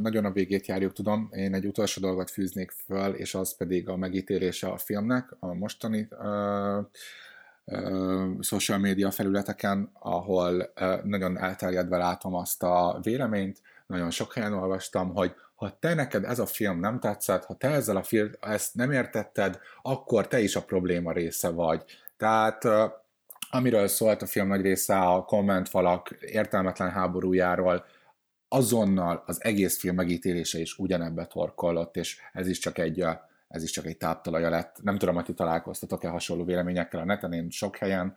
nagyon 0.00 0.24
a 0.24 0.30
végét 0.30 0.66
járjuk, 0.66 0.92
tudom. 0.92 1.28
Én 1.32 1.54
egy 1.54 1.66
utolsó 1.66 2.00
dolgot 2.00 2.30
fűznék 2.30 2.70
föl, 2.70 3.14
és 3.14 3.34
az 3.34 3.56
pedig 3.56 3.88
a 3.88 3.96
megítélése 3.96 4.68
a 4.68 4.76
filmnek, 4.76 5.36
a 5.38 5.54
mostani 5.54 6.08
uh, 6.10 6.84
social 8.40 8.78
media 8.78 9.10
felületeken, 9.10 9.90
ahol 9.92 10.72
nagyon 11.02 11.38
elterjedve 11.38 11.96
látom 11.96 12.34
azt 12.34 12.62
a 12.62 12.98
véleményt, 13.02 13.60
nagyon 13.86 14.10
sok 14.10 14.34
helyen 14.34 14.52
olvastam, 14.52 15.14
hogy 15.14 15.34
ha 15.54 15.76
te 15.78 15.94
neked 15.94 16.24
ez 16.24 16.38
a 16.38 16.46
film 16.46 16.80
nem 16.80 17.00
tetszett, 17.00 17.44
ha 17.44 17.54
te 17.54 17.68
ezzel 17.68 17.96
a 17.96 18.02
film 18.02 18.30
ezt 18.40 18.74
nem 18.74 18.92
értetted, 18.92 19.58
akkor 19.82 20.28
te 20.28 20.40
is 20.40 20.56
a 20.56 20.62
probléma 20.62 21.12
része 21.12 21.48
vagy. 21.48 21.84
Tehát 22.16 22.64
amiről 23.50 23.86
szólt 23.86 24.22
a 24.22 24.26
film 24.26 24.48
nagy 24.48 24.60
része 24.60 24.98
a 24.98 25.24
kommentfalak 25.24 26.10
értelmetlen 26.20 26.90
háborújáról, 26.90 27.84
azonnal 28.48 29.22
az 29.26 29.44
egész 29.44 29.78
film 29.78 29.94
megítélése 29.94 30.58
is 30.58 30.78
ugyanebbe 30.78 31.26
torkollott, 31.26 31.96
és 31.96 32.18
ez 32.32 32.46
is 32.48 32.58
csak 32.58 32.78
egy, 32.78 33.04
ez 33.48 33.62
is 33.62 33.70
csak 33.70 33.86
egy 33.86 33.96
táptalaja 33.96 34.50
lett. 34.50 34.82
Nem 34.82 34.98
tudom, 34.98 35.14
hogy 35.14 35.34
találkoztatok-e 35.34 36.08
hasonló 36.08 36.44
véleményekkel 36.44 37.00
a 37.00 37.04
neten, 37.04 37.32
én 37.32 37.50
sok 37.50 37.76
helyen. 37.76 38.16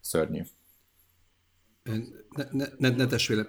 Szörnyű. 0.00 0.42
Ne, 1.82 2.44
ne, 2.50 2.64
ne, 2.78 2.88
netes, 2.88 3.28
véle, 3.28 3.46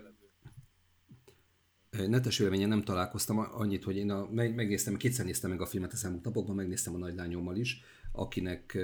netes 2.07 2.37
véleményen 2.37 2.69
nem 2.69 2.83
találkoztam 2.83 3.37
annyit, 3.37 3.83
hogy 3.83 3.97
én 3.97 4.11
a, 4.11 4.29
meg, 4.31 4.55
megnéztem, 4.55 4.97
kétszer 4.97 5.25
néztem 5.25 5.49
meg 5.49 5.61
a 5.61 5.65
filmet 5.65 5.93
az 5.93 6.05
elmúlt 6.05 6.23
napokban, 6.23 6.55
megnéztem 6.55 6.95
a 6.95 6.97
nagylányommal 6.97 7.55
is, 7.55 7.83
akinek 8.11 8.77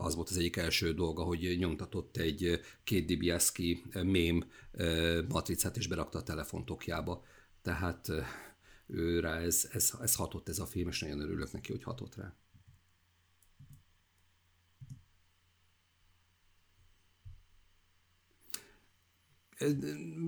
az 0.00 0.14
volt 0.14 0.28
az 0.28 0.36
egyik 0.36 0.56
első 0.56 0.94
dolga, 0.94 1.22
hogy 1.22 1.56
nyomtatott 1.58 2.16
egy 2.16 2.60
két 2.84 3.06
Dibiaszki 3.06 3.82
mém 4.02 4.44
matricát, 5.28 5.76
és 5.76 5.86
berakta 5.86 6.18
a 6.18 6.22
telefontokjába. 6.22 7.24
Tehát 7.62 8.12
őre 8.86 9.30
ez, 9.30 9.68
ez, 9.72 9.92
ez 10.00 10.14
hatott 10.14 10.48
ez 10.48 10.58
a 10.58 10.66
film, 10.66 10.88
és 10.88 11.00
nagyon 11.00 11.20
örülök 11.20 11.52
neki, 11.52 11.72
hogy 11.72 11.82
hatott 11.82 12.14
rá. 12.14 12.34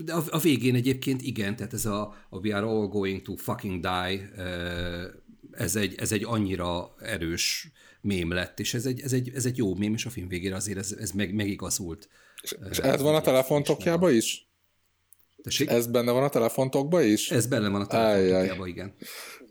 De 0.04 0.12
a, 0.14 0.24
a 0.30 0.38
végén 0.38 0.74
egyébként 0.74 1.22
igen, 1.22 1.56
tehát 1.56 1.72
ez 1.72 1.86
a, 1.86 2.14
a 2.28 2.38
We 2.38 2.56
are 2.56 2.66
all 2.66 2.86
going 2.86 3.22
to 3.22 3.36
fucking 3.36 3.80
die, 3.80 4.30
ez 5.50 5.76
egy, 5.76 5.94
ez 5.94 6.12
egy 6.12 6.24
annyira 6.24 6.94
erős 6.98 7.72
mém 8.00 8.32
lett, 8.32 8.60
és 8.60 8.74
ez 8.74 8.86
egy, 8.86 9.00
ez 9.00 9.12
egy, 9.12 9.30
ez 9.34 9.46
egy 9.46 9.56
jó 9.56 9.74
mém, 9.74 9.94
és 9.94 10.04
a 10.04 10.10
film 10.10 10.28
végére 10.28 10.54
azért 10.54 10.78
ez, 10.78 10.92
ez 11.00 11.10
meg, 11.10 11.34
megigazult. 11.34 12.08
És, 12.42 12.54
és 12.70 12.78
ez 12.78 13.02
van 13.02 13.14
a 13.14 13.20
telefontokjában 13.20 14.14
is? 14.14 14.48
Tessék? 15.42 15.68
Ez 15.70 15.86
benne 15.86 16.10
van 16.12 16.22
a 16.22 16.28
telefontokban 16.28 17.02
is? 17.02 17.30
Ez 17.30 17.46
benne 17.46 17.68
van 17.68 17.80
a 17.80 17.86
telefontokban, 17.86 18.68
igen. 18.68 18.94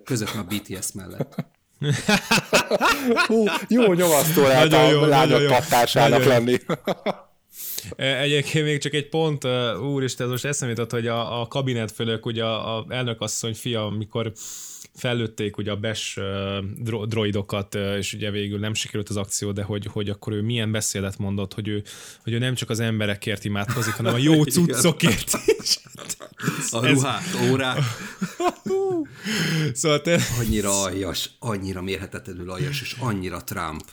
Közösen 0.04 0.40
a 0.40 0.44
BTS 0.44 0.92
mellett. 0.92 1.36
Hú, 3.28 3.46
jó 3.68 3.94
nyomasztó 3.94 4.42
lehet 4.42 4.74
a 4.74 5.06
lányok 5.06 5.48
pattársának 5.48 6.24
lenni. 6.24 6.58
E, 7.96 8.20
egyébként 8.20 8.66
még 8.66 8.80
csak 8.80 8.94
egy 8.94 9.10
pont, 9.10 9.46
úristen, 9.82 10.26
ez 10.26 10.32
most 10.32 10.46
eszembe 10.46 10.74
jutott, 10.74 10.92
hogy 10.92 11.08
a, 11.08 11.42
a 11.42 11.48
kabinetfőnök, 11.48 12.26
ugye 12.26 12.44
a, 12.44 12.78
a 12.78 12.86
elnökasszony 12.90 13.56
fia, 13.56 13.86
amikor 13.86 14.32
fellőtték 14.98 15.58
ugye 15.58 15.72
a 15.72 15.76
BES 15.76 16.20
droidokat, 17.06 17.76
és 17.76 18.14
ugye 18.14 18.32
végül 18.32 18.60
nem 18.60 18.74
sikerült 18.74 19.10
az 19.10 19.18
akció, 19.18 19.52
de 19.52 19.64
hogy, 19.64 19.86
hogy 19.86 20.10
akkor 20.10 20.34
ő 20.34 20.42
milyen 20.42 20.72
beszédet 20.72 21.18
mondott, 21.18 21.54
hogy 21.54 21.68
ő, 21.68 21.84
hogy 22.24 22.34
ő 22.34 22.38
nem 22.38 22.56
csak 22.56 22.70
az 22.70 22.80
emberekért 22.80 23.46
imádkozik, 23.46 23.94
hanem 23.94 24.14
a 24.14 24.18
jó 24.18 24.44
cuccokért 24.56 25.38
is. 25.62 25.80
A 26.72 26.86
ruhák, 26.88 27.24
órák. 27.52 27.78
szóval 29.74 30.02
te... 30.02 30.20
Annyira 30.40 30.82
aljas, 30.82 31.30
annyira 31.40 31.82
mérhetetlenül 31.82 32.52
aljas, 32.52 32.82
és 32.82 32.96
annyira 33.00 33.44
Trump. 33.44 33.84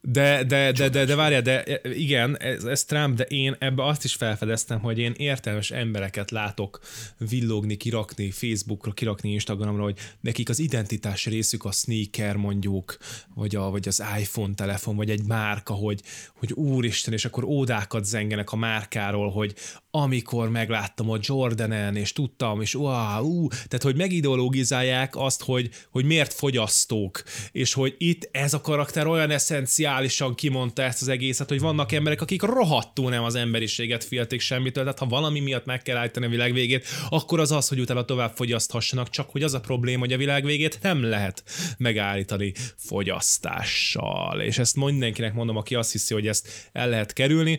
De, 0.00 0.44
de, 0.44 0.72
de, 0.72 0.88
de, 0.88 1.04
de 1.04 1.14
várjál, 1.14 1.42
de 1.42 1.80
igen, 1.82 2.38
ez, 2.38 2.64
ez 2.64 2.84
Trump, 2.84 3.16
de 3.16 3.24
én 3.24 3.56
ebbe 3.58 3.84
azt 3.84 4.04
is 4.04 4.14
felfedeztem, 4.14 4.80
hogy 4.80 4.98
én 4.98 5.14
értelmes 5.16 5.70
embereket 5.70 6.30
látok 6.30 6.80
villogni, 7.18 7.76
kirakni 7.76 8.30
Facebookra, 8.30 8.92
kirakni 8.92 9.32
Instagramra, 9.32 9.82
hogy 9.82 9.98
nekik 10.20 10.48
az 10.48 10.58
identitás 10.58 11.26
részük 11.26 11.64
a 11.64 11.72
sneaker 11.72 12.36
mondjuk, 12.36 12.96
vagy, 13.34 13.56
a, 13.56 13.70
vagy 13.70 13.88
az 13.88 14.02
iPhone 14.20 14.54
telefon, 14.54 14.96
vagy 14.96 15.10
egy 15.10 15.22
márka, 15.26 15.74
hogy, 15.74 16.02
hogy 16.38 16.52
úristen, 16.52 17.12
és 17.12 17.24
akkor 17.24 17.44
ódákat 17.44 18.04
zengenek 18.04 18.52
a 18.52 18.56
márkáról, 18.56 19.30
hogy 19.30 19.54
amikor 20.02 20.50
megláttam 20.50 21.10
a 21.10 21.18
Jordanen, 21.20 21.96
és 21.96 22.12
tudtam, 22.12 22.60
és 22.60 22.74
wow, 22.74 23.24
ú, 23.24 23.48
tehát 23.48 23.82
hogy 23.82 23.96
megideologizálják 23.96 25.16
azt, 25.16 25.42
hogy, 25.42 25.70
hogy 25.90 26.04
miért 26.04 26.32
fogyasztók, 26.32 27.22
és 27.52 27.72
hogy 27.72 27.94
itt 27.98 28.28
ez 28.32 28.54
a 28.54 28.60
karakter 28.60 29.06
olyan 29.06 29.30
eszenciálisan 29.30 30.34
kimondta 30.34 30.82
ezt 30.82 31.02
az 31.02 31.08
egészet, 31.08 31.48
hogy 31.48 31.60
vannak 31.60 31.92
emberek, 31.92 32.20
akik 32.20 32.42
rohadtul 32.42 33.10
nem 33.10 33.22
az 33.22 33.34
emberiséget 33.34 34.04
félték 34.04 34.40
semmitől, 34.40 34.84
tehát 34.84 34.98
ha 34.98 35.06
valami 35.06 35.40
miatt 35.40 35.64
meg 35.64 35.82
kell 35.82 35.96
állítani 35.96 36.26
a 36.26 36.28
világ 36.28 36.52
végét, 36.52 36.86
akkor 37.08 37.40
az 37.40 37.52
az, 37.52 37.68
hogy 37.68 37.80
utána 37.80 38.04
tovább 38.04 38.32
fogyaszthassanak, 38.34 39.10
csak 39.10 39.30
hogy 39.30 39.42
az 39.42 39.54
a 39.54 39.60
probléma, 39.60 40.00
hogy 40.00 40.12
a 40.12 40.16
világ 40.16 40.44
végét 40.44 40.78
nem 40.82 41.02
lehet 41.02 41.42
megállítani 41.78 42.52
fogyasztással. 42.76 44.40
És 44.40 44.58
ezt 44.58 44.76
mindenkinek 44.76 45.34
mondom, 45.34 45.56
aki 45.56 45.74
azt 45.74 45.92
hiszi, 45.92 46.14
hogy 46.14 46.26
ezt 46.26 46.70
el 46.72 46.88
lehet 46.88 47.12
kerülni, 47.12 47.58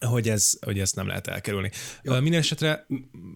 hogy, 0.00 0.28
ez, 0.28 0.58
hogy 0.60 0.78
ezt 0.78 0.96
nem 0.96 1.06
lehet 1.06 1.26
elkerülni. 1.26 1.70
Jó. 2.02 2.20
Minden 2.20 2.40
esetre 2.40 2.86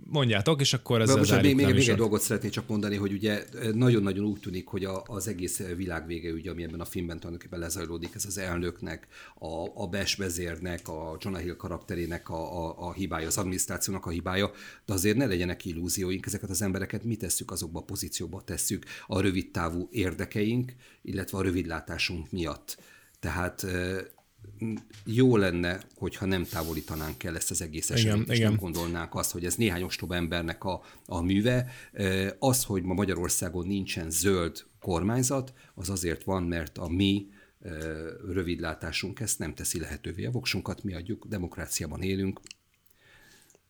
mondjátok, 0.05 0.61
és 0.61 0.73
akkor 0.73 1.01
ezzel 1.01 1.17
most 1.17 1.43
még, 1.43 1.55
még, 1.55 1.75
még 1.75 1.89
egy 1.89 1.97
dolgot 1.97 2.21
szeretnék 2.21 2.53
csak 2.53 2.69
mondani, 2.69 2.97
hogy 2.97 3.13
ugye 3.13 3.45
nagyon-nagyon 3.75 4.25
úgy 4.25 4.41
tűnik, 4.41 4.67
hogy 4.67 4.85
a, 4.85 5.03
az 5.07 5.29
egész 5.29 5.63
világ 5.77 6.07
vége, 6.07 6.33
ugye, 6.33 6.51
ami 6.51 6.63
ebben 6.63 6.81
a 6.81 6.85
filmben 6.85 7.17
tulajdonképpen 7.17 7.59
lezajlódik, 7.59 8.15
ez 8.15 8.25
az 8.25 8.39
elnöknek, 8.39 9.07
a, 9.39 9.83
a 9.83 9.87
BES 9.87 10.15
vezérnek, 10.15 10.89
a 10.89 11.17
Jonah 11.21 11.41
Hill 11.41 11.57
karakterének 11.57 12.29
a, 12.29 12.67
a, 12.67 12.75
a 12.89 12.93
hibája, 12.93 13.27
az 13.27 13.39
adminisztrációnak 13.39 14.07
a 14.07 14.11
hibája, 14.11 14.51
de 14.87 14.93
azért 14.93 15.17
ne 15.17 15.27
legyenek 15.27 15.65
illúzióink, 15.65 16.27
ezeket 16.27 16.51
az 16.51 16.63
embereket 16.63 17.05
mi 17.05 17.17
tesszük, 17.17 17.51
azokba 17.51 17.79
a 17.79 17.83
pozícióba 17.83 18.43
tesszük 18.45 18.85
a 19.07 19.21
rövid 19.21 19.51
távú 19.51 19.89
érdekeink, 19.91 20.73
illetve 21.03 21.39
a 21.39 21.43
rövidlátásunk 21.43 22.31
miatt. 22.31 22.79
Tehát 23.21 23.67
jó 25.05 25.37
lenne, 25.37 25.81
hogyha 25.95 26.27
nem 26.27 26.45
távolítanánk 26.45 27.25
el 27.25 27.37
ezt 27.37 27.51
az 27.51 27.63
egész 27.63 27.91
eseményt, 27.91 28.23
igen, 28.23 28.33
és 28.33 28.39
igen. 28.39 28.51
nem 28.51 28.61
gondolnánk 28.61 29.15
azt, 29.15 29.33
hogy 29.33 29.45
ez 29.45 29.55
néhány 29.55 29.83
ostoba 29.83 30.15
embernek 30.15 30.65
a, 30.65 30.83
a 31.07 31.21
műve. 31.21 31.71
Az, 32.39 32.65
hogy 32.65 32.83
ma 32.83 32.95
Magyarországon 32.95 33.67
nincsen 33.67 34.11
zöld 34.11 34.65
kormányzat, 34.81 35.53
az 35.75 35.91
azért 35.91 36.25
van, 36.25 36.43
mert 36.43 36.79
a 36.79 36.89
mi 36.89 37.29
rövidlátásunk 38.33 39.21
ezt 39.21 39.39
nem 39.39 39.55
teszi 39.55 39.81
lehetővé. 39.81 40.25
A 40.25 40.31
voksunkat 40.31 40.83
mi 40.83 40.95
adjuk, 40.95 41.27
demokráciában 41.27 42.03
élünk, 42.03 42.41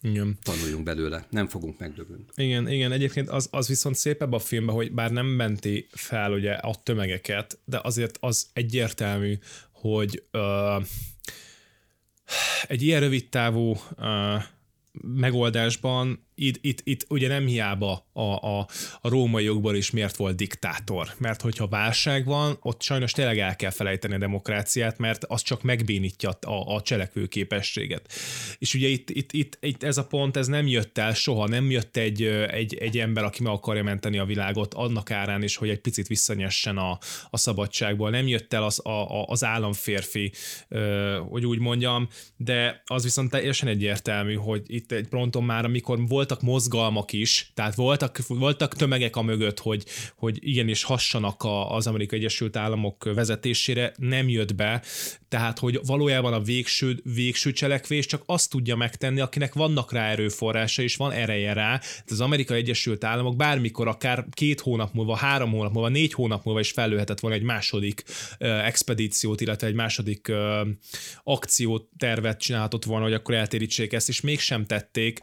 igen. 0.03 0.39
tanuljunk 0.43 0.85
belőle, 0.85 1.27
nem 1.31 1.49
fogunk 1.49 1.79
megdöbölni. 1.79 2.25
Igen, 2.35 2.69
igen, 2.69 2.93
egyébként 2.93 3.29
az, 3.29 3.49
az 3.51 3.69
viszont 3.69 3.97
szépebb 3.97 4.33
a 4.33 4.39
filmben, 4.39 4.75
hogy 4.75 4.93
bár 4.93 5.11
nem 5.11 5.27
menti 5.27 5.87
fel 5.91 6.33
ugye 6.33 6.53
a 6.53 6.75
tömegeket, 6.83 7.59
de 7.65 7.81
azért 7.83 8.17
az 8.21 8.47
egyértelmű, 8.53 9.39
hogy 9.81 10.23
uh, 10.33 10.85
egy 12.67 12.83
ilyen 12.83 13.01
rövid 13.01 13.29
távú 13.29 13.77
uh, 13.99 14.43
megoldásban 14.93 16.27
itt, 16.41 16.59
itt, 16.61 16.81
itt 16.85 17.07
ugye 17.09 17.29
nem 17.29 17.47
hiába 17.47 18.09
a, 18.13 18.21
a, 18.21 18.67
a 19.01 19.09
római 19.09 19.45
jogból 19.45 19.77
is 19.77 19.91
miért 19.91 20.17
volt 20.17 20.37
diktátor. 20.37 21.09
Mert 21.19 21.41
hogyha 21.41 21.69
válság 21.69 22.25
van, 22.25 22.57
ott 22.61 22.83
sajnos 22.83 23.13
tényleg 23.13 23.39
el 23.39 23.57
kell 23.57 23.71
felejteni 23.71 24.15
a 24.15 24.19
demokráciát, 24.19 24.99
mert 24.99 25.25
az 25.25 25.43
csak 25.43 25.63
megbénítja 25.63 26.31
a, 26.31 26.75
a 26.75 26.83
cselekvő 26.83 27.27
képességet. 27.27 28.13
És 28.59 28.75
ugye 28.75 28.89
itt, 28.89 29.11
itt, 29.11 29.33
itt, 29.33 29.59
itt, 29.61 29.83
ez 29.83 29.97
a 29.97 30.07
pont, 30.07 30.37
ez 30.37 30.47
nem 30.47 30.67
jött 30.67 30.99
el 30.99 31.15
soha, 31.15 31.49
nem 31.49 31.71
jött 31.71 31.97
egy, 31.97 32.23
egy, 32.51 32.75
egy 32.75 32.99
ember, 32.99 33.25
aki 33.25 33.43
meg 33.43 33.53
akarja 33.53 33.83
menteni 33.83 34.19
a 34.19 34.25
világot 34.25 34.75
annak 34.75 35.11
árán 35.11 35.43
is, 35.43 35.57
hogy 35.57 35.69
egy 35.69 35.81
picit 35.81 36.07
visszanyessen 36.07 36.77
a, 36.77 36.99
a 37.31 37.37
szabadságból. 37.37 38.11
Nem 38.11 38.29
jött 38.29 38.53
el 38.53 38.63
az, 38.63 38.87
a, 38.87 39.25
az 39.25 39.45
államférfi, 39.45 40.33
hogy 41.29 41.47
úgy 41.47 41.59
mondjam, 41.59 42.09
de 42.37 42.83
az 42.87 43.03
viszont 43.03 43.31
teljesen 43.31 43.69
egyértelmű, 43.69 44.35
hogy 44.35 44.63
itt 44.67 44.93
egy 44.93 45.09
pronton 45.09 45.45
már, 45.45 45.65
amikor 45.65 46.07
volt 46.07 46.30
voltak 46.31 46.49
mozgalmak 46.49 47.13
is, 47.13 47.51
tehát 47.55 47.75
voltak, 47.75 48.19
voltak 48.27 48.75
tömegek 48.75 49.17
a 49.17 49.23
mögött, 49.23 49.59
hogy, 49.59 49.85
hogy 50.17 50.39
igenis 50.41 50.83
hassanak 50.83 51.43
a, 51.43 51.75
az 51.75 51.87
Amerikai 51.87 52.19
Egyesült 52.19 52.57
Államok 52.57 53.05
vezetésére, 53.15 53.93
nem 53.97 54.29
jött 54.29 54.55
be, 54.55 54.83
tehát 55.29 55.59
hogy 55.59 55.81
valójában 55.87 56.33
a 56.33 56.41
végső, 56.41 57.01
végső 57.15 57.53
cselekvés 57.53 58.07
csak 58.07 58.23
azt 58.27 58.51
tudja 58.51 58.77
megtenni, 58.77 59.21
akinek 59.21 59.55
vannak 59.55 59.93
rá 59.93 60.11
erőforrása 60.11 60.83
és 60.83 60.97
van 60.97 61.13
ereje 61.13 61.53
rá. 61.53 61.79
Tehát 61.79 62.11
az 62.11 62.21
Amerikai 62.21 62.59
Egyesült 62.59 63.05
Államok 63.05 63.37
bármikor, 63.37 63.89
akár 63.89 64.27
két 64.31 64.61
hónap 64.61 64.93
múlva, 64.93 65.17
három 65.17 65.51
hónap 65.51 65.73
múlva, 65.73 65.89
négy 65.89 66.13
hónap 66.13 66.45
múlva 66.45 66.61
is 66.61 66.71
fellőhetett 66.71 67.21
volna 67.21 67.37
egy 67.37 67.43
második 67.43 68.03
expedíciót, 68.39 69.41
illetve 69.41 69.67
egy 69.67 69.75
második 69.75 70.27
uh, 70.29 70.69
akciót 71.25 71.89
tervet 71.99 72.41
csinálhatott 72.41 72.85
volna, 72.85 73.05
hogy 73.05 73.15
akkor 73.15 73.35
eltérítsék 73.35 73.93
ezt, 73.93 74.09
és 74.09 74.21
mégsem 74.21 74.67
tették. 74.67 75.21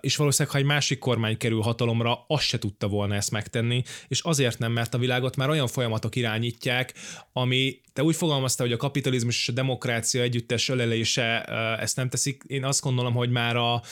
És 0.00 0.16
valószínűleg, 0.16 0.52
ha 0.56 0.60
egy 0.60 0.68
másik 0.68 0.98
kormány 0.98 1.36
kerül 1.36 1.60
hatalomra, 1.60 2.24
azt 2.28 2.44
se 2.44 2.58
tudta 2.58 2.88
volna 2.88 3.14
ezt 3.14 3.30
megtenni, 3.30 3.82
és 4.08 4.20
azért 4.20 4.58
nem, 4.58 4.72
mert 4.72 4.94
a 4.94 4.98
világot 4.98 5.36
már 5.36 5.48
olyan 5.48 5.66
folyamatok 5.66 6.16
irányítják, 6.16 6.94
ami 7.32 7.80
te 7.92 8.02
úgy 8.02 8.16
fogalmazta, 8.16 8.62
hogy 8.62 8.72
a 8.72 8.76
kapitalizmus 8.76 9.36
és 9.36 9.48
a 9.48 9.52
demokrácia 9.52 10.22
együttes 10.22 10.68
ölelése 10.68 11.42
ezt 11.80 11.96
nem 11.96 12.08
teszik. 12.08 12.42
Én 12.46 12.64
azt 12.64 12.82
gondolom, 12.82 13.14
hogy 13.14 13.30
már 13.30 13.56
a, 13.56 13.82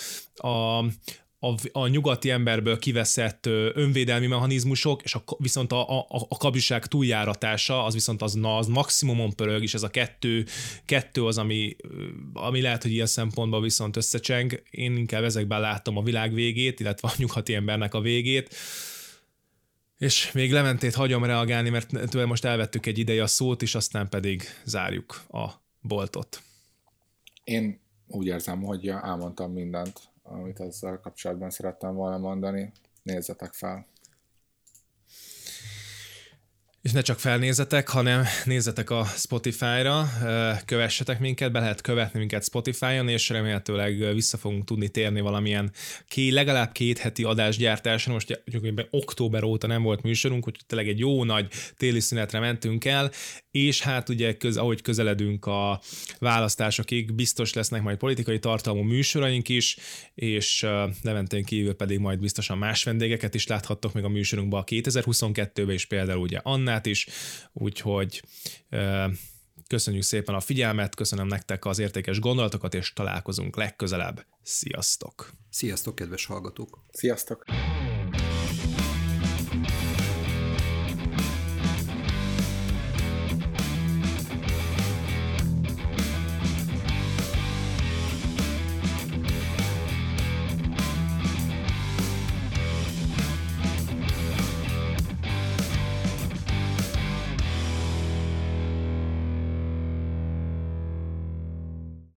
a, 0.49 0.85
a, 1.45 1.55
a 1.73 1.87
nyugati 1.87 2.31
emberből 2.31 2.79
kiveszett 2.79 3.47
önvédelmi 3.75 4.27
mechanizmusok, 4.27 5.03
és 5.03 5.15
a, 5.15 5.23
viszont 5.39 5.73
a, 5.73 6.01
a, 6.01 6.07
a 6.29 6.37
kabiság 6.37 6.87
túljáratása, 6.87 7.85
az 7.85 7.95
viszont 7.95 8.23
az, 8.23 8.33
na, 8.33 8.57
az 8.57 8.67
maximumon 8.67 9.35
pörög, 9.35 9.63
és 9.63 9.75
ez 9.75 9.83
a 9.83 9.89
kettő, 9.89 10.47
kettő 10.85 11.25
az, 11.25 11.39
ami, 11.39 11.77
ami 12.33 12.61
lehet, 12.61 12.83
hogy 12.83 12.93
ilyen 12.93 13.07
szempontból 13.07 13.61
viszont 13.61 13.97
összecseng. 13.97 14.63
Én 14.71 14.97
inkább 14.97 15.23
ezekben 15.23 15.61
látom 15.61 15.97
a 15.97 16.03
világ 16.03 16.35
végét, 16.35 16.81
illetve 16.81 17.09
a 17.09 17.15
nyugati 17.17 17.55
embernek 17.55 17.95
a 17.95 18.01
végét. 18.01 18.55
És 19.99 20.33
még 20.33 20.53
Lementét 20.53 20.95
hagyom 20.95 21.25
reagálni, 21.25 21.69
mert 21.69 22.09
tőle 22.09 22.25
most 22.25 22.45
elvettük 22.45 22.87
egy 22.87 22.99
ideje 22.99 23.23
a 23.23 23.27
szót, 23.27 23.63
és 23.63 23.75
aztán 23.75 24.09
pedig 24.09 24.43
zárjuk 24.65 25.23
a 25.29 25.49
boltot. 25.81 26.43
Én 27.45 27.81
úgy 28.07 28.27
érzem, 28.27 28.63
hogy 28.63 28.89
elmondtam 28.89 29.53
mindent 29.53 30.12
amit 30.33 30.61
ezzel 30.61 31.01
kapcsolatban 31.01 31.51
szerettem 31.51 31.95
volna 31.95 32.19
mondani. 32.19 32.73
Nézzetek 33.03 33.53
fel! 33.53 33.87
És 36.83 36.93
ne 36.93 37.01
csak 37.01 37.21
felnézetek, 37.21 37.89
hanem 37.89 38.25
nézzetek 38.45 38.91
a 38.91 39.05
Spotify-ra, 39.05 40.09
kövessetek 40.65 41.21
minket, 41.21 41.53
be 41.53 41.61
lehet 41.61 41.81
követni 41.81 42.19
minket 42.19 42.45
Spotify-on, 42.45 43.09
és 43.09 43.29
remélhetőleg 43.29 44.15
vissza 44.15 44.37
fogunk 44.37 44.65
tudni 44.65 44.89
térni 44.89 45.21
valamilyen 45.21 45.73
ké, 46.09 46.29
legalább 46.29 46.73
két 46.73 46.99
heti 46.99 47.25
adásgyártásra. 47.25 48.13
Most 48.13 48.43
október 48.91 49.43
óta 49.43 49.67
nem 49.67 49.83
volt 49.83 50.03
műsorunk, 50.03 50.47
úgyhogy 50.47 50.67
tényleg 50.67 50.89
egy 50.89 50.99
jó 50.99 51.25
nagy 51.25 51.49
téli 51.77 52.01
szünetre 52.01 52.39
mentünk 52.39 52.85
el, 52.85 53.11
és 53.51 53.81
hát 53.81 54.09
ugye 54.09 54.37
köz, 54.37 54.57
ahogy 54.57 54.83
közeledünk 54.83 55.47
a 55.47 55.81
választásokig, 56.19 57.15
biztos 57.15 57.53
lesznek 57.53 57.83
majd 57.83 57.97
politikai 57.97 58.39
tartalmú 58.39 58.83
műsoraink 58.83 59.49
is, 59.49 59.77
és 60.15 60.67
Leventén 61.03 61.45
kívül 61.45 61.75
pedig 61.75 61.99
majd 61.99 62.19
biztosan 62.19 62.59
más 62.59 62.85
vendégeket 62.85 63.35
is 63.35 63.47
láthattok 63.47 63.93
még 63.93 64.05
a 64.05 64.09
műsorunkban 64.09 64.61
a 64.61 64.65
2022-ben, 64.65 65.71
és 65.71 65.87
például 65.87 66.21
ugye 66.21 66.39
Annát 66.73 66.87
is, 66.87 67.07
úgyhogy 67.53 68.23
köszönjük 69.67 70.03
szépen 70.03 70.35
a 70.35 70.41
figyelmet, 70.41 70.95
köszönöm 70.95 71.27
nektek 71.27 71.65
az 71.65 71.79
értékes 71.79 72.19
gondolatokat, 72.19 72.75
és 72.75 72.93
találkozunk 72.93 73.57
legközelebb. 73.57 74.27
Sziasztok! 74.43 75.33
Sziasztok, 75.51 75.95
kedves 75.95 76.27
hallgatók! 76.27 76.85
Sziasztok! 76.93 77.45